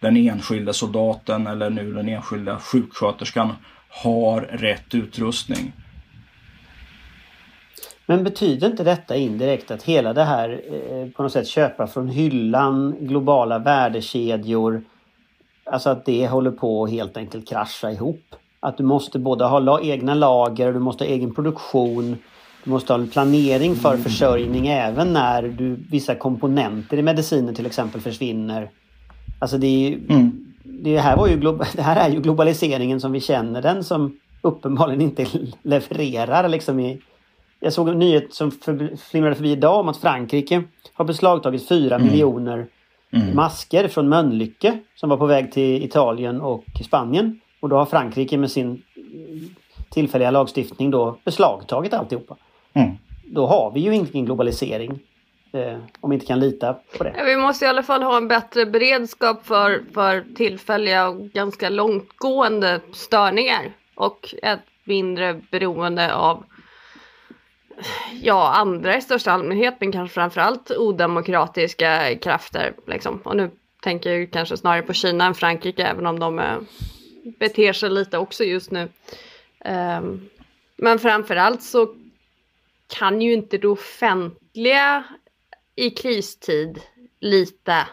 den 0.00 0.16
enskilda 0.16 0.72
soldaten 0.72 1.46
eller 1.46 1.70
nu 1.70 1.92
den 1.92 2.08
enskilda 2.08 2.58
sjuksköterskan 2.58 3.52
har 3.88 4.40
rätt 4.40 4.94
utrustning. 4.94 5.72
Men 8.06 8.24
betyder 8.24 8.70
inte 8.70 8.84
detta 8.84 9.16
indirekt 9.16 9.70
att 9.70 9.82
hela 9.82 10.12
det 10.12 10.24
här 10.24 10.62
eh, 10.72 11.08
på 11.10 11.22
något 11.22 11.32
sätt 11.32 11.48
köpa 11.48 11.86
från 11.86 12.08
hyllan, 12.08 12.96
globala 13.00 13.58
värdekedjor, 13.58 14.82
alltså 15.64 15.90
att 15.90 16.04
det 16.04 16.28
håller 16.28 16.50
på 16.50 16.84
att 16.84 16.90
helt 16.90 17.16
enkelt 17.16 17.48
krascha 17.48 17.90
ihop? 17.90 18.36
Att 18.64 18.76
du 18.76 18.82
måste 18.82 19.18
både 19.18 19.44
ha 19.44 19.80
egna 19.80 20.14
lager, 20.14 20.72
du 20.72 20.78
måste 20.78 21.04
ha 21.04 21.08
egen 21.08 21.34
produktion, 21.34 22.16
du 22.64 22.70
måste 22.70 22.92
ha 22.92 23.00
en 23.00 23.08
planering 23.08 23.74
för 23.74 23.92
mm. 23.92 24.02
försörjning 24.02 24.66
även 24.68 25.12
när 25.12 25.42
du, 25.42 25.76
vissa 25.90 26.14
komponenter 26.14 26.96
i 26.96 27.02
mediciner 27.02 27.52
till 27.52 27.66
exempel 27.66 28.00
försvinner. 28.00 28.70
Alltså 29.38 29.58
det, 29.58 29.66
är, 29.66 30.12
mm. 30.12 30.54
det, 30.62 30.98
här 30.98 31.16
var 31.16 31.28
ju, 31.28 31.36
det 31.74 31.82
här 31.82 32.08
är 32.08 32.14
ju 32.14 32.20
globaliseringen 32.20 33.00
som 33.00 33.12
vi 33.12 33.20
känner 33.20 33.62
den 33.62 33.84
som 33.84 34.18
uppenbarligen 34.40 35.00
inte 35.00 35.26
levererar 35.62 36.48
liksom 36.48 36.80
i, 36.80 37.00
jag 37.60 37.72
såg 37.72 37.88
en 37.88 37.98
nyhet 37.98 38.34
som 38.34 38.50
flimrade 39.10 39.34
förbi 39.34 39.50
idag 39.50 39.80
om 39.80 39.88
att 39.88 39.96
Frankrike 39.96 40.62
har 40.94 41.04
beslagtagit 41.04 41.68
4 41.68 41.94
mm. 41.94 42.08
miljoner 42.08 42.66
mm. 43.12 43.36
masker 43.36 43.88
från 43.88 44.08
Mölnlycke 44.08 44.78
som 44.94 45.10
var 45.10 45.16
på 45.16 45.26
väg 45.26 45.52
till 45.52 45.84
Italien 45.84 46.40
och 46.40 46.64
Spanien. 46.84 47.40
Och 47.62 47.68
då 47.68 47.76
har 47.76 47.86
Frankrike 47.86 48.38
med 48.38 48.50
sin 48.50 48.82
tillfälliga 49.90 50.30
lagstiftning 50.30 50.90
då 50.90 51.16
beslagtagit 51.24 51.94
alltihopa. 51.94 52.36
Mm. 52.72 52.90
Då 53.24 53.46
har 53.46 53.70
vi 53.74 53.80
ju 53.80 53.94
ingen 53.94 54.24
globalisering 54.24 55.00
eh, 55.52 55.78
om 56.00 56.10
vi 56.10 56.14
inte 56.14 56.26
kan 56.26 56.40
lita 56.40 56.76
på 56.98 57.04
det. 57.04 57.22
vi 57.26 57.36
måste 57.36 57.64
i 57.64 57.68
alla 57.68 57.82
fall 57.82 58.02
ha 58.02 58.16
en 58.16 58.28
bättre 58.28 58.66
beredskap 58.66 59.46
för, 59.46 59.84
för 59.94 60.24
tillfälliga 60.34 61.08
och 61.08 61.16
ganska 61.16 61.68
långtgående 61.68 62.80
störningar 62.92 63.70
och 63.94 64.34
ett 64.42 64.60
mindre 64.84 65.40
beroende 65.50 66.14
av 66.14 66.44
ja, 68.22 68.52
andra 68.54 68.96
i 68.96 69.00
största 69.00 69.32
allmänhet 69.32 69.74
men 69.80 69.92
kanske 69.92 70.14
framförallt 70.14 70.70
odemokratiska 70.70 72.16
krafter. 72.22 72.72
Liksom. 72.86 73.20
Och 73.24 73.36
nu 73.36 73.50
tänker 73.82 74.10
jag 74.10 74.30
kanske 74.30 74.56
snarare 74.56 74.82
på 74.82 74.92
Kina 74.92 75.26
än 75.26 75.34
Frankrike 75.34 75.84
även 75.84 76.06
om 76.06 76.18
de 76.18 76.38
eh, 76.38 76.56
beter 77.22 77.72
sig 77.72 77.90
lite 77.90 78.18
också 78.18 78.44
just 78.44 78.70
nu. 78.70 78.88
Um, 79.64 80.30
men 80.76 80.98
framförallt 80.98 81.62
så 81.62 81.94
kan 82.86 83.22
ju 83.22 83.32
inte 83.32 83.58
det 83.58 83.68
offentliga 83.68 85.04
i 85.76 85.90
kristid 85.90 86.80
lita 87.20 87.88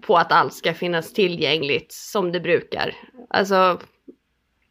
på 0.00 0.16
att 0.16 0.32
allt 0.32 0.54
ska 0.54 0.74
finnas 0.74 1.12
tillgängligt 1.12 1.92
som 1.92 2.32
det 2.32 2.40
brukar. 2.40 2.94
Alltså 3.28 3.80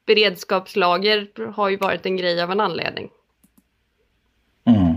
beredskapslager 0.05 1.51
har 1.51 1.69
ju 1.69 1.77
varit 1.77 2.05
en 2.05 2.17
grej 2.17 2.41
av 2.41 2.51
en 2.51 2.59
anledning. 2.59 3.09
Mm. 4.65 4.95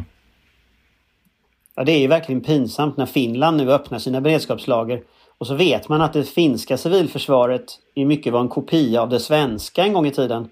Ja, 1.75 1.85
det 1.85 1.93
är 1.93 1.99
ju 1.99 2.07
verkligen 2.07 2.41
pinsamt 2.41 2.97
när 2.97 3.07
Finland 3.07 3.57
nu 3.57 3.73
öppnar 3.73 3.99
sina 3.99 4.21
beredskapslager 4.21 5.03
och 5.39 5.47
så 5.47 5.55
vet 5.55 5.89
man 5.89 6.03
att 6.03 6.13
det 6.13 6.25
finska 6.25 6.77
civilförsvaret 6.77 7.65
i 7.95 8.05
mycket 8.05 8.33
var 8.33 8.41
en 8.41 8.49
kopia 8.49 9.03
av 9.03 9.09
det 9.09 9.21
svenska 9.21 9.85
en 9.85 9.93
gång 9.93 10.07
i 10.07 10.11
tiden. 10.11 10.49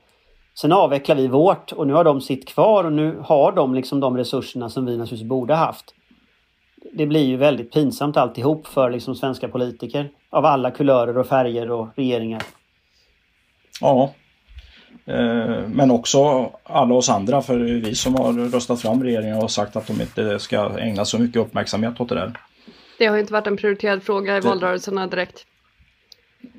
Sen 0.55 0.73
avvecklar 0.73 1.17
vi 1.17 1.29
vårt 1.29 1.73
och 1.73 1.87
nu 1.87 1.93
har 1.93 2.05
de 2.05 2.21
sitt 2.21 2.49
kvar 2.49 2.85
och 2.85 2.93
nu 2.93 3.19
har 3.23 3.53
de 3.53 3.75
liksom 3.75 4.01
de 4.01 4.17
resurserna 4.17 4.71
som 4.71 4.87
vi 4.87 4.97
naturligtvis 4.97 5.29
borde 5.29 5.55
haft. 5.55 5.95
Det 6.93 7.07
blir 7.07 7.25
ju 7.25 7.37
väldigt 7.37 7.73
pinsamt 7.73 8.17
alltihop 8.17 8.67
för 8.67 8.91
liksom 8.91 9.15
svenska 9.15 9.49
politiker 9.49 10.11
av 10.31 10.45
alla 10.45 10.71
kulörer 10.71 11.19
och 11.19 11.27
färger 11.27 11.71
och 11.71 11.89
regeringar. 11.97 12.43
Ja. 13.81 14.13
Eh, 15.07 15.69
men 15.69 15.91
också 15.91 16.51
alla 16.63 16.95
oss 16.95 17.09
andra, 17.09 17.43
för 17.43 17.59
det 17.59 17.71
är 17.71 17.75
vi 17.75 17.95
som 17.95 18.15
har 18.15 18.33
röstat 18.33 18.81
fram 18.81 19.03
regeringen 19.03 19.43
och 19.43 19.51
sagt 19.51 19.77
att 19.77 19.87
de 19.87 20.01
inte 20.01 20.39
ska 20.39 20.79
ägna 20.79 21.05
så 21.05 21.19
mycket 21.19 21.43
uppmärksamhet 21.43 22.01
åt 22.01 22.09
det 22.09 22.15
där. 22.15 22.33
Det 22.99 23.07
har 23.07 23.15
ju 23.17 23.21
inte 23.21 23.33
varit 23.33 23.47
en 23.47 23.57
prioriterad 23.57 24.03
fråga 24.03 24.37
i 24.37 24.41
Det- 24.41 24.49
valrörelserna 24.49 25.07
direkt. 25.07 25.47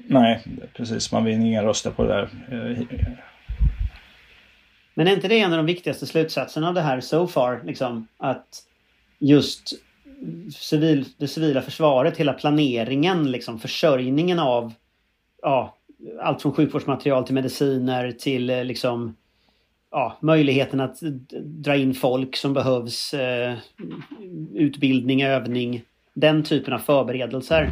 Nej, 0.08 0.44
precis. 0.74 1.12
Man 1.12 1.26
vinner 1.26 1.46
inga 1.46 1.64
röster 1.64 1.92
på 1.92 2.04
det 2.04 2.10
där. 2.10 2.30
Eh, 2.52 2.98
Men 4.94 5.08
är 5.08 5.14
inte 5.14 5.28
det 5.28 5.40
en 5.40 5.52
av 5.54 5.58
de 5.58 5.66
viktigaste 5.66 6.06
slutsatserna 6.06 6.68
av 6.68 6.74
det 6.74 6.82
här 6.82 7.00
so 7.02 7.28
far? 7.28 7.62
Liksom, 7.66 8.08
att 8.18 8.64
just 9.20 9.74
civil, 10.56 11.06
det 11.18 11.28
civila 11.28 11.62
försvaret, 11.62 12.18
hela 12.18 12.34
planeringen, 12.34 13.32
liksom, 13.32 13.60
försörjningen 13.60 14.40
av 14.40 14.74
ja, 15.42 15.76
allt 16.22 16.42
från 16.42 16.54
sjukvårdsmaterial 16.54 17.24
till 17.26 17.34
mediciner 17.36 18.12
till 18.12 18.50
eh, 18.50 18.64
liksom, 18.64 19.16
ja, 19.92 20.18
möjligheten 20.22 20.80
att 20.80 20.98
dra 21.44 21.76
in 21.76 21.94
folk 21.94 22.36
som 22.36 22.54
behövs, 22.54 23.14
eh, 23.14 23.54
utbildning, 24.54 25.24
övning, 25.24 25.82
den 26.20 26.44
typen 26.44 26.74
av 26.74 26.80
förberedelser. 26.80 27.70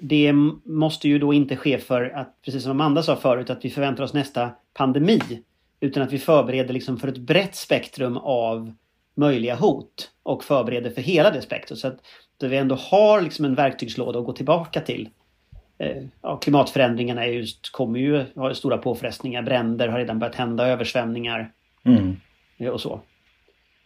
Det 0.00 0.32
måste 0.64 1.08
ju 1.08 1.18
då 1.18 1.32
inte 1.32 1.56
ske 1.56 1.78
för 1.78 2.10
att, 2.10 2.42
precis 2.44 2.62
som 2.62 2.70
Amanda 2.70 3.02
sa 3.02 3.16
förut, 3.16 3.50
att 3.50 3.64
vi 3.64 3.70
förväntar 3.70 4.04
oss 4.04 4.14
nästa 4.14 4.50
pandemi. 4.74 5.20
Utan 5.80 6.02
att 6.02 6.12
vi 6.12 6.18
förbereder 6.18 6.74
liksom 6.74 6.98
för 6.98 7.08
ett 7.08 7.18
brett 7.18 7.54
spektrum 7.54 8.16
av 8.16 8.72
möjliga 9.14 9.54
hot 9.54 10.10
och 10.22 10.44
förbereder 10.44 10.90
för 10.90 11.02
hela 11.02 11.30
det 11.30 11.42
spektrat. 11.42 11.78
Så 11.78 11.88
att 11.88 12.00
vi 12.40 12.56
ändå 12.56 12.74
har 12.74 13.20
liksom 13.20 13.44
en 13.44 13.54
verktygslåda 13.54 14.18
att 14.18 14.24
gå 14.26 14.32
tillbaka 14.32 14.80
till. 14.80 15.08
Eh, 15.78 16.02
Ja, 16.22 16.36
klimatförändringarna 16.36 17.24
är 17.24 17.30
just, 17.32 17.72
kommer 17.72 17.98
ju 17.98 18.24
ha 18.34 18.54
stora 18.54 18.78
påfrestningar. 18.78 19.42
Bränder 19.42 19.88
har 19.88 19.98
redan 19.98 20.18
börjat 20.18 20.34
hända, 20.34 20.66
översvämningar 20.66 21.52
Mm. 21.84 22.16
eh, 22.58 22.68
och 22.68 22.80
så. 22.80 23.00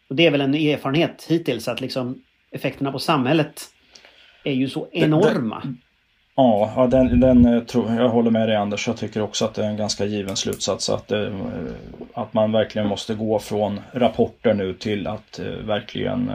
Och 0.08 0.16
det 0.16 0.26
är 0.26 0.30
väl 0.30 0.40
en 0.40 0.54
erfarenhet 0.54 1.26
hittills 1.28 1.68
att 1.68 1.80
liksom 1.80 2.22
effekterna 2.50 2.92
på 2.92 2.98
samhället 2.98 3.62
är 4.44 4.52
ju 4.52 4.68
så 4.68 4.88
enorma. 4.92 5.62
Ja, 6.36 6.72
ja 6.76 6.86
den, 6.86 7.20
den 7.20 7.46
eh, 7.46 7.62
tror, 7.62 7.94
jag 7.94 8.08
håller 8.08 8.30
med 8.30 8.48
dig 8.48 8.56
Anders. 8.56 8.86
Jag 8.86 8.96
tycker 8.96 9.22
också 9.22 9.44
att 9.44 9.54
det 9.54 9.64
är 9.64 9.68
en 9.68 9.76
ganska 9.76 10.04
given 10.04 10.36
slutsats. 10.36 10.90
Att, 10.90 11.12
eh, 11.12 11.34
att 12.14 12.34
man 12.34 12.52
verkligen 12.52 12.88
måste 12.88 13.14
gå 13.14 13.38
från 13.38 13.80
rapporter 13.92 14.54
nu 14.54 14.74
till 14.74 15.06
att 15.06 15.38
eh, 15.38 15.46
verkligen 15.46 16.32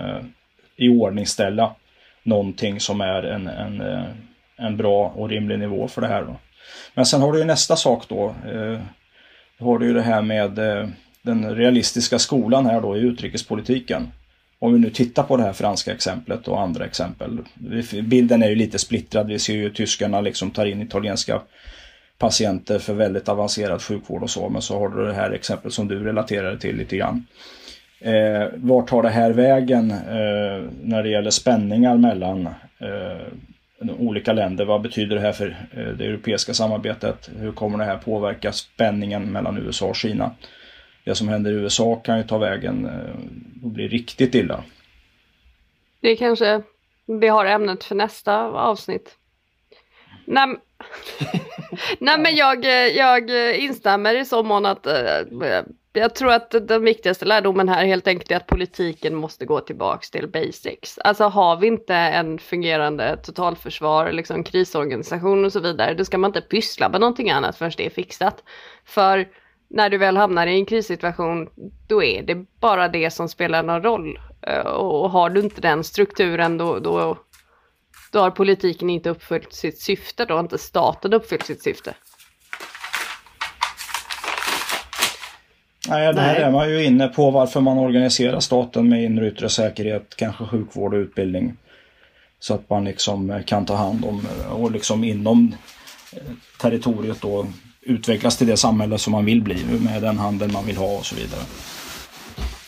iordningställa 0.77 1.75
någonting 2.23 2.79
som 2.79 3.01
är 3.01 3.23
en, 3.23 3.47
en, 3.47 3.83
en 4.57 4.77
bra 4.77 5.07
och 5.15 5.29
rimlig 5.29 5.59
nivå 5.59 5.87
för 5.87 6.01
det 6.01 6.07
här. 6.07 6.23
Då. 6.23 6.35
Men 6.93 7.05
sen 7.05 7.21
har 7.21 7.31
du 7.31 7.39
ju 7.39 7.45
nästa 7.45 7.75
sak 7.75 8.03
då. 8.07 8.35
Eh, 8.45 8.79
har 9.59 9.79
du 9.79 9.85
ju 9.85 9.93
det 9.93 10.01
här 10.01 10.21
med 10.21 10.51
den 11.21 11.55
realistiska 11.55 12.19
skolan 12.19 12.65
här 12.65 12.81
då 12.81 12.97
i 12.97 12.99
utrikespolitiken. 12.99 14.11
Om 14.63 14.73
vi 14.73 14.79
nu 14.79 14.89
tittar 14.89 15.23
på 15.23 15.37
det 15.37 15.43
här 15.43 15.53
franska 15.53 15.93
exemplet 15.93 16.47
och 16.47 16.61
andra 16.61 16.85
exempel. 16.85 17.37
Bilden 18.03 18.43
är 18.43 18.49
ju 18.49 18.55
lite 18.55 18.79
splittrad. 18.79 19.27
Vi 19.27 19.39
ser 19.39 19.53
ju 19.53 19.69
tyskarna 19.69 20.21
liksom 20.21 20.51
tar 20.51 20.65
in 20.65 20.81
italienska 20.81 21.41
patienter 22.17 22.79
för 22.79 22.93
väldigt 22.93 23.29
avancerad 23.29 23.81
sjukvård 23.81 24.23
och 24.23 24.29
så. 24.29 24.49
Men 24.49 24.61
så 24.61 24.79
har 24.79 24.89
du 24.89 25.07
det 25.07 25.13
här 25.13 25.31
exemplet 25.31 25.73
som 25.73 25.87
du 25.87 26.03
relaterade 26.03 26.59
till 26.59 26.75
lite 26.75 26.97
grann. 26.97 27.25
Eh, 27.99 28.47
vart 28.55 28.87
tar 28.87 29.03
det 29.03 29.09
här 29.09 29.31
vägen 29.31 29.91
eh, 29.91 30.69
när 30.81 31.03
det 31.03 31.09
gäller 31.09 31.31
spänningar 31.31 31.97
mellan 31.97 32.47
eh, 32.79 33.27
de 33.79 33.91
olika 33.99 34.33
länder? 34.33 34.65
Vad 34.65 34.81
betyder 34.81 35.15
det 35.15 35.21
här 35.21 35.31
för 35.31 35.67
eh, 35.71 35.87
det 35.97 36.05
europeiska 36.05 36.53
samarbetet? 36.53 37.29
Hur 37.39 37.51
kommer 37.51 37.77
det 37.77 37.85
här 37.85 37.97
påverka 37.97 38.51
spänningen 38.51 39.23
mellan 39.23 39.57
USA 39.57 39.85
och 39.85 39.95
Kina? 39.95 40.31
Det 41.03 41.15
som 41.15 41.27
händer 41.27 41.51
i 41.51 41.53
USA 41.53 41.95
kan 41.95 42.17
ju 42.17 42.23
ta 42.23 42.37
vägen 42.37 42.85
eh, 42.85 43.63
och 43.63 43.69
bli 43.69 43.87
riktigt 43.87 44.35
illa. 44.35 44.63
Det 45.99 46.15
kanske 46.15 46.61
vi 47.05 47.27
har 47.27 47.45
ämnet 47.45 47.83
för 47.83 47.95
nästa 47.95 48.37
avsnitt. 48.43 49.15
Nej, 50.25 50.47
Nej 51.99 52.19
men 52.19 52.35
jag, 52.35 52.65
eh, 52.65 52.71
jag 52.71 53.49
eh, 53.49 53.63
instämmer 53.63 54.15
i 54.15 54.25
så 54.25 54.43
mån 54.43 54.65
att 54.65 54.87
jag 55.93 56.15
tror 56.15 56.31
att 56.31 56.51
den 56.51 56.83
viktigaste 56.83 57.25
lärdomen 57.25 57.69
här 57.69 57.85
helt 57.85 58.07
enkelt 58.07 58.31
är 58.31 58.35
att 58.35 58.47
politiken 58.47 59.15
måste 59.15 59.45
gå 59.45 59.59
tillbaks 59.59 60.11
till 60.11 60.27
basics. 60.27 60.97
Alltså 60.97 61.23
har 61.23 61.57
vi 61.57 61.67
inte 61.67 61.95
en 61.95 62.39
fungerande 62.39 63.17
totalförsvar, 63.17 64.11
liksom 64.11 64.43
krisorganisation 64.43 65.45
och 65.45 65.51
så 65.51 65.59
vidare, 65.59 65.93
då 65.93 66.05
ska 66.05 66.17
man 66.17 66.29
inte 66.29 66.41
pyssla 66.41 66.89
med 66.89 67.01
någonting 67.01 67.29
annat 67.29 67.57
förrän 67.57 67.71
det 67.77 67.85
är 67.85 67.89
fixat. 67.89 68.43
För 68.85 69.27
när 69.73 69.89
du 69.89 69.97
väl 69.97 70.17
hamnar 70.17 70.47
i 70.47 70.55
en 70.55 70.65
krissituation, 70.65 71.49
då 71.87 72.03
är 72.03 72.23
det 72.23 72.45
bara 72.59 72.87
det 72.87 73.11
som 73.11 73.29
spelar 73.29 73.63
någon 73.63 73.83
roll. 73.83 74.19
Eh, 74.47 74.67
Och 74.67 75.11
har 75.11 75.29
du 75.29 75.41
inte 75.41 75.61
den 75.61 75.83
strukturen, 75.83 76.57
då, 76.57 76.79
då, 76.79 77.17
då 78.11 78.19
har 78.19 78.31
politiken 78.31 78.89
inte 78.89 79.09
uppfyllt 79.09 79.53
sitt 79.53 79.79
syfte, 79.79 80.25
då 80.25 80.33
har 80.33 80.39
inte 80.39 80.57
staten 80.57 81.13
uppfyllt 81.13 81.45
sitt 81.45 81.63
syfte. 81.63 81.93
Nej, 85.89 86.13
där 86.13 86.13
Nej. 86.13 86.41
är 86.41 86.51
man 86.51 86.69
ju 86.69 86.83
inne 86.85 87.07
på 87.07 87.31
varför 87.31 87.61
man 87.61 87.77
organiserar 87.77 88.39
staten 88.39 88.89
med 88.89 89.03
inre 89.03 89.25
och 89.25 89.31
yttre 89.31 89.49
säkerhet, 89.49 90.15
kanske 90.15 90.45
sjukvård 90.45 90.93
och 90.93 90.97
utbildning. 90.97 91.57
Så 92.39 92.53
att 92.53 92.69
man 92.69 92.83
liksom 92.83 93.29
eh, 93.29 93.43
kan 93.43 93.65
ta 93.65 93.75
hand 93.75 94.05
om 94.05 94.25
eh, 94.39 94.51
och 94.51 94.71
liksom 94.71 95.03
inom 95.03 95.55
territoriet 96.61 97.21
då 97.21 97.47
utvecklas 97.81 98.37
till 98.37 98.47
det 98.47 98.57
samhälle 98.57 98.97
som 98.97 99.11
man 99.11 99.25
vill 99.25 99.41
bli 99.41 99.63
med 99.79 100.01
den 100.01 100.17
handel 100.17 100.51
man 100.51 100.65
vill 100.65 100.77
ha 100.77 100.97
och 100.97 101.05
så 101.05 101.15
vidare. 101.15 101.41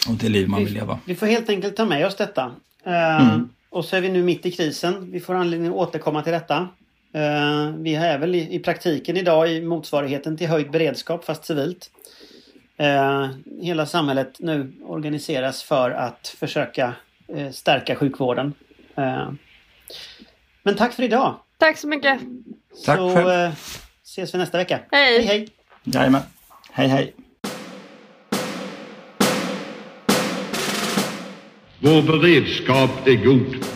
Och 0.09 0.13
det 0.13 0.29
liv 0.29 0.47
man 0.49 0.65
vill 0.65 0.73
leva. 0.73 0.99
Vi 1.05 1.15
får 1.15 1.25
helt 1.27 1.49
enkelt 1.49 1.75
ta 1.75 1.85
med 1.85 2.05
oss 2.05 2.15
detta. 2.15 2.51
Eh, 2.85 3.37
Och 3.69 3.85
så 3.85 3.95
är 3.95 4.01
vi 4.01 4.09
nu 4.09 4.23
mitt 4.23 4.45
i 4.45 4.51
krisen. 4.51 5.11
Vi 5.11 5.19
får 5.19 5.33
anledning 5.35 5.69
att 5.69 5.75
återkomma 5.75 6.21
till 6.21 6.33
detta. 6.33 6.57
Eh, 7.13 7.69
vi 7.77 7.95
är 7.95 8.17
väl 8.17 8.35
i, 8.35 8.55
i 8.55 8.59
praktiken 8.59 9.17
idag 9.17 9.51
i 9.51 9.61
motsvarigheten 9.61 10.37
till 10.37 10.47
höjd 10.47 10.71
beredskap 10.71 11.25
fast 11.25 11.45
civilt. 11.45 11.91
Eh, 12.77 13.27
hela 13.61 13.85
samhället 13.85 14.35
nu 14.39 14.73
organiseras 14.85 15.63
för 15.63 15.91
att 15.91 16.35
försöka 16.39 16.93
stärka 17.51 17.95
sjukvården. 17.95 18.53
Men 20.63 20.75
tack 20.77 20.93
för 20.93 21.03
idag! 21.03 21.35
Tack 21.57 21.77
så 21.77 21.87
mycket! 21.87 22.19
Tack 22.85 22.97
så 22.97 23.15
själv. 23.15 23.51
Ses 24.13 24.33
vi 24.33 24.37
nästa 24.37 24.57
vecka. 24.57 24.79
Hej. 24.91 25.17
hej! 25.17 25.25
hej. 25.25 25.47
Jajamän. 25.83 26.21
Hej 26.71 26.87
hej. 26.87 27.13
Vår 31.79 32.01
beredskap 32.01 33.07
är 33.07 33.25
god. 33.25 33.72